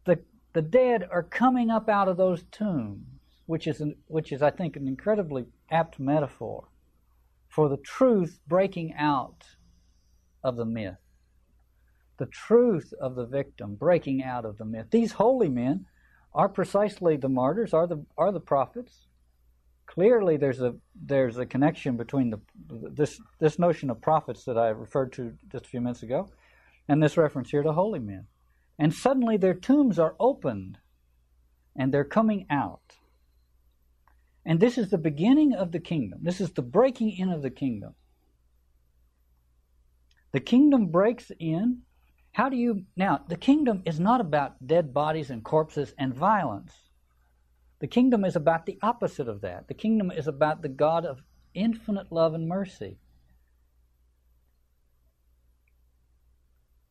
The, 0.05 0.23
the 0.53 0.63
dead 0.63 1.07
are 1.11 1.21
coming 1.21 1.69
up 1.69 1.87
out 1.87 2.07
of 2.07 2.17
those 2.17 2.45
tombs, 2.51 3.05
which 3.45 3.67
is, 3.67 3.79
an, 3.79 3.95
which 4.07 4.31
is, 4.31 4.41
I 4.41 4.49
think, 4.49 4.75
an 4.75 4.87
incredibly 4.87 5.45
apt 5.69 5.99
metaphor 5.99 6.67
for 7.47 7.69
the 7.69 7.77
truth 7.77 8.39
breaking 8.47 8.95
out 8.95 9.43
of 10.43 10.55
the 10.55 10.65
myth 10.65 11.04
the 12.17 12.25
truth 12.25 12.93
of 12.99 13.15
the 13.15 13.25
victim 13.25 13.75
breaking 13.75 14.23
out 14.23 14.45
of 14.45 14.57
the 14.57 14.65
myth. 14.65 14.87
These 14.91 15.13
holy 15.13 15.49
men 15.49 15.85
are 16.33 16.49
precisely 16.49 17.17
the 17.17 17.29
martyrs, 17.29 17.73
are 17.73 17.87
the 17.87 18.05
are 18.17 18.31
the 18.31 18.39
prophets. 18.39 19.07
Clearly, 19.85 20.37
there's 20.37 20.61
a 20.61 20.75
there's 20.95 21.37
a 21.37 21.45
connection 21.45 21.97
between 21.97 22.29
the 22.31 22.39
this 22.69 23.21
this 23.39 23.59
notion 23.59 23.89
of 23.89 24.01
prophets 24.01 24.43
that 24.45 24.57
I 24.57 24.69
referred 24.69 25.13
to 25.13 25.33
just 25.51 25.65
a 25.65 25.69
few 25.69 25.81
minutes 25.81 26.03
ago, 26.03 26.29
and 26.87 27.01
this 27.01 27.17
reference 27.17 27.49
here 27.49 27.63
to 27.63 27.71
holy 27.71 27.99
men. 27.99 28.27
And 28.77 28.93
suddenly, 28.93 29.37
their 29.37 29.53
tombs 29.53 29.97
are 29.99 30.15
opened, 30.19 30.79
and 31.75 31.93
they're 31.93 32.03
coming 32.03 32.45
out. 32.49 32.97
And 34.45 34.59
this 34.59 34.77
is 34.77 34.89
the 34.89 34.97
beginning 34.97 35.53
of 35.53 35.71
the 35.71 35.79
kingdom. 35.79 36.19
This 36.21 36.41
is 36.41 36.51
the 36.51 36.61
breaking 36.61 37.11
in 37.17 37.29
of 37.29 37.41
the 37.41 37.49
kingdom. 37.49 37.95
The 40.33 40.39
kingdom 40.41 40.87
breaks 40.87 41.31
in 41.39 41.83
how 42.35 42.49
do 42.49 42.57
you 42.57 42.83
now? 42.97 43.21
The 43.29 43.37
kingdom 43.37 43.81
is 43.85 43.97
not 43.97 44.19
about 44.19 44.67
dead 44.67 44.93
bodies 44.93 45.29
and 45.29 45.41
corpses 45.41 45.93
and 45.97 46.13
violence. 46.13 46.73
The 47.79 47.87
kingdom 47.87 48.25
is 48.25 48.35
about 48.35 48.65
the 48.65 48.77
opposite 48.81 49.29
of 49.29 49.39
that. 49.39 49.69
The 49.69 49.73
kingdom 49.73 50.11
is 50.11 50.27
about 50.27 50.61
the 50.61 50.67
God 50.67 51.05
of 51.05 51.21
infinite 51.53 52.11
love 52.11 52.33
and 52.33 52.45
mercy. 52.45 52.97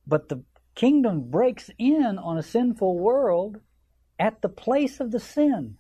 But 0.06 0.30
the 0.30 0.44
kingdom 0.74 1.28
breaks 1.30 1.68
in 1.76 2.16
on 2.16 2.38
a 2.38 2.42
sinful 2.42 2.98
world 2.98 3.60
at 4.18 4.40
the 4.40 4.48
place 4.48 4.98
of 4.98 5.10
the 5.10 5.20
sin. 5.20 5.76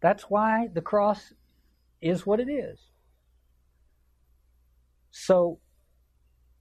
That's 0.00 0.24
why 0.24 0.70
the 0.72 0.82
cross 0.82 1.32
is 2.00 2.26
what 2.26 2.40
it 2.40 2.50
is. 2.50 2.80
So, 5.12 5.60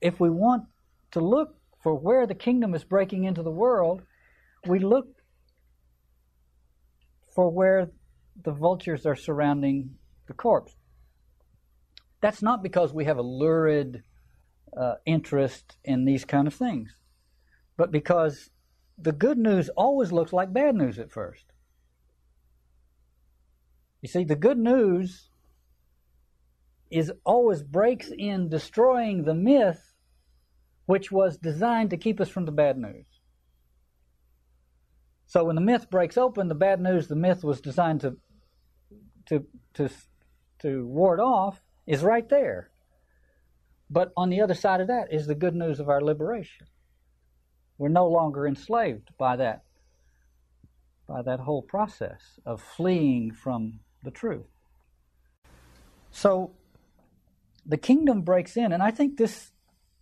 if 0.02 0.20
we 0.20 0.30
want 0.30 0.64
to 1.12 1.20
look 1.20 1.56
for 1.82 1.96
where 1.96 2.28
the 2.28 2.36
kingdom 2.36 2.74
is 2.74 2.84
breaking 2.84 3.24
into 3.24 3.44
the 3.44 3.52
world, 3.52 4.02
we 4.68 4.80
look 4.80 5.08
for 7.34 7.50
where 7.50 7.90
the 8.44 8.52
vultures 8.52 9.06
are 9.06 9.16
surrounding 9.16 9.96
the 10.28 10.34
corpse. 10.34 10.76
That's 12.22 12.42
not 12.42 12.62
because 12.62 12.94
we 12.94 13.06
have 13.06 13.18
a 13.18 13.24
lurid 13.24 14.04
uh, 14.80 14.96
interest 15.06 15.78
in 15.84 16.06
these 16.06 16.26
kind 16.26 16.48
of 16.48 16.54
things, 16.54 16.96
but 17.78 17.92
because 17.92 18.50
the 18.98 19.12
good 19.12 19.38
news 19.38 19.70
always 19.70 20.12
looks 20.12 20.32
like 20.32 20.54
bad 20.54 20.76
news 20.76 21.00
at 21.00 21.12
first. 21.12 21.46
You 24.02 24.10
see, 24.10 24.24
the 24.24 24.36
good 24.36 24.58
news 24.58 25.30
is 26.92 27.12
always 27.24 27.64
breaks 27.64 28.12
in 28.16 28.50
destroying 28.50 29.24
the 29.24 29.34
myth 29.34 29.91
which 30.92 31.10
was 31.10 31.38
designed 31.38 31.90
to 31.90 31.96
keep 31.96 32.20
us 32.20 32.28
from 32.28 32.44
the 32.44 32.52
bad 32.52 32.78
news. 32.78 33.06
So 35.26 35.46
when 35.46 35.56
the 35.56 35.62
myth 35.62 35.90
breaks 35.90 36.18
open, 36.18 36.50
the 36.50 36.64
bad 36.68 36.82
news 36.82 37.08
the 37.08 37.16
myth 37.16 37.46
was 37.46 37.62
designed 37.62 38.02
to 38.02 38.18
to 39.28 39.46
to 39.76 39.90
to 40.60 40.86
ward 40.86 41.22
off 41.22 41.62
is 41.88 42.04
right 42.04 42.28
there. 42.28 42.72
But 43.90 44.12
on 44.18 44.30
the 44.30 44.42
other 44.42 44.54
side 44.54 44.82
of 44.82 44.88
that 44.88 45.14
is 45.14 45.28
the 45.28 45.42
good 45.44 45.56
news 45.56 45.80
of 45.80 45.88
our 45.88 46.02
liberation. 46.02 46.68
We're 47.78 47.88
no 48.02 48.10
longer 48.10 48.46
enslaved 48.46 49.12
by 49.18 49.38
that 49.38 49.64
by 51.08 51.22
that 51.22 51.40
whole 51.40 51.62
process 51.62 52.22
of 52.46 52.62
fleeing 52.62 53.32
from 53.32 53.80
the 54.04 54.12
truth. 54.12 54.52
So 56.12 56.52
the 57.66 57.78
kingdom 57.78 58.24
breaks 58.24 58.58
in, 58.58 58.74
and 58.74 58.84
I 58.84 58.92
think 58.92 59.16
this, 59.16 59.52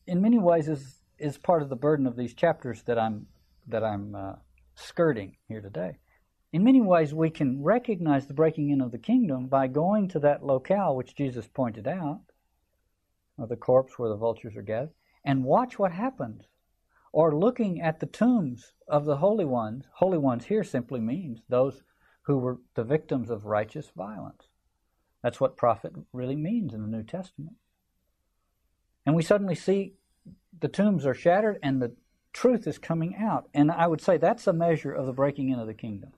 in 0.09 0.21
many 0.21 0.39
ways, 0.39 0.67
is 0.67 0.95
is 1.19 1.37
part 1.37 1.61
of 1.61 1.69
the 1.69 1.75
burden 1.75 2.07
of 2.07 2.15
these 2.15 2.33
chapters 2.33 2.81
that 2.83 2.97
I'm 2.97 3.27
that 3.67 3.83
I'm 3.83 4.15
uh, 4.15 4.33
skirting 4.75 5.37
here 5.47 5.61
today. 5.61 5.99
In 6.51 6.63
many 6.63 6.81
ways, 6.81 7.13
we 7.13 7.29
can 7.29 7.61
recognize 7.61 8.25
the 8.25 8.33
breaking 8.33 8.71
in 8.71 8.81
of 8.81 8.91
the 8.91 8.97
kingdom 8.97 9.47
by 9.47 9.67
going 9.67 10.07
to 10.09 10.19
that 10.19 10.43
locale 10.43 10.95
which 10.95 11.15
Jesus 11.15 11.47
pointed 11.47 11.87
out, 11.87 12.21
the 13.37 13.55
corpse 13.55 13.99
where 13.99 14.09
the 14.09 14.17
vultures 14.17 14.55
are 14.57 14.63
gathered, 14.63 14.93
and 15.23 15.43
watch 15.43 15.77
what 15.77 15.91
happens. 15.91 16.45
Or 17.11 17.35
looking 17.35 17.81
at 17.81 17.99
the 17.99 18.05
tombs 18.05 18.73
of 18.87 19.05
the 19.05 19.17
holy 19.17 19.45
ones. 19.45 19.85
Holy 19.95 20.17
ones 20.17 20.45
here 20.45 20.63
simply 20.63 20.99
means 20.99 21.41
those 21.49 21.81
who 22.23 22.37
were 22.37 22.59
the 22.75 22.83
victims 22.83 23.31
of 23.31 23.45
righteous 23.45 23.91
violence. 23.95 24.47
That's 25.23 25.39
what 25.39 25.57
prophet 25.57 25.93
really 26.13 26.35
means 26.35 26.73
in 26.73 26.81
the 26.81 26.87
New 26.87 27.03
Testament. 27.03 27.55
And 29.05 29.15
we 29.15 29.23
suddenly 29.23 29.55
see 29.55 29.95
the 30.57 30.67
tombs 30.67 31.05
are 31.05 31.13
shattered 31.13 31.59
and 31.63 31.81
the 31.81 31.93
truth 32.33 32.67
is 32.67 32.77
coming 32.77 33.15
out. 33.15 33.49
And 33.53 33.71
I 33.71 33.87
would 33.87 34.01
say 34.01 34.17
that's 34.17 34.47
a 34.47 34.53
measure 34.53 34.91
of 34.91 35.05
the 35.05 35.13
breaking 35.13 35.49
in 35.49 35.59
of 35.59 35.67
the 35.67 35.73
kingdom. 35.73 36.11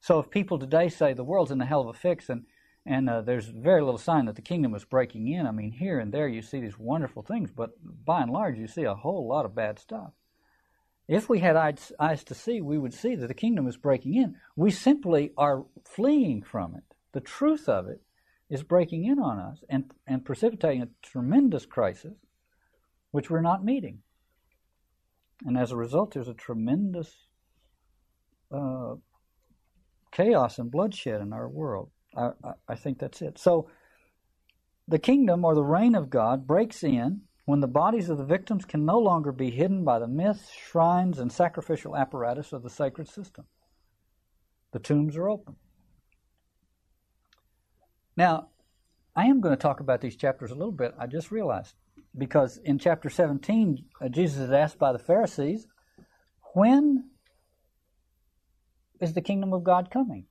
So 0.00 0.18
if 0.18 0.30
people 0.30 0.58
today 0.58 0.88
say 0.88 1.12
the 1.12 1.24
world's 1.24 1.50
in 1.50 1.60
a 1.60 1.66
hell 1.66 1.80
of 1.80 1.88
a 1.88 1.98
fix 1.98 2.28
and 2.28 2.44
and 2.86 3.10
uh, 3.10 3.20
there's 3.20 3.46
very 3.46 3.82
little 3.82 3.98
sign 3.98 4.24
that 4.26 4.36
the 4.36 4.40
kingdom 4.40 4.74
is 4.74 4.84
breaking 4.84 5.28
in. 5.28 5.46
I 5.46 5.50
mean, 5.50 5.72
here 5.72 5.98
and 5.98 6.10
there 6.10 6.26
you 6.26 6.40
see 6.40 6.60
these 6.60 6.78
wonderful 6.78 7.22
things, 7.22 7.50
but 7.50 7.72
by 7.82 8.22
and 8.22 8.30
large 8.30 8.56
you 8.56 8.66
see 8.66 8.84
a 8.84 8.94
whole 8.94 9.28
lot 9.28 9.44
of 9.44 9.54
bad 9.54 9.78
stuff. 9.78 10.12
If 11.06 11.28
we 11.28 11.40
had 11.40 11.54
eyes, 11.54 11.92
eyes 12.00 12.24
to 12.24 12.34
see, 12.34 12.62
we 12.62 12.78
would 12.78 12.94
see 12.94 13.14
that 13.14 13.26
the 13.26 13.34
kingdom 13.34 13.66
is 13.66 13.76
breaking 13.76 14.14
in. 14.14 14.36
We 14.56 14.70
simply 14.70 15.32
are 15.36 15.66
fleeing 15.84 16.42
from 16.42 16.76
it. 16.76 16.84
The 17.12 17.20
truth 17.20 17.68
of 17.68 17.88
it 17.88 18.00
is 18.48 18.62
breaking 18.62 19.04
in 19.04 19.18
on 19.18 19.38
us 19.38 19.58
and, 19.68 19.92
and 20.06 20.24
precipitating 20.24 20.80
a 20.80 20.88
tremendous 21.02 21.66
crisis 21.66 22.14
which 23.10 23.30
we're 23.30 23.40
not 23.40 23.64
meeting. 23.64 24.00
And 25.46 25.56
as 25.56 25.70
a 25.72 25.76
result, 25.76 26.14
there's 26.14 26.28
a 26.28 26.34
tremendous 26.34 27.14
uh, 28.52 28.94
chaos 30.10 30.58
and 30.58 30.70
bloodshed 30.70 31.20
in 31.20 31.32
our 31.32 31.48
world. 31.48 31.90
I, 32.16 32.30
I, 32.42 32.52
I 32.68 32.74
think 32.74 32.98
that's 32.98 33.22
it. 33.22 33.38
So, 33.38 33.70
the 34.88 34.98
kingdom 34.98 35.44
or 35.44 35.54
the 35.54 35.64
reign 35.64 35.94
of 35.94 36.08
God 36.08 36.46
breaks 36.46 36.82
in 36.82 37.20
when 37.44 37.60
the 37.60 37.66
bodies 37.66 38.08
of 38.08 38.18
the 38.18 38.24
victims 38.24 38.64
can 38.64 38.84
no 38.84 38.98
longer 38.98 39.32
be 39.32 39.50
hidden 39.50 39.84
by 39.84 39.98
the 39.98 40.08
myths, 40.08 40.50
shrines, 40.50 41.18
and 41.18 41.30
sacrificial 41.30 41.96
apparatus 41.96 42.52
of 42.52 42.62
the 42.62 42.70
sacred 42.70 43.08
system. 43.08 43.44
The 44.72 44.78
tombs 44.78 45.16
are 45.16 45.28
open. 45.28 45.56
Now, 48.16 48.48
I 49.14 49.26
am 49.26 49.40
going 49.40 49.56
to 49.56 49.60
talk 49.60 49.80
about 49.80 50.00
these 50.00 50.16
chapters 50.16 50.50
a 50.50 50.54
little 50.54 50.72
bit, 50.72 50.94
I 50.98 51.06
just 51.06 51.30
realized, 51.30 51.74
because 52.16 52.58
in 52.58 52.78
chapter 52.78 53.10
17, 53.10 53.84
uh, 54.00 54.08
Jesus 54.08 54.38
is 54.38 54.50
asked 54.50 54.78
by 54.78 54.92
the 54.92 54.98
Pharisees, 54.98 55.66
When 56.54 57.10
is 59.00 59.12
the 59.12 59.20
kingdom 59.20 59.52
of 59.52 59.64
God 59.64 59.90
coming? 59.90 60.26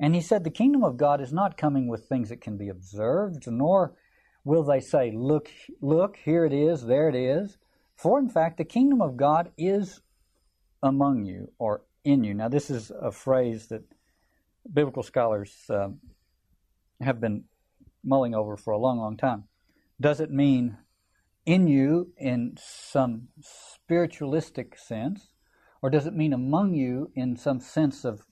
And 0.00 0.14
he 0.14 0.20
said, 0.20 0.44
The 0.44 0.50
kingdom 0.50 0.84
of 0.84 0.96
God 0.96 1.20
is 1.20 1.32
not 1.32 1.56
coming 1.56 1.88
with 1.88 2.06
things 2.06 2.28
that 2.28 2.40
can 2.40 2.56
be 2.56 2.68
observed, 2.68 3.50
nor 3.50 3.94
will 4.44 4.62
they 4.62 4.80
say, 4.80 5.12
Look, 5.12 5.50
look, 5.80 6.16
here 6.24 6.44
it 6.44 6.52
is, 6.52 6.84
there 6.84 7.08
it 7.08 7.16
is. 7.16 7.58
For 7.96 8.18
in 8.18 8.28
fact, 8.28 8.58
the 8.58 8.64
kingdom 8.64 9.02
of 9.02 9.16
God 9.16 9.50
is 9.58 10.00
among 10.82 11.24
you 11.24 11.50
or 11.58 11.82
in 12.04 12.22
you. 12.22 12.34
Now, 12.34 12.48
this 12.48 12.70
is 12.70 12.92
a 13.00 13.10
phrase 13.10 13.66
that 13.68 13.82
biblical 14.72 15.02
scholars 15.02 15.52
uh, 15.68 15.88
have 17.00 17.20
been 17.20 17.44
mulling 18.04 18.34
over 18.34 18.56
for 18.56 18.72
a 18.72 18.78
long, 18.78 18.98
long 18.98 19.16
time. 19.16 19.47
Does 20.00 20.20
it 20.20 20.30
mean 20.30 20.78
in 21.44 21.66
you 21.66 22.12
in 22.16 22.54
some 22.56 23.28
spiritualistic 23.40 24.78
sense, 24.78 25.28
or 25.82 25.90
does 25.90 26.06
it 26.06 26.14
mean 26.14 26.32
among 26.32 26.74
you 26.74 27.10
in 27.14 27.36
some 27.36 27.60
sense 27.60 28.04
of 28.04 28.22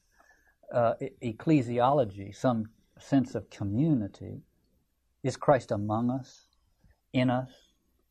uh, 0.72 0.94
ecclesiology, 1.22 2.34
some 2.34 2.66
sense 2.98 3.34
of 3.34 3.50
community? 3.50 4.42
Is 5.22 5.36
Christ 5.36 5.72
among 5.72 6.10
us, 6.10 6.46
in 7.12 7.30
us? 7.30 7.50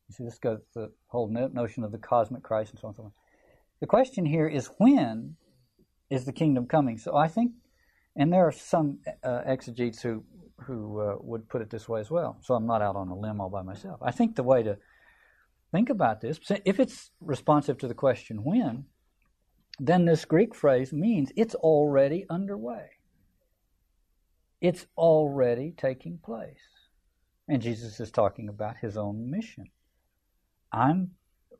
You 0.08 0.14
see, 0.14 0.24
this 0.24 0.38
goes 0.38 0.60
the 0.74 0.92
whole 1.06 1.28
notion 1.28 1.82
of 1.82 1.92
the 1.92 1.98
cosmic 1.98 2.42
Christ 2.42 2.72
and 2.72 2.80
so 2.80 2.88
on 2.88 2.90
and 2.90 2.96
so 2.96 3.02
on. 3.04 3.12
The 3.80 3.86
question 3.86 4.26
here 4.26 4.46
is 4.46 4.70
when 4.78 5.36
is 6.10 6.24
the 6.24 6.32
kingdom 6.32 6.66
coming? 6.66 6.98
So 6.98 7.16
I 7.16 7.28
think, 7.28 7.52
and 8.16 8.32
there 8.32 8.46
are 8.46 8.52
some 8.52 8.98
uh, 9.22 9.42
exegetes 9.44 10.02
who 10.02 10.24
who 10.64 11.00
uh, 11.00 11.16
would 11.20 11.48
put 11.48 11.62
it 11.62 11.70
this 11.70 11.88
way 11.88 12.00
as 12.00 12.10
well. 12.10 12.38
So 12.42 12.54
I'm 12.54 12.66
not 12.66 12.82
out 12.82 12.96
on 12.96 13.08
a 13.08 13.16
limb 13.16 13.40
all 13.40 13.50
by 13.50 13.62
myself. 13.62 14.00
I 14.02 14.10
think 14.10 14.36
the 14.36 14.42
way 14.42 14.62
to 14.62 14.78
think 15.70 15.90
about 15.90 16.20
this, 16.20 16.40
if 16.64 16.80
it's 16.80 17.10
responsive 17.20 17.78
to 17.78 17.88
the 17.88 17.94
question 17.94 18.44
when, 18.44 18.86
then 19.78 20.06
this 20.06 20.24
Greek 20.24 20.54
phrase 20.54 20.92
means 20.92 21.30
it's 21.36 21.54
already 21.54 22.24
underway. 22.30 22.90
It's 24.60 24.86
already 24.96 25.74
taking 25.76 26.18
place. 26.18 26.56
And 27.48 27.62
Jesus 27.62 28.00
is 28.00 28.10
talking 28.10 28.48
about 28.48 28.78
his 28.78 28.96
own 28.96 29.30
mission. 29.30 29.66
I'm 30.72 31.12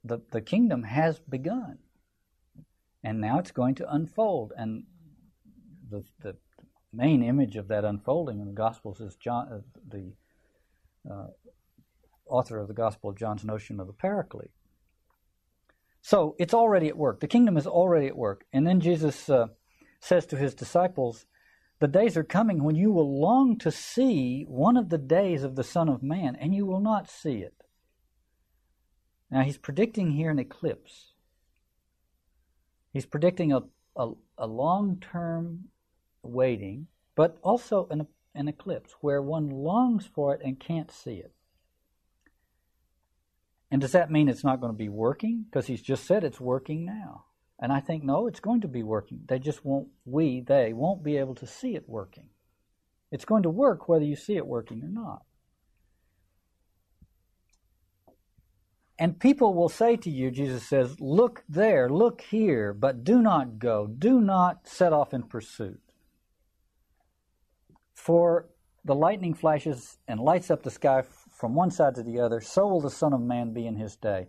the, 0.02 0.20
the 0.32 0.40
kingdom 0.40 0.84
has 0.84 1.18
begun. 1.18 1.78
And 3.04 3.20
now 3.20 3.38
it's 3.38 3.50
going 3.50 3.74
to 3.76 3.92
unfold. 3.92 4.52
And 4.56 4.84
the, 5.90 6.04
the 6.22 6.36
main 6.96 7.22
image 7.22 7.56
of 7.56 7.68
that 7.68 7.84
unfolding 7.84 8.40
in 8.40 8.46
the 8.46 8.52
Gospels 8.52 9.00
is 9.00 9.16
John, 9.16 9.48
uh, 9.52 9.60
the 9.88 10.12
uh, 11.10 11.26
author 12.26 12.58
of 12.58 12.68
the 12.68 12.74
Gospel 12.74 13.10
of 13.10 13.18
John's 13.18 13.44
notion 13.44 13.78
of 13.80 13.86
the 13.86 13.92
Paraclete. 13.92 14.50
So 16.00 16.36
it's 16.38 16.54
already 16.54 16.88
at 16.88 16.96
work. 16.96 17.20
The 17.20 17.26
kingdom 17.28 17.56
is 17.56 17.66
already 17.66 18.06
at 18.06 18.16
work. 18.16 18.44
And 18.52 18.66
then 18.66 18.80
Jesus 18.80 19.28
uh, 19.28 19.48
says 20.00 20.26
to 20.26 20.36
his 20.36 20.54
disciples, 20.54 21.26
the 21.78 21.88
days 21.88 22.16
are 22.16 22.24
coming 22.24 22.62
when 22.62 22.76
you 22.76 22.90
will 22.90 23.20
long 23.20 23.58
to 23.58 23.70
see 23.70 24.44
one 24.48 24.76
of 24.76 24.88
the 24.88 24.98
days 24.98 25.42
of 25.42 25.56
the 25.56 25.64
Son 25.64 25.88
of 25.88 26.02
Man, 26.02 26.34
and 26.36 26.54
you 26.54 26.64
will 26.64 26.80
not 26.80 27.10
see 27.10 27.38
it. 27.38 27.54
Now, 29.30 29.42
he's 29.42 29.58
predicting 29.58 30.12
here 30.12 30.30
an 30.30 30.38
eclipse. 30.38 31.12
He's 32.92 33.04
predicting 33.04 33.52
a, 33.52 33.62
a, 33.96 34.12
a 34.38 34.46
long 34.46 34.98
term 35.00 35.64
waiting, 36.30 36.86
but 37.14 37.38
also 37.42 37.86
an, 37.90 38.06
an 38.34 38.48
eclipse 38.48 38.94
where 39.00 39.22
one 39.22 39.48
longs 39.48 40.06
for 40.06 40.34
it 40.34 40.40
and 40.44 40.60
can't 40.60 40.90
see 40.90 41.14
it. 41.14 41.32
And 43.70 43.80
does 43.80 43.92
that 43.92 44.10
mean 44.10 44.28
it's 44.28 44.44
not 44.44 44.60
going 44.60 44.72
to 44.72 44.78
be 44.78 44.88
working? 44.88 45.44
Because 45.48 45.66
he's 45.66 45.82
just 45.82 46.04
said 46.04 46.22
it's 46.22 46.40
working 46.40 46.84
now. 46.84 47.24
And 47.58 47.72
I 47.72 47.80
think, 47.80 48.04
no, 48.04 48.26
it's 48.26 48.40
going 48.40 48.60
to 48.60 48.68
be 48.68 48.82
working. 48.82 49.20
They 49.26 49.38
just 49.38 49.64
won't, 49.64 49.88
we, 50.04 50.40
they, 50.40 50.72
won't 50.72 51.02
be 51.02 51.16
able 51.16 51.34
to 51.36 51.46
see 51.46 51.74
it 51.74 51.88
working. 51.88 52.28
It's 53.10 53.24
going 53.24 53.42
to 53.44 53.50
work 53.50 53.88
whether 53.88 54.04
you 54.04 54.16
see 54.16 54.36
it 54.36 54.46
working 54.46 54.82
or 54.82 54.88
not. 54.88 55.22
And 58.98 59.18
people 59.18 59.54
will 59.54 59.68
say 59.68 59.96
to 59.96 60.10
you, 60.10 60.30
Jesus 60.30 60.66
says, 60.66 61.00
look 61.00 61.44
there, 61.48 61.90
look 61.90 62.22
here, 62.22 62.72
but 62.72 63.04
do 63.04 63.20
not 63.20 63.58
go. 63.58 63.86
Do 63.86 64.20
not 64.20 64.66
set 64.66 64.92
off 64.92 65.12
in 65.12 65.24
pursuit. 65.24 65.80
For 68.06 68.46
the 68.84 68.94
lightning 68.94 69.34
flashes 69.34 69.98
and 70.06 70.20
lights 70.20 70.48
up 70.48 70.62
the 70.62 70.70
sky 70.70 71.02
from 71.32 71.56
one 71.56 71.72
side 71.72 71.96
to 71.96 72.04
the 72.04 72.20
other, 72.20 72.40
so 72.40 72.68
will 72.68 72.80
the 72.80 72.88
Son 72.88 73.12
of 73.12 73.20
Man 73.20 73.52
be 73.52 73.66
in 73.66 73.74
his 73.74 73.96
day. 73.96 74.28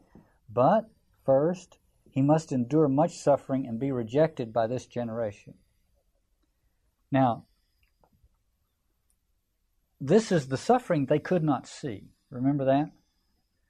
But 0.51 0.89
first, 1.23 1.77
he 2.09 2.23
must 2.23 2.51
endure 2.51 2.87
much 2.87 3.15
suffering 3.15 3.67
and 3.67 3.79
be 3.79 3.91
rejected 3.91 4.51
by 4.51 4.65
this 4.65 4.87
generation. 4.87 5.53
Now, 7.11 7.45
this 10.01 10.31
is 10.31 10.47
the 10.47 10.57
suffering 10.57 11.05
they 11.05 11.19
could 11.19 11.43
not 11.43 11.67
see. 11.67 12.09
Remember 12.31 12.65
that? 12.65 12.89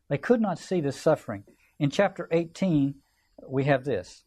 They 0.07 0.17
could 0.17 0.39
not 0.39 0.57
see 0.57 0.79
this 0.79 0.97
suffering. 0.97 1.43
In 1.79 1.89
chapter 1.89 2.29
18, 2.31 2.95
we 3.45 3.65
have 3.65 3.83
this. 3.83 4.23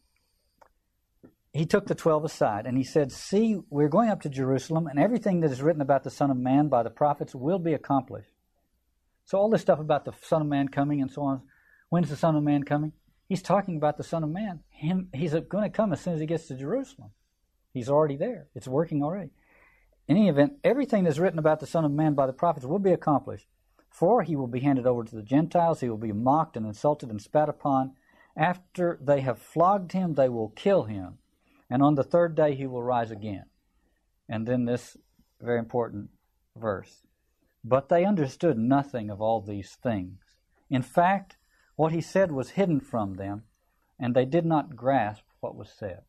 He 1.53 1.65
took 1.65 1.87
the 1.87 1.95
twelve 1.95 2.23
aside 2.23 2.65
and 2.65 2.77
he 2.77 2.83
said, 2.83 3.11
See, 3.11 3.57
we're 3.69 3.89
going 3.89 4.09
up 4.09 4.21
to 4.21 4.29
Jerusalem, 4.29 4.87
and 4.87 4.97
everything 4.97 5.41
that 5.41 5.51
is 5.51 5.61
written 5.61 5.81
about 5.81 6.03
the 6.03 6.09
Son 6.09 6.31
of 6.31 6.37
Man 6.37 6.69
by 6.69 6.81
the 6.83 6.89
prophets 6.89 7.35
will 7.35 7.59
be 7.59 7.73
accomplished. 7.73 8.31
So, 9.25 9.37
all 9.37 9.49
this 9.49 9.61
stuff 9.61 9.79
about 9.79 10.05
the 10.05 10.13
Son 10.21 10.41
of 10.41 10.47
Man 10.47 10.69
coming 10.69 11.01
and 11.01 11.11
so 11.11 11.23
on, 11.23 11.41
when's 11.89 12.09
the 12.09 12.15
Son 12.15 12.35
of 12.35 12.43
Man 12.43 12.63
coming? 12.63 12.93
He's 13.27 13.41
talking 13.41 13.75
about 13.75 13.97
the 13.97 14.03
Son 14.03 14.23
of 14.23 14.29
Man. 14.29 14.61
Him, 14.69 15.09
he's 15.13 15.33
going 15.33 15.63
to 15.63 15.69
come 15.69 15.93
as 15.93 16.01
soon 16.01 16.13
as 16.13 16.19
he 16.19 16.25
gets 16.25 16.47
to 16.47 16.55
Jerusalem. 16.55 17.11
He's 17.73 17.89
already 17.89 18.17
there. 18.17 18.47
It's 18.55 18.67
working 18.67 19.03
already. 19.03 19.31
In 20.07 20.17
any 20.17 20.29
event, 20.29 20.53
everything 20.63 21.03
that's 21.03 21.19
written 21.19 21.39
about 21.39 21.59
the 21.59 21.67
Son 21.67 21.85
of 21.85 21.91
Man 21.91 22.13
by 22.13 22.27
the 22.27 22.33
prophets 22.33 22.65
will 22.65 22.79
be 22.79 22.91
accomplished. 22.91 23.47
For 23.89 24.23
he 24.23 24.35
will 24.35 24.47
be 24.47 24.61
handed 24.61 24.87
over 24.87 25.03
to 25.03 25.15
the 25.15 25.21
Gentiles, 25.21 25.81
he 25.81 25.89
will 25.89 25.97
be 25.97 26.13
mocked 26.13 26.55
and 26.55 26.65
insulted 26.65 27.09
and 27.09 27.21
spat 27.21 27.49
upon. 27.49 27.93
After 28.37 28.97
they 29.01 29.19
have 29.21 29.39
flogged 29.39 29.91
him, 29.91 30.13
they 30.13 30.29
will 30.29 30.49
kill 30.49 30.83
him. 30.83 31.17
And 31.71 31.81
on 31.81 31.95
the 31.95 32.03
third 32.03 32.35
day, 32.35 32.53
he 32.53 32.67
will 32.67 32.83
rise 32.83 33.11
again. 33.11 33.45
And 34.27 34.45
then 34.45 34.65
this 34.65 34.97
very 35.39 35.57
important 35.57 36.09
verse. 36.57 37.03
But 37.63 37.87
they 37.87 38.03
understood 38.03 38.57
nothing 38.57 39.09
of 39.09 39.21
all 39.21 39.39
these 39.39 39.77
things. 39.81 40.19
In 40.69 40.81
fact, 40.81 41.37
what 41.77 41.93
he 41.93 42.01
said 42.01 42.31
was 42.31 42.51
hidden 42.51 42.81
from 42.81 43.13
them, 43.13 43.43
and 43.97 44.13
they 44.13 44.25
did 44.25 44.45
not 44.45 44.75
grasp 44.75 45.23
what 45.39 45.55
was 45.55 45.71
said. 45.71 46.01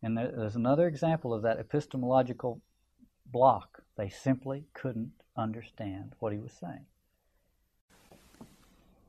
And 0.00 0.16
there's 0.16 0.54
another 0.54 0.86
example 0.86 1.34
of 1.34 1.42
that 1.42 1.58
epistemological 1.58 2.60
block. 3.26 3.82
They 3.96 4.08
simply 4.08 4.66
couldn't 4.72 5.12
understand 5.36 6.12
what 6.20 6.32
he 6.32 6.38
was 6.38 6.52
saying. 6.52 6.86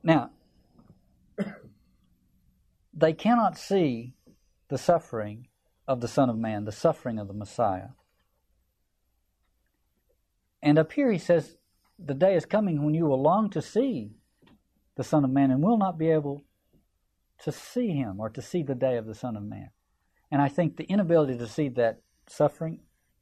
Now, 0.02 0.30
they 2.94 3.12
cannot 3.12 3.56
see 3.56 4.15
the 4.68 4.78
suffering 4.78 5.48
of 5.86 6.00
the 6.00 6.08
Son 6.08 6.28
of 6.28 6.36
Man, 6.36 6.64
the 6.64 6.72
suffering 6.72 7.18
of 7.18 7.28
the 7.28 7.34
Messiah. 7.34 7.90
And 10.62 10.78
up 10.78 10.92
here 10.92 11.10
he 11.12 11.18
says, 11.18 11.56
The 11.98 12.14
day 12.14 12.34
is 12.34 12.44
coming 12.44 12.84
when 12.84 12.94
you 12.94 13.06
will 13.06 13.22
long 13.22 13.50
to 13.50 13.62
see 13.62 14.12
the 14.96 15.04
Son 15.04 15.24
of 15.24 15.30
Man 15.30 15.50
and 15.50 15.62
will 15.62 15.78
not 15.78 15.98
be 15.98 16.10
able 16.10 16.44
to 17.44 17.52
see 17.52 17.88
him 17.88 18.18
or 18.18 18.30
to 18.30 18.42
see 18.42 18.62
the 18.62 18.74
day 18.74 18.96
of 18.96 19.06
the 19.06 19.14
Son 19.14 19.36
of 19.36 19.42
Man. 19.42 19.70
And 20.30 20.42
I 20.42 20.48
think 20.48 20.76
the 20.76 20.84
inability 20.84 21.38
to 21.38 21.46
see 21.46 21.68
that 21.70 22.00
suffering 22.28 22.80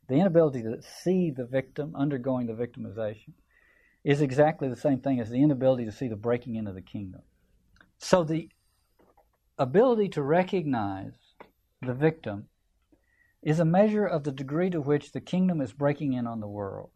the 0.08 0.16
inability 0.16 0.62
to 0.62 0.82
see 0.82 1.30
the 1.30 1.46
victim 1.46 1.94
undergoing 1.96 2.46
the 2.46 2.52
victimization 2.52 3.32
is 4.02 4.20
exactly 4.20 4.68
the 4.68 4.76
same 4.76 5.00
thing 5.00 5.18
as 5.18 5.30
the 5.30 5.42
inability 5.42 5.84
to 5.86 5.92
see 5.92 6.08
the 6.08 6.16
breaking 6.16 6.56
into 6.56 6.72
the 6.72 6.82
kingdom. 6.82 7.22
So 7.96 8.22
the 8.22 8.50
ability 9.58 10.10
to 10.10 10.22
recognize 10.22 11.14
the 11.84 11.94
victim 11.94 12.48
is 13.42 13.60
a 13.60 13.64
measure 13.64 14.06
of 14.06 14.24
the 14.24 14.32
degree 14.32 14.70
to 14.70 14.80
which 14.80 15.12
the 15.12 15.20
kingdom 15.20 15.60
is 15.60 15.72
breaking 15.72 16.14
in 16.14 16.26
on 16.26 16.40
the 16.40 16.48
world. 16.48 16.90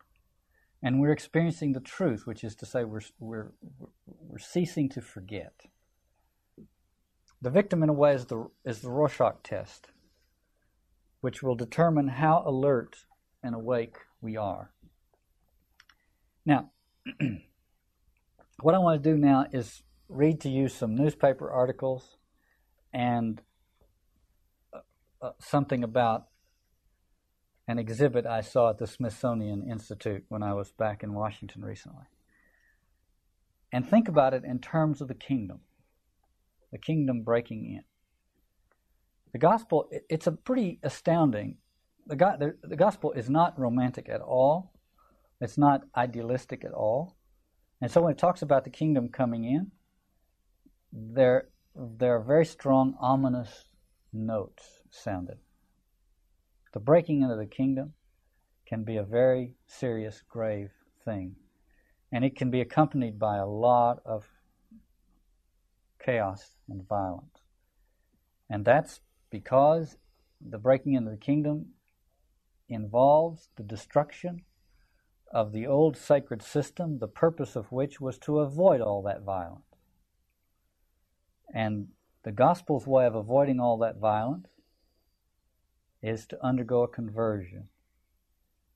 And 0.83 1.01
we're 1.01 1.13
experiencing 1.13 1.73
the 1.73 1.81
truth, 1.81 2.27
which 2.27 2.43
is 2.43 2.55
to 2.57 2.67
say, 2.67 2.85
we're, 2.85 3.01
we're, 3.19 3.53
we're 4.07 4.39
ceasing 4.39 4.89
to 4.91 5.01
forget. 5.01 5.53
The 7.43 7.51
victim, 7.51 7.83
in 7.83 7.89
a 7.89 7.93
way, 7.93 8.15
is 8.15 8.27
the, 8.27 8.49
is 8.65 8.81
the 8.81 8.91
Rorschach 8.91 9.43
test 9.43 9.91
which 11.21 11.43
will 11.43 11.55
determine 11.55 12.09
how 12.09 12.43
alert 12.47 13.05
and 13.43 13.55
awake 13.55 13.97
we 14.21 14.37
are. 14.37 14.73
Now, 16.45 16.71
what 18.61 18.75
I 18.75 18.79
want 18.79 19.03
to 19.03 19.11
do 19.11 19.17
now 19.17 19.47
is 19.53 19.83
read 20.09 20.41
to 20.43 20.49
you 20.49 20.69
some 20.69 20.95
newspaper 20.95 21.51
articles 21.51 22.17
and 22.93 23.43
uh, 25.21 25.31
something 25.41 25.83
about 25.83 26.27
an 27.67 27.79
exhibit 27.79 28.25
I 28.25 28.41
saw 28.41 28.71
at 28.71 28.79
the 28.79 28.87
Smithsonian 28.87 29.69
Institute 29.71 30.25
when 30.29 30.43
I 30.43 30.55
was 30.55 30.73
back 30.73 31.03
in 31.03 31.13
Washington 31.13 31.63
recently. 31.63 32.05
And 33.73 33.87
think 33.87 34.09
about 34.09 34.33
it 34.33 34.45
in 34.45 34.59
terms 34.61 35.01
of 35.01 35.09
the 35.09 35.15
kingdom, 35.15 35.61
the 36.73 36.79
kingdom 36.79 37.23
breaking 37.23 37.67
in. 37.67 37.85
The 39.33 39.39
gospel, 39.39 39.91
it's 40.09 40.27
a 40.27 40.33
pretty 40.33 40.79
astounding. 40.83 41.59
The, 42.07 42.17
the, 42.17 42.57
the 42.63 42.77
gospel 42.77 43.13
is 43.13 43.29
not 43.29 43.59
romantic 43.59 44.09
at 44.09 44.23
all. 44.23 44.73
It's 45.41 45.59
not 45.59 45.83
idealistic 45.95 46.65
at 46.65 46.73
all. 46.73 47.17
And 47.83 47.91
so 47.91 48.03
when 48.03 48.13
it 48.13 48.19
talks 48.19 48.41
about 48.41 48.65
the 48.65 48.71
kingdom 48.71 49.11
coming 49.11 49.45
in, 49.45 49.73
there, 50.91 51.49
there 51.77 52.17
are 52.17 52.23
very 52.23 52.47
strong, 52.47 52.95
ominous 52.99 53.67
notes 54.13 54.78
sounded. 54.91 55.39
The 56.73 56.81
breaking 56.81 57.23
into 57.23 57.37
the 57.37 57.47
kingdom 57.47 57.95
can 58.67 58.85
be 58.85 58.97
a 58.97 59.03
very 59.03 59.55
serious, 59.67 60.23
grave 60.29 60.71
thing. 61.05 61.37
And 62.13 62.25
it 62.25 62.37
can 62.37 62.51
be 62.51 62.61
accompanied 62.61 63.19
by 63.19 63.37
a 63.39 63.47
lot 63.47 64.01
of 64.05 64.29
chaos 66.05 66.57
and 66.69 66.87
violence. 66.87 67.43
And 68.51 68.65
that's 68.65 69.01
because 69.31 69.97
the 70.41 70.59
breaking 70.59 70.95
into 70.95 71.11
the 71.11 71.17
kingdom 71.17 71.67
involves 72.69 73.49
the 73.57 73.63
destruction 73.63 74.43
of 75.33 75.53
the 75.53 75.67
old 75.67 75.97
sacred 75.97 76.43
system, 76.43 76.99
the 76.99 77.09
purpose 77.09 77.57
of 77.57 77.71
which 77.73 78.01
was 78.01 78.19
to 78.19 78.41
avoid 78.41 78.81
all 78.81 79.03
that 79.03 79.23
violence. 79.23 79.65
And 81.53 81.89
the 82.25 82.33
gospel's 82.33 82.87
way 82.87 83.07
of 83.07 83.15
avoiding 83.15 83.61
all 83.61 83.79
that 83.79 83.97
violence 83.97 84.49
is 86.03 86.27
to 86.27 86.45
undergo 86.45 86.83
a 86.83 86.89
conversion 86.89 87.69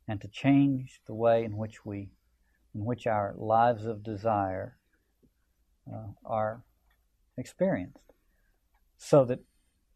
and 0.09 0.21
to 0.21 0.29
change 0.29 1.01
the 1.07 1.15
way 1.15 1.45
in 1.45 1.57
which 1.57 1.85
we 1.85 2.11
in 2.75 2.85
which 2.85 3.07
our 3.07 3.35
lives 3.37 3.85
of 3.85 4.03
desire 4.03 4.79
uh, 5.93 6.09
are 6.25 6.63
experienced. 7.37 8.13
So 8.97 9.25
that 9.27 9.41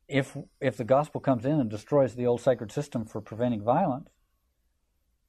if 0.09 0.37
if 0.61 0.77
the 0.77 0.85
gospel 0.85 1.21
comes 1.21 1.45
in 1.45 1.61
and 1.61 1.71
destroys 1.71 2.15
the 2.15 2.27
old 2.27 2.41
sacred 2.41 2.71
system 2.71 3.05
for 3.05 3.21
preventing 3.21 3.63
violence, 3.63 4.11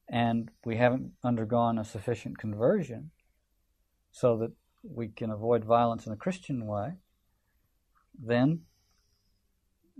and 0.08 0.50
we 0.64 0.76
haven't 0.76 1.12
undergone 1.24 1.78
a 1.78 1.84
sufficient 1.84 2.38
conversion, 2.38 3.10
so 4.10 4.36
that 4.38 4.52
we 4.82 5.08
can 5.08 5.30
avoid 5.30 5.64
violence 5.64 6.06
in 6.06 6.12
a 6.12 6.16
Christian 6.16 6.66
way, 6.66 6.92
then 8.18 8.60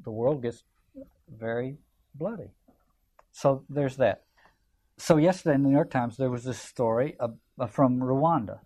the 0.03 0.11
world 0.11 0.43
gets 0.43 0.63
very 1.29 1.79
bloody. 2.19 2.51
So 3.33 3.65
there's 3.69 3.97
that. 3.97 4.25
So 4.97 5.17
yesterday 5.17 5.55
in 5.55 5.63
the 5.63 5.69
New 5.69 5.75
York 5.75 5.91
Times 5.91 6.17
there 6.17 6.31
was 6.31 6.45
this 6.45 6.59
story 6.59 7.17
from 7.69 8.01
Rwanda, 8.01 8.61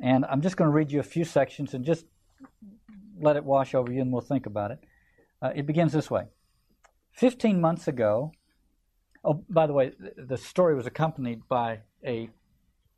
and 0.00 0.24
I'm 0.26 0.40
just 0.40 0.56
going 0.56 0.70
to 0.70 0.74
read 0.74 0.92
you 0.92 1.00
a 1.00 1.04
few 1.04 1.24
sections 1.24 1.74
and 1.74 1.84
just 1.84 2.06
let 3.18 3.36
it 3.36 3.44
wash 3.44 3.74
over 3.74 3.92
you 3.92 4.00
and 4.00 4.12
we'll 4.12 4.20
think 4.20 4.46
about 4.46 4.70
it. 4.70 4.84
Uh, 5.42 5.52
it 5.54 5.66
begins 5.66 5.92
this 5.92 6.10
way 6.10 6.24
15 7.12 7.60
months 7.60 7.88
ago, 7.88 8.32
oh, 9.24 9.44
by 9.48 9.66
the 9.66 9.72
way, 9.72 9.92
the 10.16 10.36
story 10.36 10.74
was 10.74 10.86
accompanied 10.86 11.48
by 11.48 11.80
a. 12.04 12.30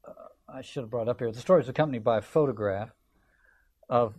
Uh, 0.06 0.12
I 0.48 0.62
should 0.62 0.82
have 0.82 0.90
brought 0.90 1.08
up 1.08 1.20
here. 1.20 1.30
The 1.30 1.40
story 1.40 1.60
was 1.60 1.68
accompanied 1.68 2.04
by 2.04 2.18
a 2.18 2.22
photograph 2.22 2.90
of 3.88 4.14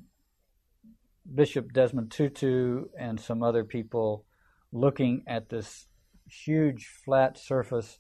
Bishop 1.34 1.74
Desmond 1.74 2.12
Tutu 2.12 2.86
and 2.98 3.20
some 3.20 3.44
other 3.44 3.64
people 3.64 4.26
looking 4.72 5.24
at 5.28 5.50
this 5.50 5.88
huge 6.28 6.88
flat 7.04 7.38
surface 7.38 8.00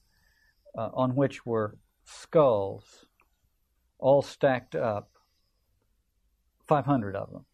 uh, 0.78 0.90
on 0.94 1.16
which 1.16 1.46
were 1.46 1.78
skulls 2.04 3.06
all 3.98 4.22
stacked 4.22 4.76
up, 4.76 5.12
500 6.68 7.16
of 7.16 7.32
them 7.32 7.46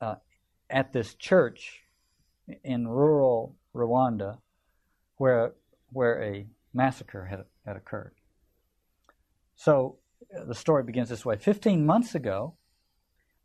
uh, 0.00 0.14
at 0.70 0.92
this 0.92 1.14
church 1.14 1.82
in 2.64 2.88
rural 2.88 3.56
Rwanda 3.74 4.38
where, 5.16 5.52
where 5.92 6.22
a 6.22 6.46
massacre 6.72 7.26
had, 7.26 7.44
had 7.66 7.76
occurred. 7.76 8.14
So 9.54 9.98
uh, 10.36 10.44
the 10.44 10.54
story 10.54 10.82
begins 10.82 11.08
this 11.08 11.24
way 11.24 11.36
15 11.36 11.84
months 11.84 12.14
ago, 12.14 12.54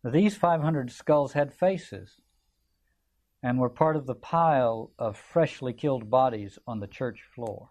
these 0.03 0.35
500 0.35 0.91
skulls 0.91 1.33
had 1.33 1.53
faces. 1.53 2.21
And 3.47 3.57
were 3.57 3.69
part 3.69 3.95
of 3.95 4.05
the 4.05 4.13
pile 4.13 4.91
of 4.99 5.15
freshly 5.15 5.71
killed 5.71 6.09
bodies 6.09 6.59
on 6.67 6.81
the 6.81 6.85
church 6.85 7.21
floor. 7.33 7.69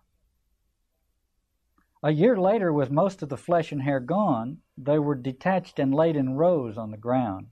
A 2.03 2.11
year 2.11 2.35
later, 2.35 2.73
with 2.73 2.91
most 2.91 3.21
of 3.21 3.29
the 3.29 3.37
flesh 3.37 3.73
and 3.73 3.83
hair 3.83 4.01
gone, 4.01 4.63
they 4.79 4.99
were 4.99 5.15
detached 5.15 5.79
and 5.79 5.95
laid 5.95 6.17
in 6.17 6.35
rows 6.35 6.79
on 6.79 6.93
the 6.93 6.97
ground. 6.97 7.49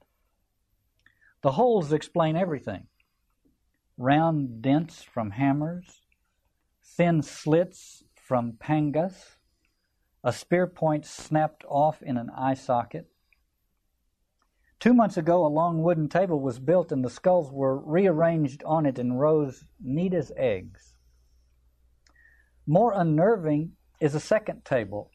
The 1.42 1.52
holes 1.52 1.92
explain 1.92 2.34
everything 2.34 2.86
round 3.98 4.62
dents 4.62 5.02
from 5.02 5.32
hammers, 5.32 6.00
thin 6.82 7.20
slits 7.20 8.04
from 8.14 8.52
pangas, 8.52 9.36
a 10.22 10.32
spear 10.32 10.66
point 10.66 11.04
snapped 11.04 11.62
off 11.68 12.00
in 12.00 12.16
an 12.16 12.30
eye 12.34 12.54
socket. 12.54 13.06
Two 14.80 14.92
months 14.92 15.16
ago, 15.16 15.46
a 15.46 15.48
long 15.48 15.82
wooden 15.82 16.08
table 16.08 16.40
was 16.40 16.58
built 16.58 16.92
and 16.92 17.04
the 17.04 17.10
skulls 17.10 17.50
were 17.50 17.78
rearranged 17.78 18.62
on 18.64 18.84
it 18.84 18.98
in 18.98 19.14
rows 19.14 19.64
neat 19.80 20.12
as 20.12 20.30
eggs. 20.36 20.94
More 22.66 22.92
unnerving 22.92 23.72
is 24.00 24.14
a 24.14 24.20
second 24.20 24.64
table, 24.64 25.10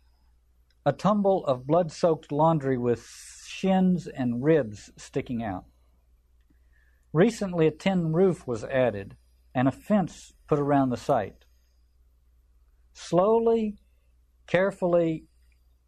a 0.86 0.94
tumble 0.94 1.46
of 1.46 1.68
blood 1.68 1.92
soaked 1.92 2.32
laundry 2.32 2.78
with 2.78 3.08
shins 3.46 4.08
and 4.08 4.44
ribs 4.44 4.92
sticking 4.98 5.44
out. 5.44 5.66
Recently, 7.14 7.68
a 7.68 7.72
tin 7.72 8.14
roof 8.14 8.48
was 8.48 8.64
added 8.64 9.16
and 9.54 9.68
a 9.68 9.72
fence 9.72 10.34
put 10.48 10.60
around 10.60 10.90
the 10.90 10.98
site. 10.98 11.46
Slowly, 12.94 13.78
carefully, 14.48 15.26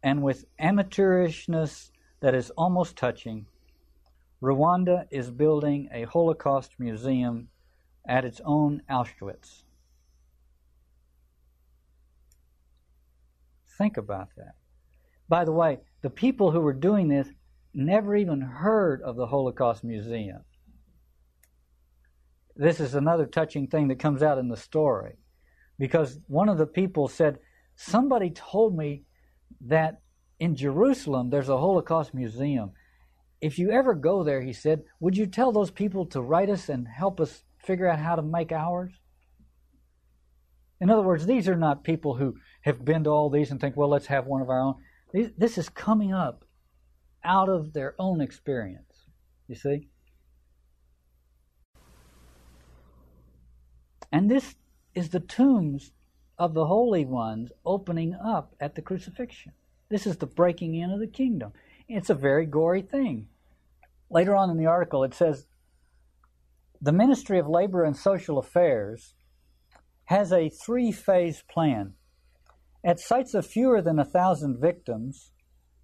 and 0.02 0.22
with 0.22 0.44
amateurishness 0.60 1.90
that 2.20 2.34
is 2.34 2.50
almost 2.50 2.96
touching, 2.96 3.46
Rwanda 4.42 5.06
is 5.10 5.30
building 5.30 5.88
a 5.92 6.02
Holocaust 6.02 6.72
museum 6.78 7.48
at 8.06 8.24
its 8.24 8.40
own 8.44 8.82
Auschwitz. 8.90 9.62
Think 13.78 13.96
about 13.96 14.28
that. 14.36 14.54
By 15.28 15.44
the 15.44 15.52
way, 15.52 15.78
the 16.02 16.10
people 16.10 16.50
who 16.50 16.60
were 16.60 16.72
doing 16.72 17.08
this 17.08 17.28
never 17.72 18.16
even 18.16 18.40
heard 18.40 19.00
of 19.02 19.16
the 19.16 19.26
Holocaust 19.26 19.84
Museum. 19.84 20.42
This 22.54 22.80
is 22.80 22.94
another 22.94 23.26
touching 23.26 23.66
thing 23.66 23.88
that 23.88 23.98
comes 23.98 24.22
out 24.22 24.38
in 24.38 24.48
the 24.48 24.56
story 24.56 25.14
because 25.78 26.18
one 26.26 26.48
of 26.48 26.58
the 26.58 26.66
people 26.66 27.08
said, 27.08 27.38
Somebody 27.76 28.30
told 28.30 28.76
me 28.76 29.04
that 29.62 30.02
in 30.38 30.54
Jerusalem 30.54 31.30
there's 31.30 31.48
a 31.48 31.56
Holocaust 31.56 32.12
museum. 32.12 32.72
If 33.42 33.58
you 33.58 33.72
ever 33.72 33.94
go 33.94 34.22
there, 34.22 34.40
he 34.40 34.52
said, 34.52 34.84
would 35.00 35.16
you 35.16 35.26
tell 35.26 35.50
those 35.50 35.72
people 35.72 36.06
to 36.06 36.22
write 36.22 36.48
us 36.48 36.68
and 36.68 36.86
help 36.86 37.20
us 37.20 37.42
figure 37.58 37.88
out 37.88 37.98
how 37.98 38.14
to 38.14 38.22
make 38.22 38.52
ours? 38.52 38.92
In 40.80 40.88
other 40.88 41.02
words, 41.02 41.26
these 41.26 41.48
are 41.48 41.56
not 41.56 41.82
people 41.82 42.14
who 42.14 42.36
have 42.62 42.84
been 42.84 43.02
to 43.04 43.10
all 43.10 43.30
these 43.30 43.50
and 43.50 43.60
think, 43.60 43.76
well, 43.76 43.88
let's 43.88 44.06
have 44.06 44.26
one 44.26 44.42
of 44.42 44.48
our 44.48 44.60
own. 44.60 44.76
This 45.12 45.58
is 45.58 45.68
coming 45.68 46.12
up 46.12 46.44
out 47.24 47.48
of 47.48 47.72
their 47.72 47.96
own 47.98 48.20
experience. 48.20 49.06
You 49.48 49.56
see? 49.56 49.88
And 54.12 54.30
this 54.30 54.54
is 54.94 55.08
the 55.08 55.20
tombs 55.20 55.90
of 56.38 56.54
the 56.54 56.66
holy 56.66 57.04
ones 57.04 57.50
opening 57.66 58.14
up 58.14 58.54
at 58.60 58.76
the 58.76 58.82
crucifixion. 58.82 59.52
This 59.88 60.06
is 60.06 60.16
the 60.16 60.26
breaking 60.26 60.76
in 60.76 60.90
of 60.90 61.00
the 61.00 61.06
kingdom. 61.06 61.52
It's 61.88 62.10
a 62.10 62.14
very 62.14 62.46
gory 62.46 62.82
thing. 62.82 63.26
Later 64.12 64.36
on 64.36 64.50
in 64.50 64.58
the 64.58 64.66
article, 64.66 65.04
it 65.04 65.14
says 65.14 65.46
the 66.80 66.92
Ministry 66.92 67.38
of 67.38 67.48
Labor 67.48 67.82
and 67.82 67.96
Social 67.96 68.38
Affairs 68.38 69.14
has 70.04 70.32
a 70.32 70.50
three 70.50 70.92
phase 70.92 71.42
plan. 71.50 71.94
At 72.84 73.00
sites 73.00 73.32
of 73.32 73.46
fewer 73.46 73.80
than 73.80 73.98
a 73.98 74.04
thousand 74.04 74.60
victims, 74.60 75.30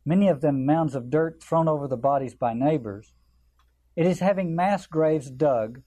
many 0.05 0.29
of 0.29 0.43
them 0.43 0.66
mounds 0.66 0.95
of 0.95 1.09
dirt 1.09 1.43
thrown 1.43 1.68
over 1.68 1.89
the 1.89 1.97
bodies 1.97 2.35
by 2.35 2.53
neighbors, 2.53 3.14
it 3.97 4.07
is 4.07 4.20
having 4.20 4.55
mass 4.55 4.87
graves 4.87 5.31
dug 5.31 5.83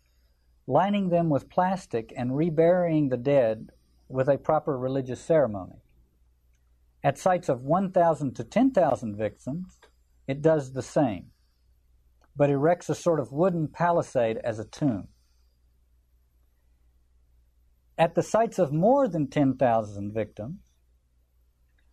lining 0.68 1.10
them 1.10 1.30
with 1.30 1.50
plastic 1.50 2.14
and 2.16 2.38
reburying 2.38 3.10
the 3.10 3.18
dead 3.18 3.70
with 4.08 4.30
a 4.30 4.38
proper 4.38 4.78
religious 4.78 5.22
ceremony. 5.22 5.82
At 7.04 7.18
sites 7.18 7.50
of 7.50 7.62
1,000 7.62 8.36
to 8.36 8.44
10,000 8.44 9.18
victims, 9.18 9.80
it 10.28 10.42
does 10.42 10.74
the 10.74 10.82
same, 10.82 11.31
but 12.36 12.50
erects 12.50 12.90
a 12.90 12.96
sort 12.96 13.20
of 13.20 13.32
wooden 13.32 13.68
palisade 13.68 14.38
as 14.44 14.60
a 14.60 14.66
tomb. 14.66 15.08
At 17.98 18.16
the 18.16 18.24
sites 18.24 18.58
of 18.58 18.72
more 18.72 19.08
than 19.08 19.30
10,000 19.30 20.14
victims, 20.14 20.60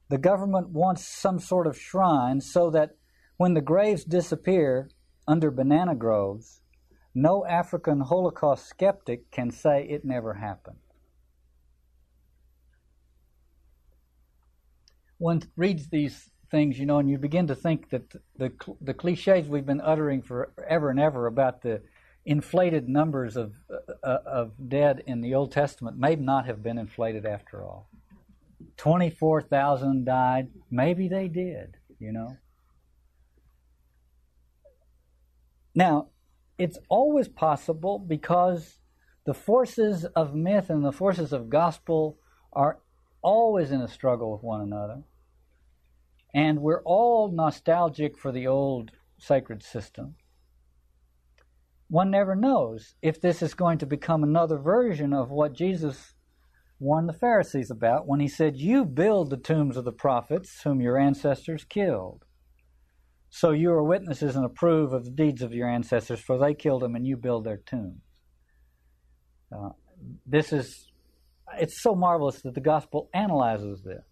the 0.09 0.19
government 0.19 0.71
wants 0.71 1.07
some 1.07 1.39
sort 1.39 1.67
of 1.67 1.79
shrine 1.79 2.41
so 2.41 2.71
that 2.71 2.93
when 3.37 3.55
the 3.55 3.61
graves 3.61 4.05
disappear 4.05 4.89
under 5.27 5.51
banana 5.51 5.95
groves, 5.95 6.63
no 7.15 7.45
African 7.47 8.01
Holocaust 8.01 8.67
skeptic 8.67 9.31
can 9.31 9.51
say 9.51 9.87
it 9.89 10.05
never 10.05 10.35
happened. 10.35 10.79
One 15.19 15.43
reads 15.57 15.89
these 15.89 16.31
things, 16.51 16.79
you 16.79 16.87
know, 16.87 16.99
and 16.99 17.11
you 17.11 17.19
begin 17.19 17.47
to 17.49 17.55
think 17.55 17.91
that 17.91 18.11
the 18.37 18.53
the 18.81 18.95
cliches 18.95 19.49
we've 19.49 19.67
been 19.67 19.81
uttering 19.81 20.23
forever 20.23 20.91
and 20.91 21.01
ever 21.01 21.27
about 21.27 21.63
the 21.63 21.83
inflated 22.25 22.89
numbers 22.89 23.37
of 23.37 23.55
uh, 24.03 24.19
of 24.27 24.53
dead 24.69 25.03
in 25.07 25.21
the 25.21 25.35
Old 25.35 25.53
Testament 25.53 25.99
may 25.99 26.17
not 26.17 26.47
have 26.47 26.63
been 26.63 26.79
inflated 26.79 27.27
after 27.27 27.63
all. 27.63 27.89
Twenty 28.77 29.11
four 29.11 29.41
thousand 29.43 30.05
died. 30.05 30.49
Maybe 30.71 31.09
they 31.09 31.29
did, 31.29 31.77
you 31.99 32.13
know. 32.13 32.37
Now, 35.75 36.09
it's 36.59 36.79
always 36.89 37.29
possible 37.29 37.99
because 37.99 38.79
the 39.25 39.35
forces 39.35 40.05
of 40.05 40.35
myth 40.35 40.71
and 40.71 40.85
the 40.85 40.93
forces 40.93 41.33
of 41.33 41.51
gospel 41.51 42.19
are 42.53 42.79
always 43.23 43.71
in 43.71 43.81
a 43.81 43.89
struggle 43.89 44.33
with 44.33 44.43
one 44.43 44.61
another. 44.61 45.03
And 46.35 46.61
we're 46.61 46.83
all 46.85 47.31
nostalgic 47.33 48.19
for 48.19 48.33
the 48.33 48.47
old 48.47 48.91
sacred 49.19 49.63
system. 49.63 50.17
One 51.89 52.11
never 52.11 52.37
knows 52.37 52.95
if 53.01 53.21
this 53.21 53.43
is 53.43 53.55
going 53.55 53.79
to 53.79 53.87
become 53.87 54.23
another 54.23 54.59
version 54.59 55.15
of 55.15 55.31
what 55.31 55.55
Jesus 55.55 56.15
warned 56.79 57.09
the 57.09 57.15
Pharisees 57.15 57.71
about 57.71 58.07
when 58.07 58.21
he 58.21 58.29
said, 58.29 58.57
You 58.57 58.85
build 58.85 59.31
the 59.31 59.37
tombs 59.39 59.77
of 59.77 59.85
the 59.85 59.93
prophets 59.93 60.61
whom 60.63 60.81
your 60.81 60.99
ancestors 60.99 61.65
killed. 61.65 62.25
So 63.31 63.51
you 63.51 63.71
are 63.73 63.83
witnesses 63.83 64.37
and 64.37 64.45
approve 64.45 64.93
of 64.93 65.05
the 65.05 65.11
deeds 65.11 65.43
of 65.43 65.53
your 65.53 65.69
ancestors, 65.69 66.21
for 66.21 66.39
they 66.39 66.55
killed 66.55 66.83
them 66.83 66.95
and 66.95 67.07
you 67.07 67.17
build 67.17 67.45
their 67.45 67.59
tombs. 67.59 68.03
Uh, 69.51 69.71
this 70.27 70.53
is, 70.53 70.91
it's 71.59 71.83
so 71.83 71.95
marvelous 71.95 72.43
that 72.43 72.55
the 72.55 72.61
gospel 72.61 73.09
analyzes 73.13 73.83
this. 73.83 74.05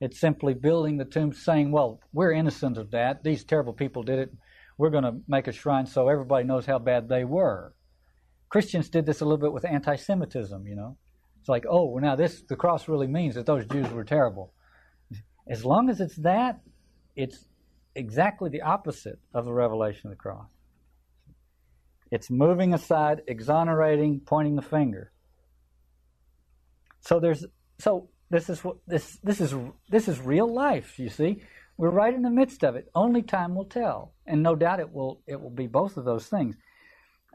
It's 0.00 0.18
simply 0.18 0.54
building 0.54 0.96
the 0.96 1.04
tomb, 1.04 1.32
saying, 1.32 1.72
well, 1.72 2.00
we're 2.12 2.32
innocent 2.32 2.78
of 2.78 2.90
that. 2.92 3.22
These 3.22 3.44
terrible 3.44 3.74
people 3.74 4.02
did 4.02 4.18
it. 4.18 4.32
We're 4.78 4.90
going 4.90 5.04
to 5.04 5.20
make 5.28 5.46
a 5.46 5.52
shrine 5.52 5.84
so 5.84 6.08
everybody 6.08 6.44
knows 6.44 6.64
how 6.64 6.78
bad 6.78 7.08
they 7.08 7.24
were. 7.24 7.74
Christians 8.48 8.88
did 8.88 9.04
this 9.04 9.20
a 9.20 9.24
little 9.24 9.38
bit 9.38 9.52
with 9.52 9.66
anti 9.66 9.96
Semitism, 9.96 10.66
you 10.66 10.74
know. 10.74 10.96
It's 11.38 11.48
like, 11.48 11.64
oh, 11.68 11.98
now 11.98 12.16
this, 12.16 12.42
the 12.48 12.56
cross 12.56 12.88
really 12.88 13.06
means 13.06 13.34
that 13.34 13.46
those 13.46 13.66
Jews 13.66 13.90
were 13.90 14.04
terrible. 14.04 14.54
As 15.48 15.64
long 15.64 15.90
as 15.90 16.00
it's 16.00 16.16
that, 16.16 16.60
it's 17.14 17.46
exactly 17.94 18.50
the 18.50 18.62
opposite 18.62 19.18
of 19.34 19.44
the 19.44 19.52
revelation 19.52 20.06
of 20.06 20.12
the 20.12 20.16
cross. 20.16 20.46
It's 22.10 22.30
moving 22.30 22.74
aside, 22.74 23.22
exonerating, 23.26 24.20
pointing 24.20 24.56
the 24.56 24.62
finger. 24.62 25.12
So 27.00 27.20
there's 27.20 27.44
so 27.78 28.08
this 28.30 28.48
is 28.48 28.62
what 28.64 28.76
this 28.86 29.18
this 29.22 29.40
is 29.40 29.54
this 29.88 30.08
is 30.08 30.20
real 30.20 30.52
life, 30.52 30.98
you 30.98 31.08
see. 31.08 31.42
We're 31.76 31.90
right 31.90 32.14
in 32.14 32.22
the 32.22 32.30
midst 32.30 32.62
of 32.62 32.76
it. 32.76 32.90
Only 32.94 33.22
time 33.22 33.54
will 33.54 33.64
tell. 33.64 34.14
And 34.26 34.42
no 34.42 34.54
doubt 34.54 34.80
it 34.80 34.92
will 34.92 35.22
it 35.26 35.40
will 35.40 35.50
be 35.50 35.66
both 35.66 35.96
of 35.96 36.04
those 36.04 36.26
things. 36.26 36.56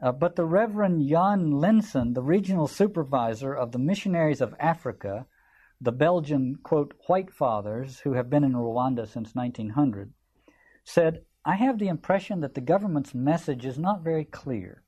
Uh, 0.02 0.12
but 0.12 0.36
the 0.36 0.44
Reverend 0.44 1.08
Jan 1.08 1.52
Linssen, 1.52 2.14
the 2.14 2.22
regional 2.22 2.66
supervisor 2.66 3.54
of 3.54 3.72
the 3.72 3.78
missionaries 3.78 4.40
of 4.40 4.54
Africa, 4.60 5.26
the 5.80 5.92
Belgian, 5.92 6.56
quote, 6.62 6.94
White 7.06 7.32
Fathers, 7.32 8.00
who 8.00 8.12
have 8.12 8.28
been 8.28 8.44
in 8.44 8.52
Rwanda 8.52 9.06
since 9.06 9.34
1900, 9.34 10.12
said, 10.84 11.22
I 11.44 11.56
have 11.56 11.78
the 11.78 11.88
impression 11.88 12.40
that 12.40 12.54
the 12.54 12.60
government's 12.60 13.14
message 13.14 13.64
is 13.64 13.78
not 13.78 14.02
very 14.02 14.24
clear. 14.24 14.82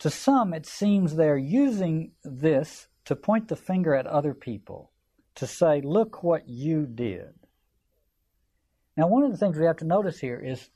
To 0.00 0.10
some, 0.10 0.52
it 0.54 0.66
seems 0.66 1.16
they're 1.16 1.36
using 1.36 2.12
this 2.22 2.86
to 3.08 3.16
point 3.16 3.48
the 3.48 3.56
finger 3.56 3.94
at 3.94 4.06
other 4.06 4.34
people, 4.34 4.92
to 5.34 5.46
say, 5.46 5.80
look 5.80 6.22
what 6.22 6.46
you 6.46 6.84
did. 6.84 7.32
Now, 8.98 9.08
one 9.08 9.22
of 9.22 9.30
the 9.30 9.38
things 9.38 9.56
we 9.56 9.64
have 9.64 9.78
to 9.78 9.86
notice 9.86 10.18
here 10.18 10.38
is 10.38 10.68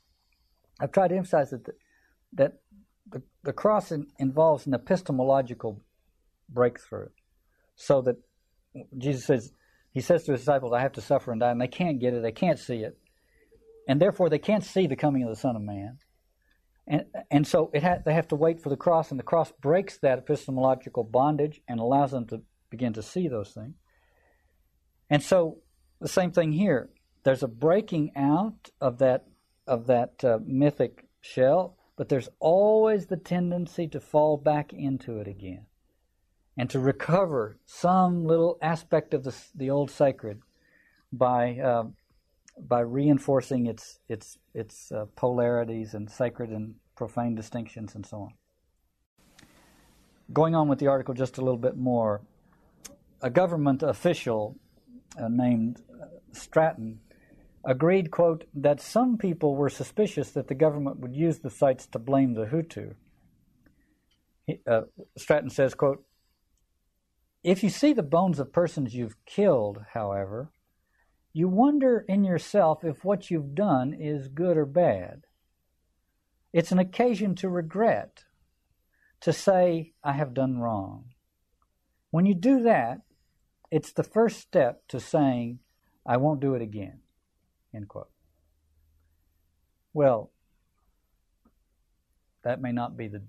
I've 0.81 0.91
tried 0.91 1.09
to 1.09 1.15
emphasize 1.15 1.51
that, 1.51 1.65
the, 1.65 1.73
that 2.33 2.53
the, 3.07 3.21
the 3.43 3.53
cross 3.53 3.91
in, 3.91 4.07
involves 4.17 4.65
an 4.65 4.73
epistemological 4.73 5.79
breakthrough, 6.49 7.09
so 7.75 8.01
that 8.01 8.15
Jesus 8.97 9.25
says 9.25 9.51
he 9.91 10.01
says 10.01 10.23
to 10.23 10.31
his 10.31 10.41
disciples, 10.41 10.73
"I 10.73 10.81
have 10.81 10.93
to 10.93 11.01
suffer 11.01 11.31
and 11.31 11.39
die," 11.39 11.51
and 11.51 11.61
they 11.61 11.67
can't 11.67 11.99
get 11.99 12.15
it, 12.15 12.23
they 12.23 12.31
can't 12.31 12.57
see 12.57 12.77
it, 12.77 12.97
and 13.87 14.01
therefore 14.01 14.29
they 14.29 14.39
can't 14.39 14.63
see 14.63 14.87
the 14.87 14.95
coming 14.95 15.21
of 15.21 15.29
the 15.29 15.35
Son 15.35 15.55
of 15.55 15.61
Man, 15.61 15.99
and 16.87 17.05
and 17.31 17.47
so 17.47 17.71
ha- 17.75 17.99
they 18.05 18.13
have 18.13 18.27
to 18.29 18.35
wait 18.35 18.61
for 18.61 18.69
the 18.69 18.77
cross, 18.77 19.11
and 19.11 19.19
the 19.19 19.23
cross 19.23 19.51
breaks 19.61 19.97
that 19.99 20.19
epistemological 20.19 21.03
bondage 21.03 21.61
and 21.67 21.79
allows 21.79 22.11
them 22.11 22.25
to 22.27 22.41
begin 22.69 22.93
to 22.93 23.01
see 23.01 23.27
those 23.27 23.51
things, 23.51 23.75
and 25.09 25.21
so 25.21 25.59
the 25.99 26.07
same 26.07 26.31
thing 26.31 26.51
here. 26.51 26.89
There's 27.23 27.43
a 27.43 27.47
breaking 27.47 28.11
out 28.15 28.69
of 28.81 28.97
that 28.97 29.25
of 29.65 29.87
that 29.87 30.23
uh, 30.23 30.39
mythic 30.45 31.05
shell, 31.21 31.77
but 31.95 32.09
there's 32.09 32.29
always 32.39 33.05
the 33.05 33.17
tendency 33.17 33.87
to 33.87 33.99
fall 33.99 34.37
back 34.37 34.73
into 34.73 35.19
it 35.19 35.27
again 35.27 35.65
and 36.57 36.69
to 36.69 36.79
recover 36.79 37.57
some 37.65 38.25
little 38.25 38.57
aspect 38.61 39.13
of 39.13 39.23
the, 39.23 39.35
the 39.55 39.69
old 39.69 39.89
sacred 39.89 40.41
by 41.11 41.57
uh, 41.59 41.85
by 42.59 42.79
reinforcing 42.79 43.65
its 43.65 43.99
its 44.07 44.37
its 44.53 44.91
uh, 44.91 45.05
polarities 45.15 45.93
and 45.93 46.09
sacred 46.09 46.49
and 46.49 46.75
profane 46.95 47.35
distinctions 47.35 47.95
and 47.95 48.05
so 48.05 48.17
on. 48.17 48.33
Going 50.31 50.55
on 50.55 50.67
with 50.67 50.79
the 50.79 50.87
article 50.87 51.13
just 51.13 51.37
a 51.37 51.41
little 51.41 51.57
bit 51.57 51.77
more, 51.77 52.21
a 53.21 53.29
government 53.29 53.83
official 53.83 54.57
uh, 55.17 55.27
named 55.27 55.81
uh, 56.01 56.05
Stratton 56.31 56.99
agreed, 57.65 58.11
quote, 58.11 58.45
that 58.53 58.81
some 58.81 59.17
people 59.17 59.55
were 59.55 59.69
suspicious 59.69 60.31
that 60.31 60.47
the 60.47 60.55
government 60.55 60.99
would 60.99 61.15
use 61.15 61.39
the 61.39 61.49
sites 61.49 61.87
to 61.87 61.99
blame 61.99 62.33
the 62.33 62.45
Hutu. 62.45 62.95
He, 64.45 64.59
uh, 64.67 64.81
Stratton 65.17 65.49
says, 65.49 65.73
quote, 65.73 66.03
if 67.43 67.63
you 67.63 67.69
see 67.69 67.93
the 67.93 68.03
bones 68.03 68.39
of 68.39 68.53
persons 68.53 68.93
you've 68.95 69.23
killed, 69.25 69.83
however, 69.93 70.51
you 71.33 71.47
wonder 71.47 72.05
in 72.07 72.23
yourself 72.23 72.83
if 72.83 73.03
what 73.03 73.31
you've 73.31 73.55
done 73.55 73.93
is 73.93 74.27
good 74.27 74.55
or 74.55 74.65
bad. 74.65 75.23
It's 76.53 76.71
an 76.71 76.77
occasion 76.77 77.33
to 77.35 77.49
regret, 77.49 78.25
to 79.21 79.33
say, 79.33 79.93
I 80.03 80.13
have 80.13 80.35
done 80.35 80.59
wrong. 80.59 81.05
When 82.11 82.27
you 82.27 82.35
do 82.35 82.61
that, 82.61 83.01
it's 83.71 83.91
the 83.91 84.03
first 84.03 84.39
step 84.39 84.83
to 84.89 84.99
saying, 84.99 85.57
I 86.05 86.17
won't 86.17 86.41
do 86.41 86.53
it 86.53 86.61
again. 86.61 86.99
End 87.73 87.87
quote. 87.87 88.11
Well, 89.93 90.31
that 92.43 92.61
may 92.61 92.71
not 92.71 92.95
be 92.95 93.07
the 93.07 93.23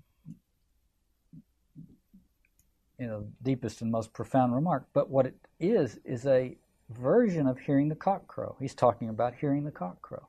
you 2.99 3.07
know 3.07 3.27
deepest 3.41 3.81
and 3.81 3.91
most 3.91 4.13
profound 4.13 4.53
remark, 4.53 4.87
but 4.93 5.09
what 5.09 5.25
it 5.25 5.35
is 5.59 5.99
is 6.05 6.27
a 6.27 6.57
version 6.89 7.47
of 7.47 7.59
hearing 7.59 7.89
the 7.89 7.95
cock 7.95 8.27
crow. 8.27 8.55
He's 8.59 8.75
talking 8.75 9.09
about 9.09 9.35
hearing 9.35 9.63
the 9.63 9.71
cock 9.71 10.01
crow. 10.01 10.27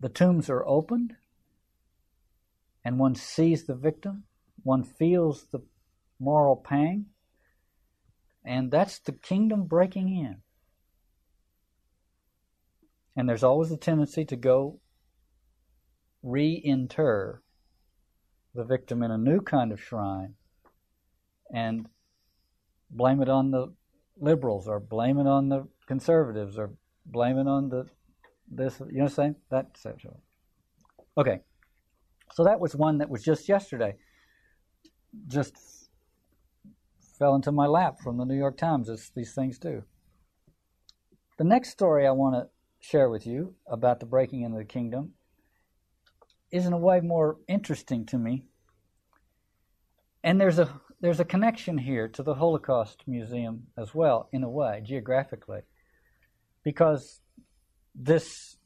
The 0.00 0.08
tombs 0.08 0.48
are 0.48 0.66
opened, 0.66 1.16
and 2.84 2.98
one 2.98 3.14
sees 3.14 3.64
the 3.64 3.74
victim, 3.74 4.24
one 4.62 4.84
feels 4.84 5.46
the 5.46 5.60
moral 6.20 6.56
pang, 6.56 7.06
and 8.44 8.70
that's 8.70 8.98
the 8.98 9.12
kingdom 9.12 9.64
breaking 9.64 10.08
in. 10.08 10.36
And 13.16 13.28
there's 13.28 13.42
always 13.42 13.72
a 13.72 13.76
tendency 13.76 14.24
to 14.26 14.36
go 14.36 14.78
reinter 16.22 17.42
the 18.54 18.64
victim 18.64 19.02
in 19.02 19.10
a 19.10 19.18
new 19.18 19.40
kind 19.40 19.72
of 19.72 19.82
shrine 19.82 20.34
and 21.52 21.88
blame 22.90 23.22
it 23.22 23.28
on 23.28 23.50
the 23.50 23.72
liberals 24.20 24.66
or 24.68 24.80
blame 24.80 25.18
it 25.18 25.26
on 25.26 25.48
the 25.48 25.66
conservatives 25.86 26.58
or 26.58 26.72
blame 27.06 27.38
it 27.38 27.46
on 27.46 27.68
the 27.68 27.86
this 28.50 28.80
you 28.80 28.98
know 28.98 29.04
what 29.04 29.10
I'm 29.10 29.14
saying? 29.14 29.36
That's 29.50 29.84
it. 29.84 29.96
Okay. 31.16 31.40
So 32.34 32.44
that 32.44 32.60
was 32.60 32.74
one 32.74 32.98
that 32.98 33.10
was 33.10 33.22
just 33.22 33.48
yesterday. 33.48 33.96
Just 35.26 35.56
fell 37.18 37.34
into 37.34 37.52
my 37.52 37.66
lap 37.66 37.98
from 38.02 38.16
the 38.16 38.24
New 38.24 38.36
York 38.36 38.56
Times 38.56 38.88
as 38.88 39.10
these 39.14 39.34
things 39.34 39.58
do. 39.58 39.82
The 41.36 41.44
next 41.44 41.70
story 41.70 42.06
I 42.06 42.12
want 42.12 42.36
to 42.36 42.48
share 42.80 43.10
with 43.10 43.26
you 43.26 43.54
about 43.66 44.00
the 44.00 44.06
breaking 44.06 44.42
into 44.42 44.58
the 44.58 44.64
kingdom 44.64 45.12
is 46.50 46.66
in 46.66 46.72
a 46.72 46.78
way 46.78 47.00
more 47.00 47.36
interesting 47.48 48.06
to 48.06 48.18
me. 48.18 48.44
And 50.22 50.40
there's 50.40 50.58
a 50.58 50.80
there's 51.00 51.20
a 51.20 51.24
connection 51.24 51.78
here 51.78 52.08
to 52.08 52.22
the 52.22 52.34
Holocaust 52.34 53.04
Museum 53.06 53.68
as 53.76 53.94
well, 53.94 54.28
in 54.32 54.42
a 54.42 54.50
way, 54.50 54.82
geographically, 54.84 55.60
because 56.64 57.20
this 57.94 58.56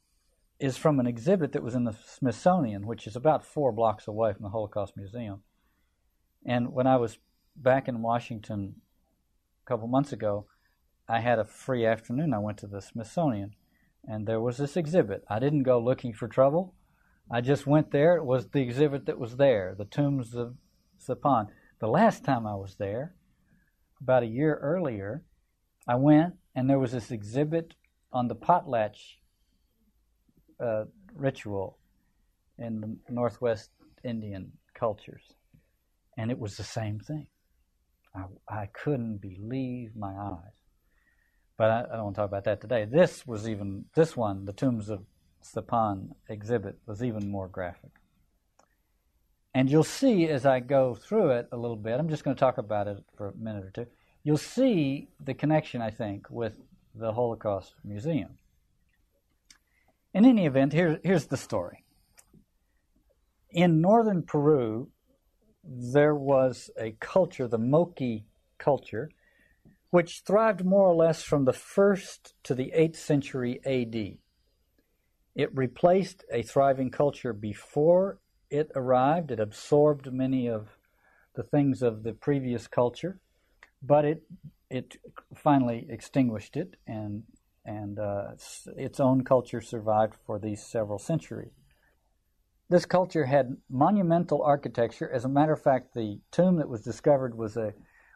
is 0.59 0.76
from 0.76 1.01
an 1.01 1.07
exhibit 1.07 1.53
that 1.53 1.62
was 1.62 1.74
in 1.74 1.85
the 1.85 1.97
Smithsonian, 2.07 2.87
which 2.87 3.07
is 3.07 3.16
about 3.16 3.45
four 3.45 3.72
blocks 3.72 4.07
away 4.07 4.33
from 4.33 4.45
the 4.45 4.51
Holocaust 4.51 4.97
Museum. 4.97 5.43
And 6.47 6.72
when 6.72 6.87
I 6.87 6.97
was 6.97 7.18
back 7.57 7.89
in 7.89 8.03
Washington 8.03 8.76
a 9.64 9.68
couple 9.68 9.89
months 9.89 10.12
ago, 10.12 10.47
I 11.09 11.20
had 11.20 11.39
a 11.39 11.45
free 11.45 11.85
afternoon. 11.85 12.33
I 12.33 12.39
went 12.39 12.59
to 12.59 12.66
the 12.66 12.80
Smithsonian 12.80 13.55
and 14.07 14.26
there 14.26 14.41
was 14.41 14.57
this 14.57 14.76
exhibit. 14.76 15.24
I 15.28 15.39
didn't 15.39 15.62
go 15.64 15.78
looking 15.78 16.12
for 16.12 16.28
trouble. 16.28 16.74
I 17.30 17.41
just 17.41 17.66
went 17.66 17.91
there. 17.91 18.16
It 18.16 18.24
was 18.24 18.49
the 18.49 18.61
exhibit 18.61 19.07
that 19.07 19.18
was 19.18 19.37
there, 19.37 19.74
the 19.76 19.85
tombs 19.85 20.35
of 20.35 20.57
Sipán. 21.01 21.49
The 21.83 21.89
last 21.89 22.24
time 22.24 22.47
I 22.47 22.55
was 22.55 22.76
there, 22.76 23.12
about 24.01 24.22
a 24.22 24.26
year 24.26 24.55
earlier, 24.62 25.24
I 25.89 25.97
went 25.97 26.35
and 26.55 26.70
there 26.70 26.78
was 26.78 26.93
this 26.93 27.11
exhibit 27.11 27.74
on 28.12 28.28
the 28.28 28.37
potlatch 28.37 29.16
uh, 30.61 30.85
ritual 31.12 31.78
in 32.57 32.80
the 32.80 32.97
Northwest 33.12 33.70
Indian 34.05 34.53
cultures. 34.74 35.24
And 36.16 36.30
it 36.30 36.39
was 36.39 36.57
the 36.57 36.62
same 36.62 37.01
thing. 37.01 37.26
I, 38.14 38.26
I 38.49 38.66
couldn't 38.66 39.16
believe 39.20 39.97
my 39.97 40.14
eyes. 40.16 40.55
But 41.59 41.70
I, 41.72 41.80
I 41.80 41.97
don't 41.97 42.05
want 42.05 42.14
to 42.14 42.20
talk 42.20 42.28
about 42.28 42.45
that 42.45 42.61
today. 42.61 42.85
This 42.85 43.26
was 43.26 43.49
even, 43.49 43.87
this 43.97 44.16
one, 44.16 44.45
the 44.45 44.53
Tombs 44.53 44.89
of 44.89 45.03
Sipán 45.43 46.11
exhibit, 46.28 46.78
was 46.87 47.03
even 47.03 47.28
more 47.28 47.49
graphic. 47.49 47.91
And 49.55 49.71
you'll 49.71 49.85
see 49.85 50.29
as 50.29 50.47
I 50.47 50.61
go 50.61 50.95
through 50.95 51.31
it 51.33 51.49
a 51.53 51.57
little 51.57 51.77
bit, 51.77 51.99
I'm 51.99 52.09
just 52.09 52.25
going 52.25 52.35
to 52.35 52.41
talk 52.41 52.59
about 52.59 52.89
it 52.89 53.05
for 53.17 53.29
a 53.29 53.37
minute 53.37 53.65
or 53.65 53.71
two. 53.71 53.87
You'll 54.25 54.39
see 54.39 55.09
the 55.21 55.35
connection, 55.35 55.83
I 55.83 55.91
think, 55.91 56.31
with 56.31 56.59
the 56.95 57.13
Holocaust 57.13 57.75
Museum. 57.85 58.39
In 60.15 60.25
any 60.25 60.47
event, 60.47 60.73
here, 60.73 61.01
here's 61.03 61.27
the 61.27 61.37
story. 61.37 61.85
In 63.51 63.81
northern 63.81 64.23
Peru, 64.23 64.89
there 65.65 66.15
was 66.15 66.71
a 66.79 66.93
culture, 67.01 67.47
the 67.47 67.59
Moche 67.59 68.23
culture, 68.59 69.11
which 69.91 70.23
thrived 70.27 70.65
more 70.65 70.89
or 70.89 70.95
less 70.95 71.23
from 71.23 71.45
the 71.45 71.53
1st 71.53 72.33
to 72.45 72.55
the 72.55 72.73
8th 72.75 72.97
century 72.97 73.61
AD. 73.67 74.19
It 75.35 75.57
replaced 75.57 76.25
a 76.33 76.43
thriving 76.43 76.91
culture 76.91 77.33
before 77.33 78.19
it 78.53 78.71
arrived. 78.77 79.31
It 79.31 79.41
absorbed 79.41 80.13
many 80.13 80.47
of 80.49 80.69
the 81.35 81.43
things 81.43 81.83
of 81.83 82.03
the 82.03 82.13
previous 82.13 82.69
culture, 82.69 83.19
but 83.83 84.05
it 84.05 84.23
it 84.71 84.97
finally 85.35 85.87
extinguished 85.89 86.57
it, 86.57 86.77
and 86.87 87.25
and 87.65 87.99
uh, 87.99 88.33
its 88.77 89.01
own 89.01 89.25
culture 89.25 89.61
survived 89.61 90.15
for 90.27 90.39
these 90.39 90.63
several 90.63 90.99
centuries. 90.99 91.53
This 92.69 92.85
culture 92.87 93.27
had 93.27 93.57
monumental 93.69 94.43
architecture. 94.43 95.11
As 95.11 95.25
a 95.25 95.29
matter 95.29 95.53
of 95.53 95.63
fact, 95.63 95.95
the 95.95 96.21
tomb 96.31 96.57
that 96.57 96.69
was 96.69 96.83
discovered 96.83 97.37
was 97.37 97.57
a 97.57 97.73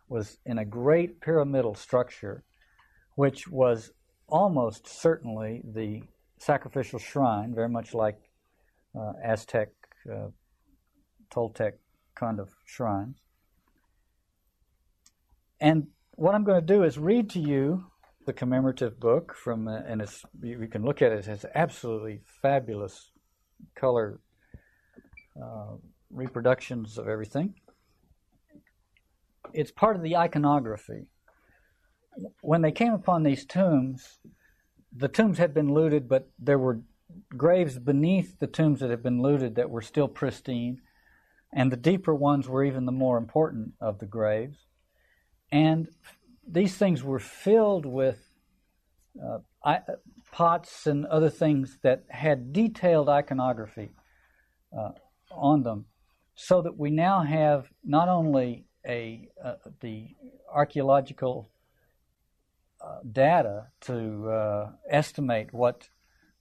was 0.08 0.38
in 0.46 0.58
a 0.58 0.64
great 0.64 1.20
pyramidal 1.20 1.74
structure, 1.74 2.44
which 3.16 3.48
was 3.48 3.90
almost 4.28 4.86
certainly 4.86 5.62
the 5.64 6.02
sacrificial 6.38 6.98
shrine, 6.98 7.54
very 7.54 7.68
much 7.68 7.94
like 7.94 8.18
uh, 8.98 9.12
Aztec, 9.22 9.70
uh, 10.10 10.28
Toltec 11.32 11.72
kind 12.14 12.40
of 12.40 12.50
shrines. 12.64 13.16
And 15.60 15.88
what 16.14 16.34
I'm 16.34 16.44
going 16.44 16.60
to 16.60 16.66
do 16.66 16.82
is 16.82 16.98
read 16.98 17.30
to 17.30 17.40
you 17.40 17.86
the 18.26 18.32
commemorative 18.32 18.98
book 18.98 19.34
from, 19.34 19.68
uh, 19.68 19.80
and 19.86 20.02
it's 20.02 20.24
you 20.42 20.68
can 20.68 20.84
look 20.84 21.02
at 21.02 21.12
it. 21.12 21.20
It 21.20 21.26
has 21.26 21.46
absolutely 21.54 22.20
fabulous 22.42 23.12
color 23.74 24.20
uh, 25.40 25.76
reproductions 26.10 26.98
of 26.98 27.08
everything 27.08 27.54
it's 29.52 29.70
part 29.70 29.96
of 29.96 30.02
the 30.02 30.16
iconography. 30.16 31.06
When 32.40 32.62
they 32.62 32.72
came 32.72 32.92
upon 32.92 33.22
these 33.22 33.44
tombs, 33.44 34.18
the 34.94 35.08
tombs 35.08 35.38
had 35.38 35.52
been 35.52 35.72
looted, 35.72 36.08
but 36.08 36.30
there 36.38 36.58
were 36.58 36.80
graves 37.36 37.78
beneath 37.78 38.38
the 38.38 38.46
tombs 38.46 38.80
that 38.80 38.90
had 38.90 39.02
been 39.02 39.22
looted 39.22 39.54
that 39.54 39.70
were 39.70 39.82
still 39.82 40.08
pristine, 40.08 40.80
and 41.52 41.70
the 41.70 41.76
deeper 41.76 42.14
ones 42.14 42.48
were 42.48 42.64
even 42.64 42.86
the 42.86 42.92
more 42.92 43.18
important 43.18 43.74
of 43.80 43.98
the 43.98 44.06
graves. 44.06 44.58
And 45.50 45.88
these 46.46 46.76
things 46.76 47.02
were 47.02 47.18
filled 47.18 47.86
with 47.86 48.30
uh, 49.24 49.38
pots 50.32 50.86
and 50.86 51.06
other 51.06 51.30
things 51.30 51.78
that 51.82 52.04
had 52.08 52.52
detailed 52.52 53.08
iconography 53.08 53.90
uh, 54.76 54.90
on 55.30 55.62
them, 55.62 55.86
so 56.34 56.62
that 56.62 56.76
we 56.76 56.90
now 56.90 57.22
have 57.22 57.68
not 57.84 58.08
only 58.08 58.66
a 58.86 59.28
uh, 59.42 59.54
the 59.80 60.08
archaeological 60.52 61.50
uh, 62.80 62.98
data 63.10 63.68
to 63.80 64.28
uh, 64.28 64.70
estimate 64.90 65.52
what 65.52 65.88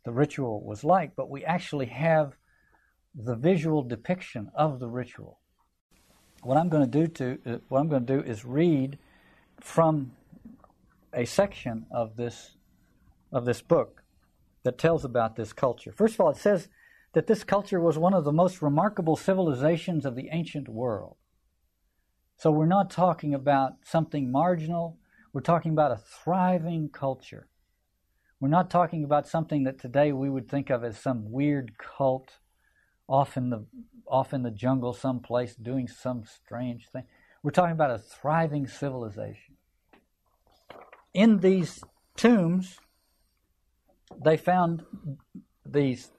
the 0.06 0.12
ritual 0.12 0.64
was 0.64 0.84
like, 0.84 1.16
but 1.16 1.30
we 1.30 1.43
actually 1.43 1.88
have 1.88 2.38
the 3.16 3.36
visual 3.36 3.82
depiction 3.82 4.51
of 4.56 4.80
the 4.80 4.88
ritual. 4.88 5.39
What 6.43 6.58
I'm 6.58 6.70
going 6.70 6.89
to 6.89 7.06
do 7.06 7.08
to 7.08 7.39
uh, 7.45 7.58
what 7.70 7.80
I'm 7.80 7.89
going 7.89 8.06
to 8.06 8.18
do 8.18 8.24
is 8.24 8.45
read 8.45 8.99
from 9.60 10.12
a 11.14 11.26
section 11.26 11.88
of 11.91 12.16
this 12.18 12.56
of 13.32 13.45
this 13.45 13.62
book 13.62 14.03
that 14.64 14.78
tells 14.78 15.03
about 15.03 15.36
this 15.36 15.53
culture. 15.53 15.91
First 15.91 16.16
of 16.16 16.22
all, 16.22 16.30
it 16.30 16.38
says 16.38 16.68
that 17.14 17.28
this 17.28 17.43
culture 17.43 17.80
was 17.80 17.97
one 17.97 18.14
of 18.14 18.26
the 18.26 18.32
most 18.32 18.62
remarkable 18.62 19.16
civilizations 19.16 20.06
of 20.06 20.16
the 20.16 20.30
ancient 20.32 20.68
world. 20.70 21.16
So 22.38 22.51
we're 22.51 22.66
not 22.66 22.91
talking 22.91 23.34
about 23.34 23.74
something 23.84 24.32
marginal, 24.32 24.99
we're 25.34 25.41
talking 25.41 25.72
about 25.72 25.91
a 25.91 25.97
thriving 25.97 26.89
culture. 26.89 27.47
We're 28.39 28.49
not 28.49 28.69
talking 28.69 29.03
about 29.03 29.27
something 29.27 29.63
that 29.63 29.79
today 29.79 30.11
we 30.11 30.29
would 30.29 30.49
think 30.49 30.69
of 30.69 30.83
as 30.83 30.97
some 30.97 31.31
weird 31.31 31.77
cult 31.77 32.38
off 33.07 33.38
in 33.38 33.49
the 33.49 33.65
off 34.07 34.33
in 34.33 34.43
the 34.43 34.51
jungle 34.51 34.93
someplace 34.93 35.55
doing 35.55 35.88
some 35.88 36.23
strange 36.25 36.89
thing. 36.89 37.05
We're 37.41 37.51
talking 37.51 37.71
about 37.71 37.91
a 37.91 37.97
thriving 37.97 38.67
civilization. 38.67 39.55
In 41.13 41.39
these 41.39 41.83
tombs, 42.17 42.77
they 44.23 44.38
found 44.38 44.83
these 45.65 46.11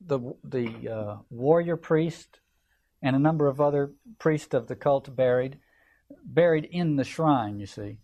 the 0.00 0.34
the 0.44 0.88
uh, 0.88 1.16
warrior 1.30 1.76
priest 1.76 2.40
and 3.02 3.16
a 3.16 3.20
number 3.20 3.48
of 3.48 3.60
other 3.60 3.92
priests 4.18 4.52
of 4.52 4.68
the 4.68 4.76
cult 4.76 5.14
buried 5.16 5.58
buried 6.22 6.68
in 6.70 6.96
the 6.96 7.04
shrine. 7.04 7.58
You 7.58 7.66
see, 7.66 7.98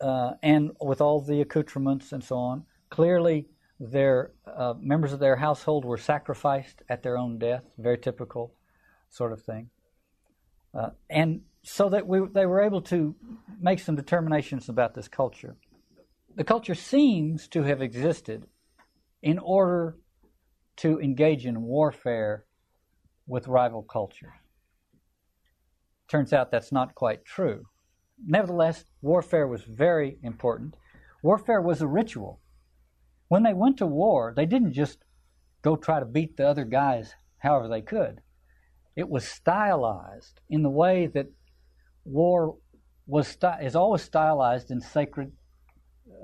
uh, 0.00 0.32
and 0.42 0.70
with 0.80 1.00
all 1.00 1.20
the 1.20 1.40
accoutrements 1.40 2.12
and 2.12 2.22
so 2.22 2.36
on. 2.36 2.64
Clearly, 2.90 3.46
their 3.80 4.32
uh, 4.46 4.74
members 4.80 5.12
of 5.12 5.20
their 5.20 5.36
household 5.36 5.84
were 5.84 5.98
sacrificed 5.98 6.82
at 6.88 7.02
their 7.02 7.16
own 7.16 7.38
death. 7.38 7.64
Very 7.78 7.98
typical 7.98 8.54
sort 9.10 9.32
of 9.32 9.42
thing. 9.42 9.70
Uh, 10.74 10.90
and 11.08 11.42
so 11.62 11.88
that 11.88 12.06
we, 12.06 12.20
they 12.32 12.46
were 12.46 12.62
able 12.62 12.82
to 12.82 13.14
make 13.60 13.78
some 13.78 13.96
determinations 13.96 14.68
about 14.68 14.94
this 14.94 15.08
culture. 15.08 15.56
The 16.36 16.44
culture 16.44 16.74
seems 16.74 17.48
to 17.48 17.62
have 17.62 17.82
existed 17.82 18.46
in 19.22 19.38
order 19.38 19.96
to 20.76 21.00
engage 21.00 21.46
in 21.46 21.62
warfare 21.62 22.44
with 23.26 23.48
rival 23.48 23.82
cultures. 23.82 24.32
Turns 26.08 26.32
out 26.32 26.50
that's 26.50 26.72
not 26.72 26.94
quite 26.94 27.24
true. 27.24 27.66
Nevertheless, 28.26 28.84
warfare 29.00 29.46
was 29.46 29.62
very 29.62 30.18
important. 30.22 30.74
Warfare 31.22 31.60
was 31.60 31.80
a 31.80 31.86
ritual. 31.86 32.40
When 33.28 33.42
they 33.42 33.54
went 33.54 33.78
to 33.78 33.86
war, 33.86 34.32
they 34.34 34.46
didn't 34.46 34.72
just 34.72 34.98
go 35.62 35.76
try 35.76 36.00
to 36.00 36.06
beat 36.06 36.36
the 36.36 36.48
other 36.48 36.64
guys 36.64 37.14
however 37.38 37.68
they 37.68 37.82
could. 37.82 38.20
It 38.96 39.08
was 39.08 39.26
stylized 39.26 40.40
in 40.48 40.62
the 40.62 40.70
way 40.70 41.06
that 41.06 41.26
war 42.04 42.56
was 43.06 43.36
is 43.60 43.76
always 43.76 44.02
stylized 44.02 44.70
in 44.70 44.80
sacred 44.80 45.32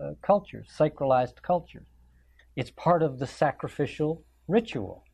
uh, 0.03 0.13
cultures, 0.23 0.69
sacralized 0.77 1.43
cultures. 1.43 1.87
It's 2.57 2.71
part 2.71 3.03
of 3.03 3.19
the 3.19 3.27
sacrificial 3.27 4.25
ritual. 4.49 5.05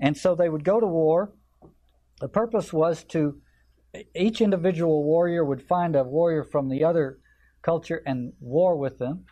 And 0.00 0.16
so 0.16 0.34
they 0.34 0.48
would 0.48 0.64
go 0.64 0.78
to 0.78 0.86
war. 0.86 1.32
The 2.20 2.28
purpose 2.28 2.72
was 2.72 3.04
to 3.04 3.40
each 4.14 4.40
individual 4.40 5.04
warrior 5.04 5.44
would 5.44 5.62
find 5.62 5.96
a 5.96 6.04
warrior 6.04 6.44
from 6.44 6.68
the 6.68 6.84
other 6.84 7.18
culture 7.62 8.02
and 8.06 8.32
war 8.40 8.76
with 8.76 8.98
them 8.98 9.24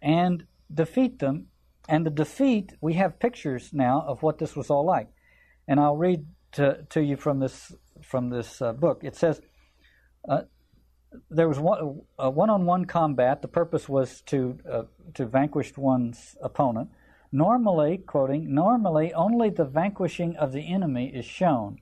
and 0.00 0.46
defeat 0.72 1.18
them. 1.18 1.46
And 1.88 2.06
the 2.06 2.10
defeat, 2.10 2.74
we 2.80 2.94
have 2.94 3.18
pictures 3.18 3.70
now 3.72 4.04
of 4.06 4.22
what 4.22 4.38
this 4.38 4.54
was 4.54 4.70
all 4.70 4.84
like. 4.84 5.08
And 5.66 5.80
I'll 5.80 5.96
read 5.96 6.26
to, 6.52 6.84
to 6.90 7.02
you 7.02 7.16
from 7.16 7.40
this 7.40 7.72
from 8.02 8.30
this 8.30 8.60
uh, 8.60 8.72
book. 8.72 9.04
It 9.04 9.16
says 9.16 9.40
uh, 10.28 10.42
there 11.30 11.48
was 11.48 11.58
one, 11.58 12.02
one-on-one 12.16 12.84
combat. 12.86 13.42
The 13.42 13.48
purpose 13.48 13.88
was 13.88 14.22
to 14.22 14.58
uh, 14.70 14.82
to 15.14 15.26
vanquish 15.26 15.76
one's 15.76 16.36
opponent. 16.42 16.90
Normally, 17.32 17.98
quoting, 17.98 18.54
normally 18.54 19.12
only 19.14 19.50
the 19.50 19.64
vanquishing 19.64 20.36
of 20.36 20.52
the 20.52 20.72
enemy 20.72 21.12
is 21.14 21.24
shown. 21.24 21.78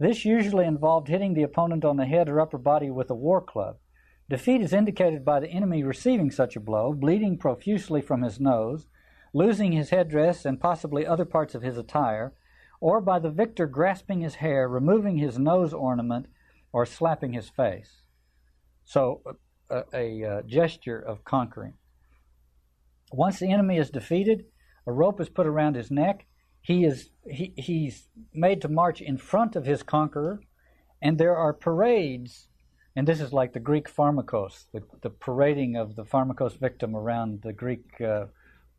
This 0.00 0.24
usually 0.24 0.64
involved 0.64 1.08
hitting 1.08 1.34
the 1.34 1.42
opponent 1.42 1.84
on 1.84 1.98
the 1.98 2.06
head 2.06 2.30
or 2.30 2.40
upper 2.40 2.56
body 2.56 2.90
with 2.90 3.10
a 3.10 3.14
war 3.14 3.42
club. 3.42 3.76
Defeat 4.30 4.62
is 4.62 4.72
indicated 4.72 5.26
by 5.26 5.40
the 5.40 5.50
enemy 5.50 5.84
receiving 5.84 6.30
such 6.30 6.56
a 6.56 6.60
blow, 6.60 6.94
bleeding 6.94 7.36
profusely 7.36 8.00
from 8.00 8.22
his 8.22 8.40
nose, 8.40 8.86
losing 9.34 9.72
his 9.72 9.90
headdress 9.90 10.46
and 10.46 10.58
possibly 10.58 11.06
other 11.06 11.26
parts 11.26 11.54
of 11.54 11.60
his 11.60 11.76
attire, 11.76 12.32
or 12.80 13.02
by 13.02 13.18
the 13.18 13.30
victor 13.30 13.66
grasping 13.66 14.20
his 14.20 14.36
hair, 14.36 14.66
removing 14.66 15.18
his 15.18 15.38
nose 15.38 15.74
ornament, 15.74 16.26
or 16.72 16.86
slapping 16.86 17.34
his 17.34 17.50
face. 17.50 18.00
So, 18.86 19.20
a, 19.68 19.82
a, 19.92 20.22
a 20.22 20.42
gesture 20.44 20.98
of 20.98 21.24
conquering. 21.24 21.74
Once 23.12 23.38
the 23.38 23.52
enemy 23.52 23.76
is 23.76 23.90
defeated, 23.90 24.46
a 24.86 24.92
rope 24.92 25.20
is 25.20 25.28
put 25.28 25.46
around 25.46 25.76
his 25.76 25.90
neck. 25.90 26.26
He 26.62 26.84
is 26.84 27.10
he, 27.28 27.52
he's 27.56 28.08
made 28.32 28.60
to 28.62 28.68
march 28.68 29.00
in 29.00 29.16
front 29.16 29.56
of 29.56 29.66
his 29.66 29.82
conqueror, 29.82 30.40
and 31.00 31.18
there 31.18 31.36
are 31.36 31.52
parades. 31.52 32.46
And 32.96 33.06
this 33.06 33.20
is 33.20 33.32
like 33.32 33.52
the 33.52 33.60
Greek 33.60 33.88
pharmakos, 33.88 34.64
the, 34.72 34.82
the 35.00 35.10
parading 35.10 35.76
of 35.76 35.94
the 35.94 36.04
pharmakos 36.04 36.58
victim 36.58 36.96
around 36.96 37.42
the 37.42 37.52
Greek 37.52 38.00
uh, 38.00 38.26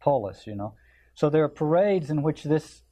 polis, 0.02 0.46
you 0.46 0.54
know. 0.54 0.74
So 1.16 1.30
there 1.30 1.44
are 1.44 1.50
parades 1.50 2.10
in 2.10 2.22
which 2.22 2.44
this 2.44 2.84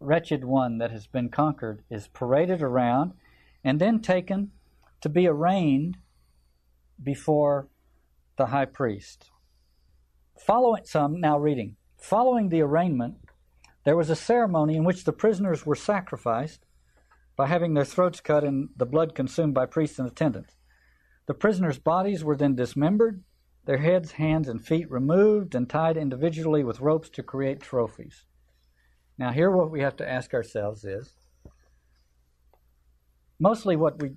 wretched 0.00 0.44
one 0.44 0.78
that 0.78 0.90
has 0.90 1.06
been 1.06 1.28
conquered 1.28 1.82
is 1.90 2.08
paraded 2.08 2.62
around 2.62 3.12
and 3.62 3.80
then 3.80 4.00
taken 4.00 4.50
to 5.00 5.08
be 5.08 5.26
arraigned 5.26 5.98
before 7.02 7.68
the 8.36 8.46
high 8.46 8.64
priest. 8.64 9.30
Following 10.38 10.84
some 10.84 11.20
now 11.20 11.38
reading. 11.38 11.76
Following 11.98 12.48
the 12.48 12.62
arraignment, 12.62 13.16
there 13.88 13.96
was 13.96 14.10
a 14.10 14.14
ceremony 14.14 14.76
in 14.76 14.84
which 14.84 15.04
the 15.04 15.14
prisoners 15.14 15.64
were 15.64 15.74
sacrificed 15.74 16.66
by 17.36 17.46
having 17.46 17.72
their 17.72 17.86
throats 17.86 18.20
cut 18.20 18.44
and 18.44 18.68
the 18.76 18.84
blood 18.84 19.14
consumed 19.14 19.54
by 19.54 19.64
priests 19.64 19.98
and 19.98 20.06
attendants. 20.06 20.58
The 21.24 21.32
prisoners' 21.32 21.78
bodies 21.78 22.22
were 22.22 22.36
then 22.36 22.54
dismembered, 22.54 23.24
their 23.64 23.78
heads, 23.78 24.12
hands, 24.12 24.46
and 24.46 24.62
feet 24.62 24.90
removed 24.90 25.54
and 25.54 25.70
tied 25.70 25.96
individually 25.96 26.62
with 26.62 26.82
ropes 26.82 27.08
to 27.08 27.22
create 27.22 27.62
trophies. 27.62 28.26
Now, 29.16 29.32
here 29.32 29.50
what 29.50 29.70
we 29.70 29.80
have 29.80 29.96
to 29.96 30.06
ask 30.06 30.34
ourselves 30.34 30.84
is 30.84 31.14
mostly 33.40 33.74
what 33.74 34.02
we, 34.02 34.16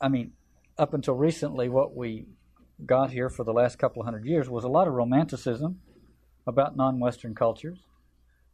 I 0.00 0.08
mean, 0.08 0.32
up 0.76 0.92
until 0.92 1.14
recently, 1.14 1.68
what 1.68 1.94
we 1.94 2.26
got 2.84 3.12
here 3.12 3.28
for 3.28 3.44
the 3.44 3.52
last 3.52 3.78
couple 3.78 4.02
hundred 4.02 4.26
years 4.26 4.50
was 4.50 4.64
a 4.64 4.68
lot 4.68 4.88
of 4.88 4.94
romanticism 4.94 5.82
about 6.48 6.76
non 6.76 6.98
Western 6.98 7.36
cultures 7.36 7.78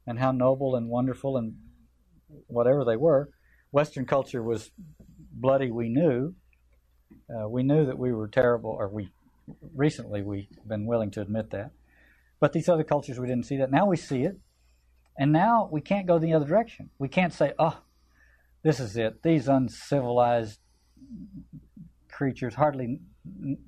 and 0.07 0.19
how 0.19 0.33
noble 0.33 0.77
and 0.77 0.89
wonderful 0.89 1.37
and 1.37 1.55
whatever 2.47 2.85
they 2.85 2.97
were. 2.97 3.31
Western 3.73 4.07
culture 4.07 4.43
was 4.43 4.71
bloody, 5.33 5.71
we 5.71 5.89
knew. 5.89 6.35
Uh, 7.29 7.49
we 7.49 7.63
knew 7.63 7.87
that 7.87 7.99
we 7.99 8.13
were 8.13 8.29
terrible, 8.29 8.71
or 8.71 8.89
we 8.89 9.11
recently 9.75 10.23
we've 10.23 10.49
been 10.67 10.87
willing 10.87 11.11
to 11.13 11.21
admit 11.21 11.51
that. 11.51 11.71
But 12.41 12.53
these 12.53 12.69
other 12.69 12.85
cultures, 12.85 13.19
we 13.19 13.27
didn't 13.27 13.47
see 13.47 13.59
that. 13.59 13.71
Now 13.71 13.87
we 13.87 13.97
see 13.97 14.23
it. 14.23 14.39
And 15.17 15.33
now 15.33 15.69
we 15.71 15.81
can't 15.81 16.07
go 16.07 16.19
the 16.19 16.33
other 16.33 16.47
direction. 16.47 16.91
We 16.99 17.09
can't 17.09 17.33
say, 17.33 17.53
oh, 17.59 17.79
this 18.63 18.81
is 18.81 18.97
it. 18.97 19.23
These 19.23 19.49
uncivilized 19.49 20.59
creatures 22.11 22.55
hardly 22.55 23.01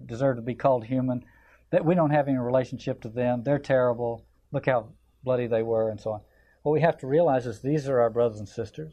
deserve 0.06 0.36
to 0.36 0.42
be 0.42 0.54
called 0.54 0.84
human. 0.86 1.24
That 1.70 1.84
we 1.84 1.94
don't 1.94 2.10
have 2.10 2.28
any 2.28 2.38
relationship 2.38 3.02
to 3.02 3.08
them. 3.08 3.42
They're 3.44 3.58
terrible. 3.58 4.24
Look 4.50 4.66
how 4.66 4.88
bloody 5.22 5.46
they 5.46 5.62
were, 5.62 5.90
and 5.90 6.00
so 6.00 6.12
on. 6.12 6.20
What 6.62 6.72
we 6.72 6.80
have 6.80 6.98
to 6.98 7.06
realize 7.06 7.46
is 7.46 7.60
these 7.60 7.88
are 7.88 8.00
our 8.00 8.10
brothers 8.10 8.38
and 8.38 8.48
sisters. 8.48 8.92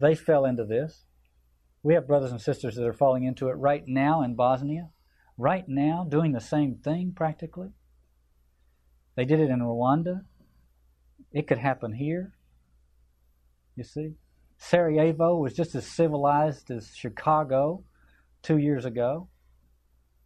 They 0.00 0.14
fell 0.14 0.44
into 0.44 0.64
this. 0.64 1.04
We 1.82 1.94
have 1.94 2.06
brothers 2.06 2.30
and 2.30 2.40
sisters 2.40 2.76
that 2.76 2.86
are 2.86 2.92
falling 2.92 3.24
into 3.24 3.48
it 3.48 3.54
right 3.54 3.82
now 3.86 4.22
in 4.22 4.34
Bosnia, 4.34 4.90
right 5.36 5.64
now 5.66 6.06
doing 6.08 6.32
the 6.32 6.40
same 6.40 6.76
thing 6.76 7.12
practically. 7.14 7.70
They 9.16 9.24
did 9.24 9.40
it 9.40 9.50
in 9.50 9.60
Rwanda. 9.60 10.24
It 11.32 11.46
could 11.46 11.58
happen 11.58 11.92
here. 11.94 12.34
You 13.76 13.84
see? 13.84 14.14
Sarajevo 14.58 15.36
was 15.36 15.54
just 15.54 15.74
as 15.74 15.86
civilized 15.86 16.70
as 16.70 16.94
Chicago 16.94 17.84
two 18.42 18.58
years 18.58 18.84
ago. 18.84 19.28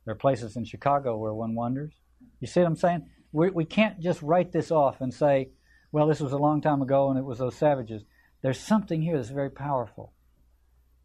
There 0.05 0.13
are 0.13 0.19
places 0.19 0.57
in 0.57 0.65
Chicago 0.65 1.17
where 1.17 1.33
one 1.33 1.55
wonders. 1.55 1.95
You 2.41 2.47
see 2.47 2.61
what 2.61 2.67
I'm 2.67 2.77
saying? 2.77 3.07
We, 3.37 3.51
we 3.51 3.67
can't 3.67 4.01
just 4.01 4.23
write 4.23 4.53
this 4.53 4.71
off 4.71 5.03
and 5.03 5.13
say, 5.13 5.51
well, 5.93 6.07
this 6.07 6.21
was 6.21 6.33
a 6.33 6.39
long 6.39 6.63
time 6.63 6.81
ago 6.81 7.11
and 7.11 7.19
it 7.19 7.25
was 7.25 7.37
those 7.37 7.55
savages. 7.55 8.03
There's 8.41 8.59
something 8.59 9.03
here 9.03 9.17
that's 9.19 9.29
very 9.29 9.51
powerful. 9.51 10.15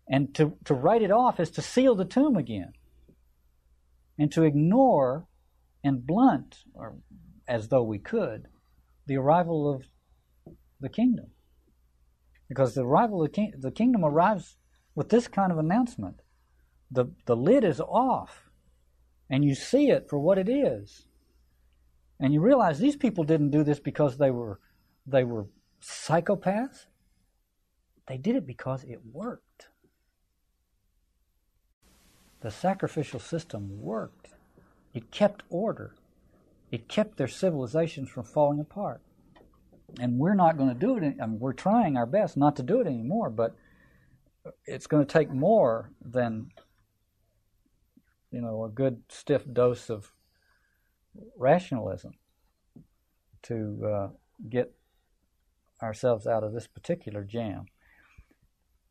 And 0.08 0.34
to, 0.36 0.58
to 0.64 0.74
write 0.74 1.02
it 1.02 1.12
off 1.12 1.42
is 1.42 1.52
to 1.52 1.62
seal 1.62 1.94
the 1.94 2.06
tomb 2.06 2.38
again 2.38 2.72
and 4.18 4.32
to 4.32 4.44
ignore 4.44 5.28
and 5.84 6.08
blunt, 6.08 6.60
or 6.74 6.96
as 7.50 7.68
though 7.68 7.84
we 7.84 8.00
could, 8.00 8.48
the 9.08 9.18
arrival 9.18 9.70
of 9.70 9.84
the 10.80 10.90
kingdom. 10.90 11.32
Because 12.48 12.76
the 12.76 12.86
arrival 12.86 13.24
of 13.24 13.30
the, 13.30 13.36
king, 13.36 13.54
the 13.58 13.72
kingdom 13.72 14.06
arrives 14.06 14.56
with 14.96 15.10
this 15.10 15.28
kind 15.28 15.52
of 15.52 15.58
announcement. 15.58 16.22
The, 16.90 17.08
the 17.26 17.36
lid 17.36 17.66
is 17.66 17.82
off, 17.82 18.50
and 19.30 19.44
you 19.44 19.54
see 19.54 19.90
it 19.90 20.08
for 20.10 20.18
what 20.18 20.38
it 20.38 20.48
is. 20.48 21.08
And 22.22 22.34
you 22.34 22.40
realize 22.40 22.78
these 22.78 22.96
people 22.96 23.24
didn't 23.24 23.50
do 23.50 23.64
this 23.64 23.80
because 23.80 24.18
they 24.18 24.30
were, 24.30 24.60
they 25.08 25.24
were 25.24 25.48
psychopaths. 25.82 26.86
They 28.08 28.18
did 28.18 28.36
it 28.36 28.46
because 28.46 28.84
it 28.84 29.00
worked. 29.12 29.68
The 32.42 32.52
sacrificial 32.52 33.20
system 33.20 33.82
worked. 33.82 34.30
It 34.94 35.10
kept 35.12 35.44
order. 35.50 35.96
It 36.72 36.88
kept 36.88 37.18
their 37.18 37.28
civilizations 37.28 38.10
from 38.10 38.24
falling 38.24 38.60
apart. 38.60 39.02
And 40.00 40.20
we're 40.20 40.36
not 40.36 40.58
going 40.58 40.70
to 40.70 40.76
do 40.76 40.98
it. 40.98 41.16
I 41.22 41.26
mean, 41.26 41.40
we're 41.40 41.54
trying 41.54 41.98
our 41.98 42.06
best 42.06 42.38
not 42.38 42.56
to 42.58 42.64
do 42.64 42.80
it 42.82 42.88
anymore, 42.88 43.30
but 43.30 43.56
it's 44.66 44.88
going 44.88 45.06
to 45.06 45.12
take 45.12 45.32
more 45.32 45.92
than 46.04 46.50
you 48.32 48.42
know 48.42 48.64
a 48.64 48.70
good 48.70 49.04
stiff 49.10 49.44
dose 49.52 49.90
of 49.90 50.14
rationalism 51.38 52.14
to 53.44 53.86
uh, 53.86 54.08
get 54.50 54.74
ourselves 55.82 56.28
out 56.28 56.44
of 56.44 56.54
this 56.54 56.68
particular 56.68 57.24
jam. 57.24 57.66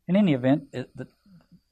In 0.08 0.16
any 0.16 0.34
event, 0.34 0.64
it, 0.72 0.90
the, 0.96 1.06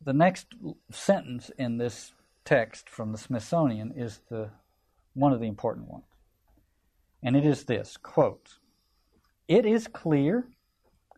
the 0.04 0.12
next 0.12 0.46
sentence 0.90 1.50
in 1.58 1.78
this 1.78 2.12
text 2.44 2.88
from 2.88 3.12
the 3.12 3.18
Smithsonian 3.18 3.92
is 3.96 4.20
the 4.30 4.50
one 5.14 5.32
of 5.32 5.40
the 5.40 5.48
important 5.48 5.88
ones. 5.88 6.04
And 7.22 7.36
it 7.36 7.44
is 7.44 7.64
this 7.64 7.96
quote, 7.96 8.58
It 9.48 9.66
is 9.66 9.88
clear 9.88 10.46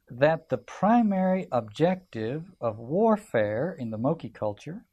that 0.08 0.48
the 0.48 0.58
primary 0.58 1.46
objective 1.52 2.50
of 2.60 2.78
warfare 2.78 3.76
in 3.78 3.90
the 3.90 3.98
Moche 3.98 4.32
culture 4.32 4.84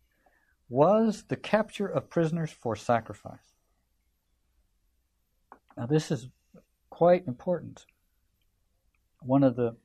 was 0.69 1.23
the 1.29 1.37
capture 1.37 1.87
of 1.87 2.09
prisoners 2.09 2.51
for 2.51 2.75
sacrifice. 2.75 3.56
Now, 5.77 5.85
this 5.85 6.09
is 6.09 6.27
quite 6.89 7.27
important. 7.27 7.85
One 9.21 9.43
of 9.43 9.55
the 9.55 9.75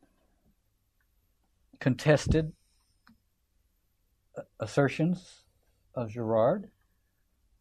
contested 1.78 2.52
assertions 4.58 5.42
of 5.94 6.10
Girard 6.10 6.70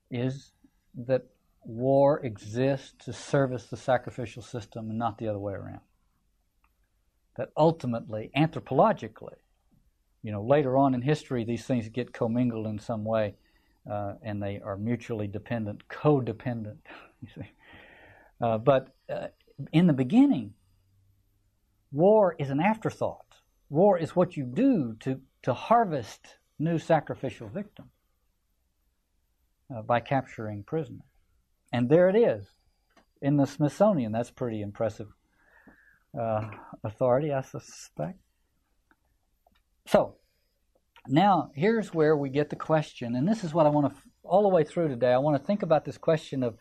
is 0.10 0.54
that 0.96 1.24
war 1.64 2.20
exists 2.26 2.94
to 3.06 3.14
service 3.14 3.68
the 3.68 3.78
sacrificial 3.78 4.42
system 4.42 4.90
and 4.90 4.98
not 4.98 5.18
the 5.18 5.28
other 5.28 5.40
way 5.40 5.54
around. 5.54 5.82
That 7.36 7.50
ultimately, 7.58 8.32
anthropologically, 8.38 9.38
you 10.24 10.32
know, 10.32 10.44
later 10.44 10.78
on 10.78 10.94
in 10.94 11.02
history, 11.02 11.44
these 11.44 11.66
things 11.66 11.90
get 11.90 12.14
commingled 12.14 12.68
in 12.68 12.80
some 12.80 13.04
way, 13.04 13.36
uh, 13.90 14.14
and 14.22 14.42
they 14.42 14.60
are 14.64 14.78
mutually 14.78 15.28
dependent, 15.28 15.88
codependent. 15.90 16.78
You 17.24 17.28
see, 17.36 17.52
uh, 18.42 18.58
but 18.58 18.96
uh, 19.10 19.28
in 19.72 19.88
the 19.88 19.94
beginning, 19.94 20.54
war 21.92 22.36
is 22.39 22.50
an 22.50 22.60
afterthought. 22.60 23.26
War 23.70 23.98
is 23.98 24.16
what 24.16 24.36
you 24.36 24.46
do 24.46 24.96
to 25.02 25.22
to 25.44 25.54
harvest 25.54 26.38
new 26.60 26.78
sacrificial 26.78 27.48
victims 27.48 27.89
uh, 29.76 29.82
by 29.82 30.00
capturing 30.00 30.64
prisoners. 30.64 31.02
And 31.74 31.89
there 31.89 32.10
it 32.10 32.16
is 32.16 32.46
in 33.22 33.38
the 33.38 33.48
Smithsonian. 33.48 34.12
That's 34.12 34.32
pretty 34.32 34.62
impressive 34.62 35.08
uh, 36.20 36.50
authority, 36.84 37.32
I 37.32 37.42
suspect. 37.42 38.20
So, 39.88 40.18
now 41.08 41.52
here's 41.56 41.94
where 41.94 42.16
we 42.16 42.30
get 42.30 42.50
the 42.50 42.56
question, 42.56 43.16
and 43.16 43.28
this 43.28 43.44
is 43.44 43.54
what 43.54 43.66
I 43.66 43.70
want 43.70 43.92
to, 43.92 44.02
all 44.24 44.44
the 44.44 44.50
way 44.50 44.64
through 44.64 44.89
today, 44.89 45.12
I 45.12 45.18
want 45.18 45.42
to 45.42 45.44
think 45.44 45.64
about 45.64 45.86
this 45.86 45.98
question 45.98 46.44
of 46.44 46.58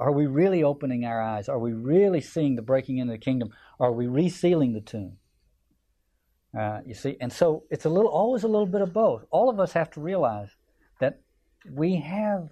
are 0.00 0.12
we 0.12 0.26
really 0.26 0.62
opening 0.62 1.04
our 1.04 1.20
eyes? 1.20 1.48
Are 1.48 1.58
we 1.58 1.72
really 1.72 2.22
seeing 2.22 2.56
the 2.56 2.62
breaking 2.62 2.98
into 2.98 3.12
the 3.12 3.18
kingdom? 3.18 3.50
Are 3.78 3.92
we 3.92 4.06
resealing 4.06 4.72
the 4.72 4.80
tomb? 4.80 5.18
Uh, 6.58 6.80
you 6.86 6.94
see, 6.94 7.16
and 7.20 7.30
so 7.32 7.64
it's 7.70 7.84
a 7.84 7.90
little, 7.90 8.10
always 8.10 8.42
a 8.42 8.48
little 8.48 8.66
bit 8.66 8.80
of 8.80 8.94
both. 8.94 9.24
All 9.30 9.50
of 9.50 9.60
us 9.60 9.72
have 9.72 9.90
to 9.90 10.00
realize 10.00 10.48
that 11.00 11.20
we 11.70 12.00
have, 12.00 12.48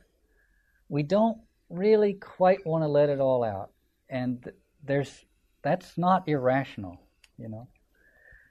we 0.88 1.02
don't 1.02 1.38
really 1.70 2.12
quite 2.12 2.64
want 2.66 2.84
to 2.84 2.88
let 2.88 3.08
it 3.08 3.18
all 3.18 3.42
out, 3.42 3.70
and 4.08 4.52
there's 4.84 5.24
that's 5.62 5.98
not 5.98 6.28
irrational, 6.28 7.00
you 7.38 7.48
know. 7.48 7.68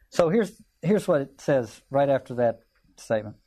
So 0.09 0.29
here's 0.29 0.61
here's 0.81 1.07
what 1.07 1.21
it 1.21 1.39
says 1.39 1.81
right 1.89 2.09
after 2.09 2.33
that 2.35 2.59
statement. 2.97 3.37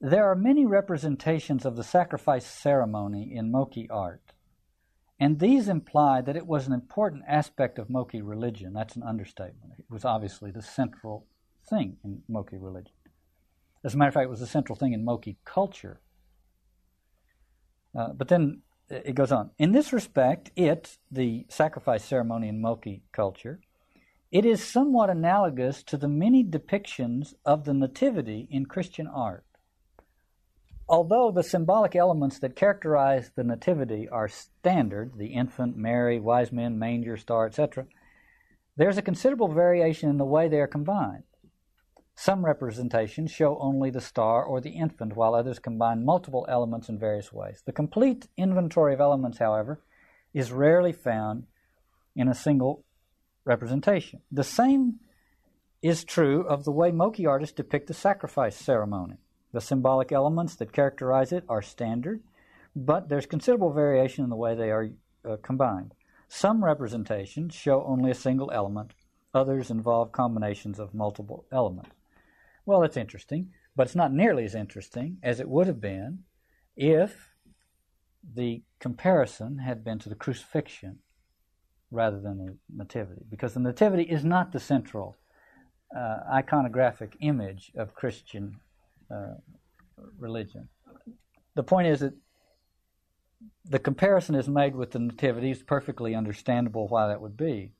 There 0.00 0.24
are 0.24 0.34
many 0.34 0.66
representations 0.66 1.64
of 1.64 1.76
the 1.76 1.84
sacrifice 1.84 2.46
ceremony 2.46 3.32
in 3.34 3.52
Moche 3.52 3.86
art. 3.90 4.27
And 5.20 5.40
these 5.40 5.68
imply 5.68 6.20
that 6.20 6.36
it 6.36 6.46
was 6.46 6.66
an 6.66 6.72
important 6.72 7.24
aspect 7.26 7.78
of 7.78 7.90
Moche 7.90 8.14
religion. 8.22 8.72
That's 8.72 8.94
an 8.94 9.02
understatement. 9.02 9.72
It 9.78 9.90
was 9.90 10.04
obviously 10.04 10.50
the 10.50 10.62
central 10.62 11.26
thing 11.68 11.96
in 12.04 12.22
Moche 12.28 12.52
religion. 12.52 12.92
As 13.84 13.94
a 13.94 13.96
matter 13.96 14.08
of 14.08 14.14
fact, 14.14 14.24
it 14.24 14.30
was 14.30 14.40
the 14.40 14.46
central 14.46 14.76
thing 14.76 14.92
in 14.92 15.04
Moche 15.04 15.34
culture. 15.44 16.00
Uh, 17.98 18.12
but 18.12 18.28
then 18.28 18.62
it 18.88 19.14
goes 19.14 19.32
on. 19.32 19.50
In 19.58 19.72
this 19.72 19.92
respect, 19.92 20.50
it, 20.56 20.98
the 21.10 21.46
sacrifice 21.48 22.04
ceremony 22.04 22.48
in 22.48 22.60
Moche 22.60 23.00
culture, 23.12 23.60
it 24.30 24.44
is 24.44 24.62
somewhat 24.62 25.10
analogous 25.10 25.82
to 25.84 25.96
the 25.96 26.08
many 26.08 26.44
depictions 26.44 27.34
of 27.44 27.64
the 27.64 27.74
Nativity 27.74 28.46
in 28.50 28.66
Christian 28.66 29.06
art. 29.06 29.44
Although 30.88 31.32
the 31.32 31.42
symbolic 31.42 31.94
elements 31.94 32.38
that 32.38 32.56
characterize 32.56 33.30
the 33.34 33.44
Nativity 33.44 34.08
are 34.08 34.28
standard 34.28 35.18
the 35.18 35.26
infant, 35.26 35.76
Mary, 35.76 36.18
wise 36.18 36.50
men, 36.50 36.78
manger, 36.78 37.16
star, 37.18 37.46
etc. 37.46 37.86
there's 38.76 38.96
a 38.96 39.02
considerable 39.02 39.48
variation 39.48 40.08
in 40.08 40.16
the 40.16 40.24
way 40.24 40.48
they 40.48 40.60
are 40.60 40.66
combined. 40.66 41.24
Some 42.14 42.44
representations 42.44 43.30
show 43.30 43.58
only 43.60 43.90
the 43.90 44.00
star 44.00 44.42
or 44.42 44.60
the 44.60 44.70
infant, 44.70 45.14
while 45.14 45.34
others 45.34 45.58
combine 45.58 46.04
multiple 46.04 46.46
elements 46.48 46.88
in 46.88 46.98
various 46.98 47.32
ways. 47.32 47.62
The 47.64 47.72
complete 47.72 48.26
inventory 48.36 48.94
of 48.94 49.00
elements, 49.00 49.38
however, 49.38 49.82
is 50.32 50.52
rarely 50.52 50.92
found 50.92 51.46
in 52.16 52.28
a 52.28 52.34
single 52.34 52.84
representation. 53.44 54.22
The 54.32 54.42
same 54.42 55.00
is 55.82 56.02
true 56.02 56.46
of 56.48 56.64
the 56.64 56.72
way 56.72 56.90
Moche 56.90 57.24
artists 57.24 57.54
depict 57.54 57.86
the 57.86 57.94
sacrifice 57.94 58.56
ceremony. 58.56 59.18
The 59.52 59.60
symbolic 59.60 60.12
elements 60.12 60.54
that 60.56 60.72
characterize 60.72 61.32
it 61.32 61.44
are 61.48 61.62
standard, 61.62 62.22
but 62.76 63.08
there's 63.08 63.26
considerable 63.26 63.72
variation 63.72 64.24
in 64.24 64.30
the 64.30 64.36
way 64.36 64.54
they 64.54 64.70
are 64.70 64.90
uh, 65.28 65.36
combined. 65.42 65.94
Some 66.28 66.64
representations 66.64 67.54
show 67.54 67.82
only 67.84 68.10
a 68.10 68.14
single 68.14 68.50
element, 68.50 68.92
others 69.32 69.70
involve 69.70 70.12
combinations 70.12 70.78
of 70.78 70.94
multiple 70.94 71.46
elements. 71.50 71.90
Well, 72.66 72.82
it's 72.82 72.98
interesting, 72.98 73.50
but 73.74 73.86
it's 73.86 73.96
not 73.96 74.12
nearly 74.12 74.44
as 74.44 74.54
interesting 74.54 75.16
as 75.22 75.40
it 75.40 75.48
would 75.48 75.66
have 75.66 75.80
been 75.80 76.24
if 76.76 77.30
the 78.34 78.62
comparison 78.78 79.58
had 79.58 79.82
been 79.82 79.98
to 80.00 80.08
the 80.08 80.14
crucifixion 80.14 80.98
rather 81.90 82.20
than 82.20 82.38
the 82.38 82.56
nativity, 82.76 83.24
because 83.30 83.54
the 83.54 83.60
nativity 83.60 84.02
is 84.02 84.24
not 84.24 84.52
the 84.52 84.60
central 84.60 85.16
uh, 85.96 86.18
iconographic 86.34 87.14
image 87.20 87.72
of 87.74 87.94
Christian 87.94 88.60
uh, 89.10 89.34
religion. 90.18 90.68
The 91.54 91.62
point 91.62 91.88
is 91.88 92.00
that 92.00 92.14
the 93.64 93.78
comparison 93.78 94.34
is 94.34 94.48
made 94.48 94.74
with 94.74 94.92
the 94.92 94.98
nativity. 94.98 95.50
It's 95.50 95.62
perfectly 95.62 96.14
understandable 96.14 96.88
why 96.88 97.08
that 97.08 97.20
would 97.20 97.36
be. 97.36 97.72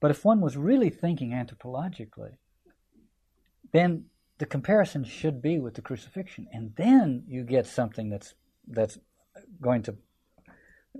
But 0.00 0.10
if 0.10 0.24
one 0.24 0.40
was 0.40 0.56
really 0.56 0.90
thinking 0.90 1.30
anthropologically, 1.30 2.36
then 3.72 4.06
the 4.38 4.46
comparison 4.46 5.04
should 5.04 5.42
be 5.42 5.58
with 5.58 5.74
the 5.74 5.82
crucifixion, 5.82 6.48
and 6.52 6.72
then 6.76 7.24
you 7.26 7.44
get 7.44 7.66
something 7.66 8.08
that's 8.08 8.34
that's 8.66 8.98
going 9.60 9.82
to 9.82 9.96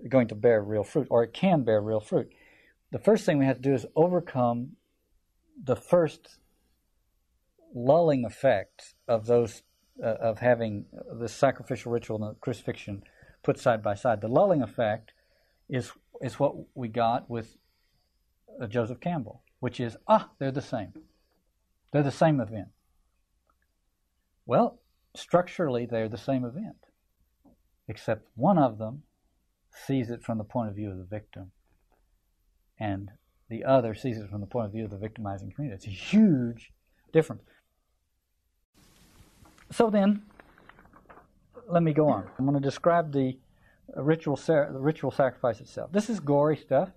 going 0.09 0.29
to 0.29 0.35
bear 0.35 0.63
real 0.63 0.85
fruit, 0.85 1.07
or 1.11 1.25
it 1.25 1.33
can 1.33 1.65
bear 1.65 1.81
real 1.81 2.01
fruit. 2.01 2.31
The 2.93 2.99
first 2.99 3.25
thing 3.25 3.39
we 3.39 3.47
have 3.47 3.57
to 3.57 3.63
do 3.63 3.75
is 3.75 3.87
overcome 3.97 4.77
the 5.63 5.77
first 5.77 6.39
lulling 7.75 8.25
effect 8.25 8.95
of 9.09 9.27
those 9.27 9.63
uh, 10.03 10.17
of 10.21 10.39
having 10.39 10.87
the 11.13 11.29
sacrificial 11.29 11.93
ritual 11.93 12.17
and 12.17 12.35
the 12.35 12.39
crucifixion 12.41 13.03
put 13.43 13.59
side 13.59 13.83
by 13.83 13.95
side. 13.95 14.21
The 14.21 14.29
lulling 14.29 14.63
effect 14.63 15.13
is 15.69 15.93
is 16.21 16.39
what 16.39 16.55
we 16.75 16.89
got 16.89 17.31
with 17.31 17.57
uh, 18.61 18.67
Joseph 18.67 19.01
Campbell, 19.01 19.43
which 19.61 19.81
is 19.81 19.97
ah, 20.07 20.31
they're 20.39 20.51
the 20.51 20.61
same. 20.61 20.93
They're 21.93 22.03
the 22.03 22.11
same 22.11 22.41
event. 22.41 22.69
Well, 24.47 24.81
structurally, 25.15 25.87
they're 25.87 26.09
the 26.09 26.19
same 26.19 26.45
event, 26.45 26.87
except 27.89 28.29
one 28.35 28.59
of 28.59 28.79
them 28.79 29.03
sees 29.87 30.11
it 30.11 30.23
from 30.23 30.39
the 30.39 30.45
point 30.45 30.69
of 30.69 30.75
view 30.75 30.91
of 30.91 30.99
the 30.99 31.05
victim, 31.05 31.53
and 32.79 33.11
the 33.49 33.65
other 33.65 33.95
sees 33.95 34.19
it 34.19 34.31
from 34.31 34.41
the 34.41 34.47
point 34.47 34.67
of 34.67 34.73
view 34.73 34.85
of 34.85 34.91
the 34.91 34.97
victimizing 34.97 35.51
community. 35.51 35.77
It's 35.77 35.87
a 35.87 36.17
huge 36.17 36.73
difference. 37.13 37.43
So 39.73 39.89
then, 39.89 40.23
let 41.69 41.83
me 41.83 41.93
go 41.93 42.09
on. 42.09 42.29
I'm 42.39 42.45
going 42.45 42.61
to 42.61 42.67
describe 42.67 43.13
the 43.13 43.39
ritual, 43.97 44.37
the 44.37 44.69
ritual 44.73 45.11
sacrifice 45.11 45.61
itself. 45.61 45.93
This 45.93 46.11
is 46.11 46.21
gory 46.21 46.57
stuff, 46.57 46.91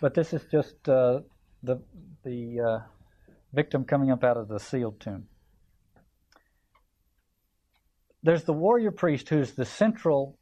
but 0.00 0.14
this 0.14 0.32
is 0.32 0.42
just 0.50 0.88
uh, 0.88 1.20
the 1.62 1.80
the 2.22 2.60
uh, 2.60 2.78
victim 3.52 3.84
coming 3.84 4.10
up 4.10 4.22
out 4.24 4.36
of 4.36 4.48
the 4.48 4.58
sealed 4.58 5.00
tomb. 5.00 5.26
There's 8.22 8.44
the 8.44 8.52
warrior 8.52 8.90
priest 8.90 9.30
who's 9.30 9.52
the 9.52 9.64
central 9.64 10.38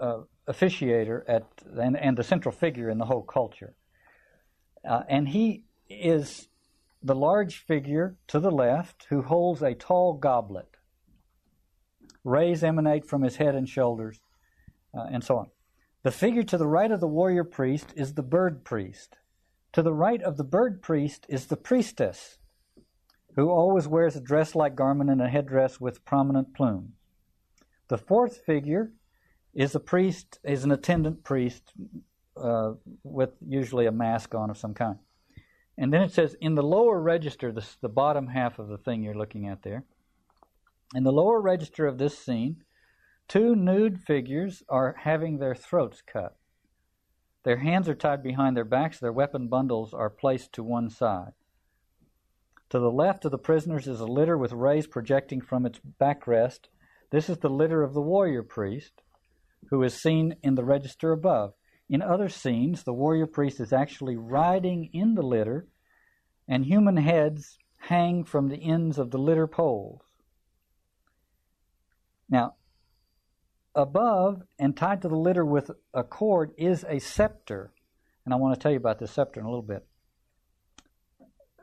uh, 0.00 0.20
officiator 0.48 1.22
at 1.28 1.46
and, 1.78 1.96
and, 1.98 2.16
the 2.16 2.24
central 2.24 2.52
figure 2.52 2.88
in 2.88 2.96
the 2.96 3.04
whole 3.04 3.22
culture, 3.22 3.74
uh, 4.88 5.02
and 5.06 5.28
he 5.28 5.64
is 5.90 6.48
the 7.02 7.14
large 7.14 7.58
figure 7.58 8.16
to 8.26 8.40
the 8.40 8.50
left 8.50 9.06
who 9.08 9.22
holds 9.22 9.62
a 9.62 9.74
tall 9.74 10.14
goblet. 10.14 10.76
Rays 12.24 12.62
emanate 12.62 13.06
from 13.06 13.22
his 13.22 13.36
head 13.36 13.54
and 13.54 13.68
shoulders, 13.68 14.20
uh, 14.94 15.06
and 15.10 15.24
so 15.24 15.38
on. 15.38 15.46
The 16.02 16.10
figure 16.10 16.42
to 16.42 16.58
the 16.58 16.66
right 16.66 16.90
of 16.90 17.00
the 17.00 17.06
warrior 17.06 17.44
priest 17.44 17.92
is 17.96 18.14
the 18.14 18.22
bird 18.22 18.64
priest. 18.64 19.16
To 19.72 19.82
the 19.82 19.94
right 19.94 20.22
of 20.22 20.36
the 20.36 20.44
bird 20.44 20.82
priest 20.82 21.26
is 21.28 21.46
the 21.46 21.56
priestess, 21.56 22.38
who 23.36 23.50
always 23.50 23.86
wears 23.86 24.16
a 24.16 24.20
dress 24.20 24.54
like 24.54 24.74
garment 24.74 25.10
and 25.10 25.22
a 25.22 25.28
headdress 25.28 25.80
with 25.80 26.04
prominent 26.04 26.54
plumes. 26.54 26.92
The 27.88 27.98
fourth 27.98 28.38
figure 28.44 28.92
is 29.54 29.74
a 29.74 29.80
priest, 29.80 30.38
is 30.44 30.64
an 30.64 30.70
attendant 30.70 31.24
priest 31.24 31.72
uh, 32.36 32.72
with 33.02 33.30
usually 33.46 33.86
a 33.86 33.92
mask 33.92 34.34
on 34.34 34.50
of 34.50 34.58
some 34.58 34.74
kind. 34.74 34.98
And 35.80 35.90
then 35.90 36.02
it 36.02 36.12
says 36.12 36.36
in 36.42 36.56
the 36.56 36.62
lower 36.62 37.00
register, 37.00 37.50
this, 37.50 37.78
the 37.80 37.88
bottom 37.88 38.26
half 38.26 38.58
of 38.58 38.68
the 38.68 38.76
thing 38.76 39.02
you're 39.02 39.14
looking 39.14 39.48
at 39.48 39.62
there, 39.62 39.84
in 40.94 41.04
the 41.04 41.10
lower 41.10 41.40
register 41.40 41.86
of 41.86 41.96
this 41.96 42.18
scene, 42.18 42.64
two 43.28 43.56
nude 43.56 43.98
figures 43.98 44.62
are 44.68 44.94
having 45.04 45.38
their 45.38 45.54
throats 45.54 46.02
cut. 46.02 46.36
Their 47.44 47.56
hands 47.56 47.88
are 47.88 47.94
tied 47.94 48.22
behind 48.22 48.58
their 48.58 48.64
backs, 48.66 49.00
their 49.00 49.10
weapon 49.10 49.48
bundles 49.48 49.94
are 49.94 50.10
placed 50.10 50.52
to 50.52 50.62
one 50.62 50.90
side. 50.90 51.32
To 52.68 52.78
the 52.78 52.90
left 52.90 53.24
of 53.24 53.30
the 53.30 53.38
prisoners 53.38 53.88
is 53.88 54.00
a 54.00 54.06
litter 54.06 54.36
with 54.36 54.52
rays 54.52 54.86
projecting 54.86 55.40
from 55.40 55.64
its 55.64 55.80
backrest. 55.98 56.68
This 57.10 57.30
is 57.30 57.38
the 57.38 57.48
litter 57.48 57.82
of 57.82 57.94
the 57.94 58.02
warrior 58.02 58.42
priest, 58.42 59.00
who 59.70 59.82
is 59.82 59.94
seen 59.94 60.36
in 60.42 60.56
the 60.56 60.64
register 60.64 61.10
above. 61.10 61.54
In 61.88 62.02
other 62.02 62.28
scenes, 62.28 62.84
the 62.84 62.92
warrior 62.92 63.26
priest 63.26 63.58
is 63.58 63.72
actually 63.72 64.16
riding 64.16 64.90
in 64.92 65.16
the 65.16 65.22
litter, 65.22 65.66
and 66.50 66.64
human 66.64 66.96
heads 66.96 67.58
hang 67.78 68.24
from 68.24 68.48
the 68.48 68.56
ends 68.56 68.98
of 68.98 69.12
the 69.12 69.18
litter 69.18 69.46
poles. 69.46 70.02
Now, 72.28 72.56
above 73.74 74.42
and 74.58 74.76
tied 74.76 75.00
to 75.02 75.08
the 75.08 75.16
litter 75.16 75.44
with 75.44 75.70
a 75.94 76.02
cord 76.02 76.50
is 76.58 76.84
a 76.88 76.98
scepter, 76.98 77.72
and 78.24 78.34
I 78.34 78.36
want 78.36 78.54
to 78.54 78.60
tell 78.60 78.72
you 78.72 78.78
about 78.78 78.98
this 78.98 79.12
scepter 79.12 79.38
in 79.38 79.46
a 79.46 79.48
little 79.48 79.62
bit. 79.62 79.86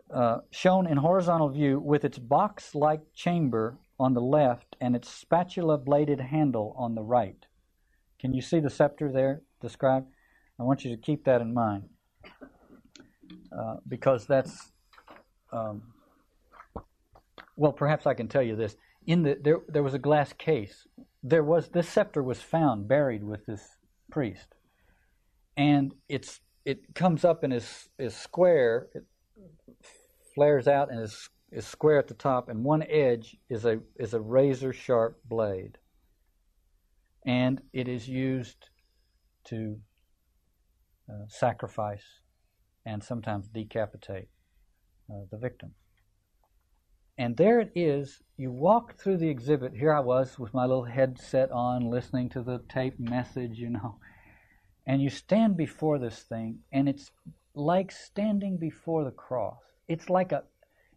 Uh, 0.09 0.37
shown 0.51 0.87
in 0.87 0.97
horizontal 0.97 1.49
view 1.49 1.81
with 1.81 2.05
its 2.05 2.17
box 2.17 2.73
like 2.73 3.01
chamber 3.13 3.77
on 3.99 4.13
the 4.13 4.21
left 4.21 4.77
and 4.79 4.95
its 4.95 5.09
spatula 5.09 5.77
bladed 5.77 6.21
handle 6.21 6.73
on 6.77 6.95
the 6.95 7.03
right. 7.03 7.45
Can 8.19 8.33
you 8.33 8.41
see 8.41 8.61
the 8.61 8.69
scepter 8.69 9.11
there 9.11 9.41
described? 9.61 10.07
I 10.57 10.63
want 10.63 10.85
you 10.85 10.95
to 10.95 11.01
keep 11.01 11.25
that 11.25 11.41
in 11.41 11.53
mind 11.53 11.89
uh, 13.51 13.75
because 13.85 14.25
that's 14.25 14.71
um, 15.51 15.81
well. 17.55 17.71
Perhaps 17.71 18.05
I 18.05 18.13
can 18.13 18.27
tell 18.27 18.43
you 18.43 18.55
this. 18.55 18.75
In 19.05 19.23
the 19.23 19.37
there, 19.41 19.59
there 19.67 19.83
was 19.83 19.93
a 19.93 19.99
glass 19.99 20.33
case. 20.33 20.87
There 21.23 21.43
was 21.43 21.69
this 21.69 21.89
scepter 21.89 22.21
was 22.23 22.41
found 22.41 22.87
buried 22.87 23.23
with 23.23 23.45
this 23.45 23.77
priest, 24.11 24.55
and 25.55 25.93
it's 26.09 26.41
it 26.65 26.93
comes 26.95 27.23
up 27.23 27.43
and 27.43 27.53
is 27.53 27.89
is 27.97 28.15
square. 28.15 28.87
It 28.93 29.05
flares 30.35 30.67
out 30.67 30.91
and 30.91 31.01
is 31.01 31.29
is 31.51 31.65
square 31.65 31.97
at 31.97 32.07
the 32.07 32.13
top, 32.13 32.49
and 32.49 32.63
one 32.63 32.83
edge 32.83 33.37
is 33.49 33.65
a 33.65 33.79
is 33.95 34.13
a 34.13 34.21
razor 34.21 34.73
sharp 34.73 35.19
blade, 35.25 35.77
and 37.25 37.61
it 37.73 37.87
is 37.87 38.07
used 38.07 38.69
to 39.45 39.79
uh, 41.09 41.25
sacrifice 41.29 42.19
and 42.85 43.01
sometimes 43.01 43.47
decapitate 43.47 44.27
uh, 45.09 45.25
the 45.31 45.37
victim. 45.37 45.73
And 47.17 47.35
there 47.35 47.59
it 47.59 47.71
is. 47.75 48.21
You 48.37 48.51
walk 48.51 48.95
through 48.99 49.17
the 49.17 49.29
exhibit. 49.29 49.73
Here 49.73 49.91
I 49.91 50.01
was 50.01 50.37
with 50.37 50.53
my 50.53 50.65
little 50.65 50.83
headset 50.83 51.51
on, 51.51 51.89
listening 51.89 52.29
to 52.29 52.43
the 52.43 52.61
tape 52.69 52.99
message, 52.99 53.57
you 53.57 53.69
know. 53.69 53.97
And 54.85 55.01
you 55.01 55.09
stand 55.09 55.57
before 55.57 55.97
this 55.97 56.19
thing, 56.19 56.59
and 56.71 56.87
it's 56.87 57.11
like 57.55 57.91
standing 57.91 58.57
before 58.57 59.03
the 59.03 59.11
cross. 59.11 59.59
It's 59.87 60.09
like 60.09 60.31
a, 60.31 60.43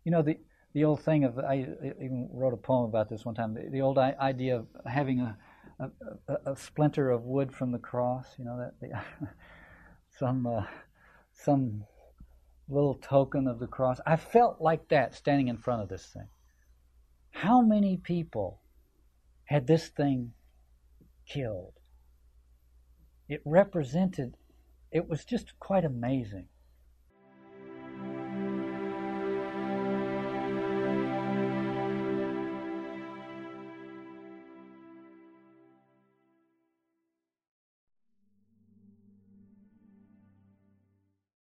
you 0.05 0.13
know, 0.13 0.23
the 0.23 0.39
the 0.75 0.85
old 0.85 1.03
thing 1.03 1.25
of 1.25 1.39
I 1.39 1.67
even 1.83 2.29
wrote 2.33 2.53
a 2.53 2.59
poem 2.59 2.85
about 2.85 3.09
this 3.09 3.25
one 3.25 3.35
time. 3.35 3.55
The, 3.55 3.69
the 3.71 3.81
old 3.81 3.99
idea 3.99 4.57
of 4.57 4.67
having 4.87 5.21
a, 5.21 5.37
a, 5.81 6.53
a, 6.53 6.57
splinter 6.57 7.11
of 7.11 7.23
wood 7.25 7.53
from 7.53 7.73
the 7.73 7.79
cross. 7.79 8.27
You 8.39 8.45
know 8.45 8.59
that 8.59 8.75
the, 8.81 9.27
some 10.19 10.47
uh, 10.47 10.67
some 11.33 11.85
little 12.71 12.95
token 12.95 13.47
of 13.47 13.59
the 13.59 13.67
cross. 13.67 14.01
I 14.07 14.17
felt 14.17 14.61
like 14.61 14.89
that 14.89 15.15
standing 15.15 15.49
in 15.49 15.59
front 15.59 15.83
of 15.83 15.89
this 15.89 16.07
thing. 16.07 16.29
How 17.31 17.61
many 17.61 17.97
people 17.97 18.61
had 19.45 19.67
this 19.67 19.89
thing 19.89 20.33
killed? 21.27 21.75
It 23.29 23.43
represented, 23.45 24.37
it 24.91 25.09
was 25.09 25.25
just 25.25 25.59
quite 25.59 25.85
amazing. 25.85 26.49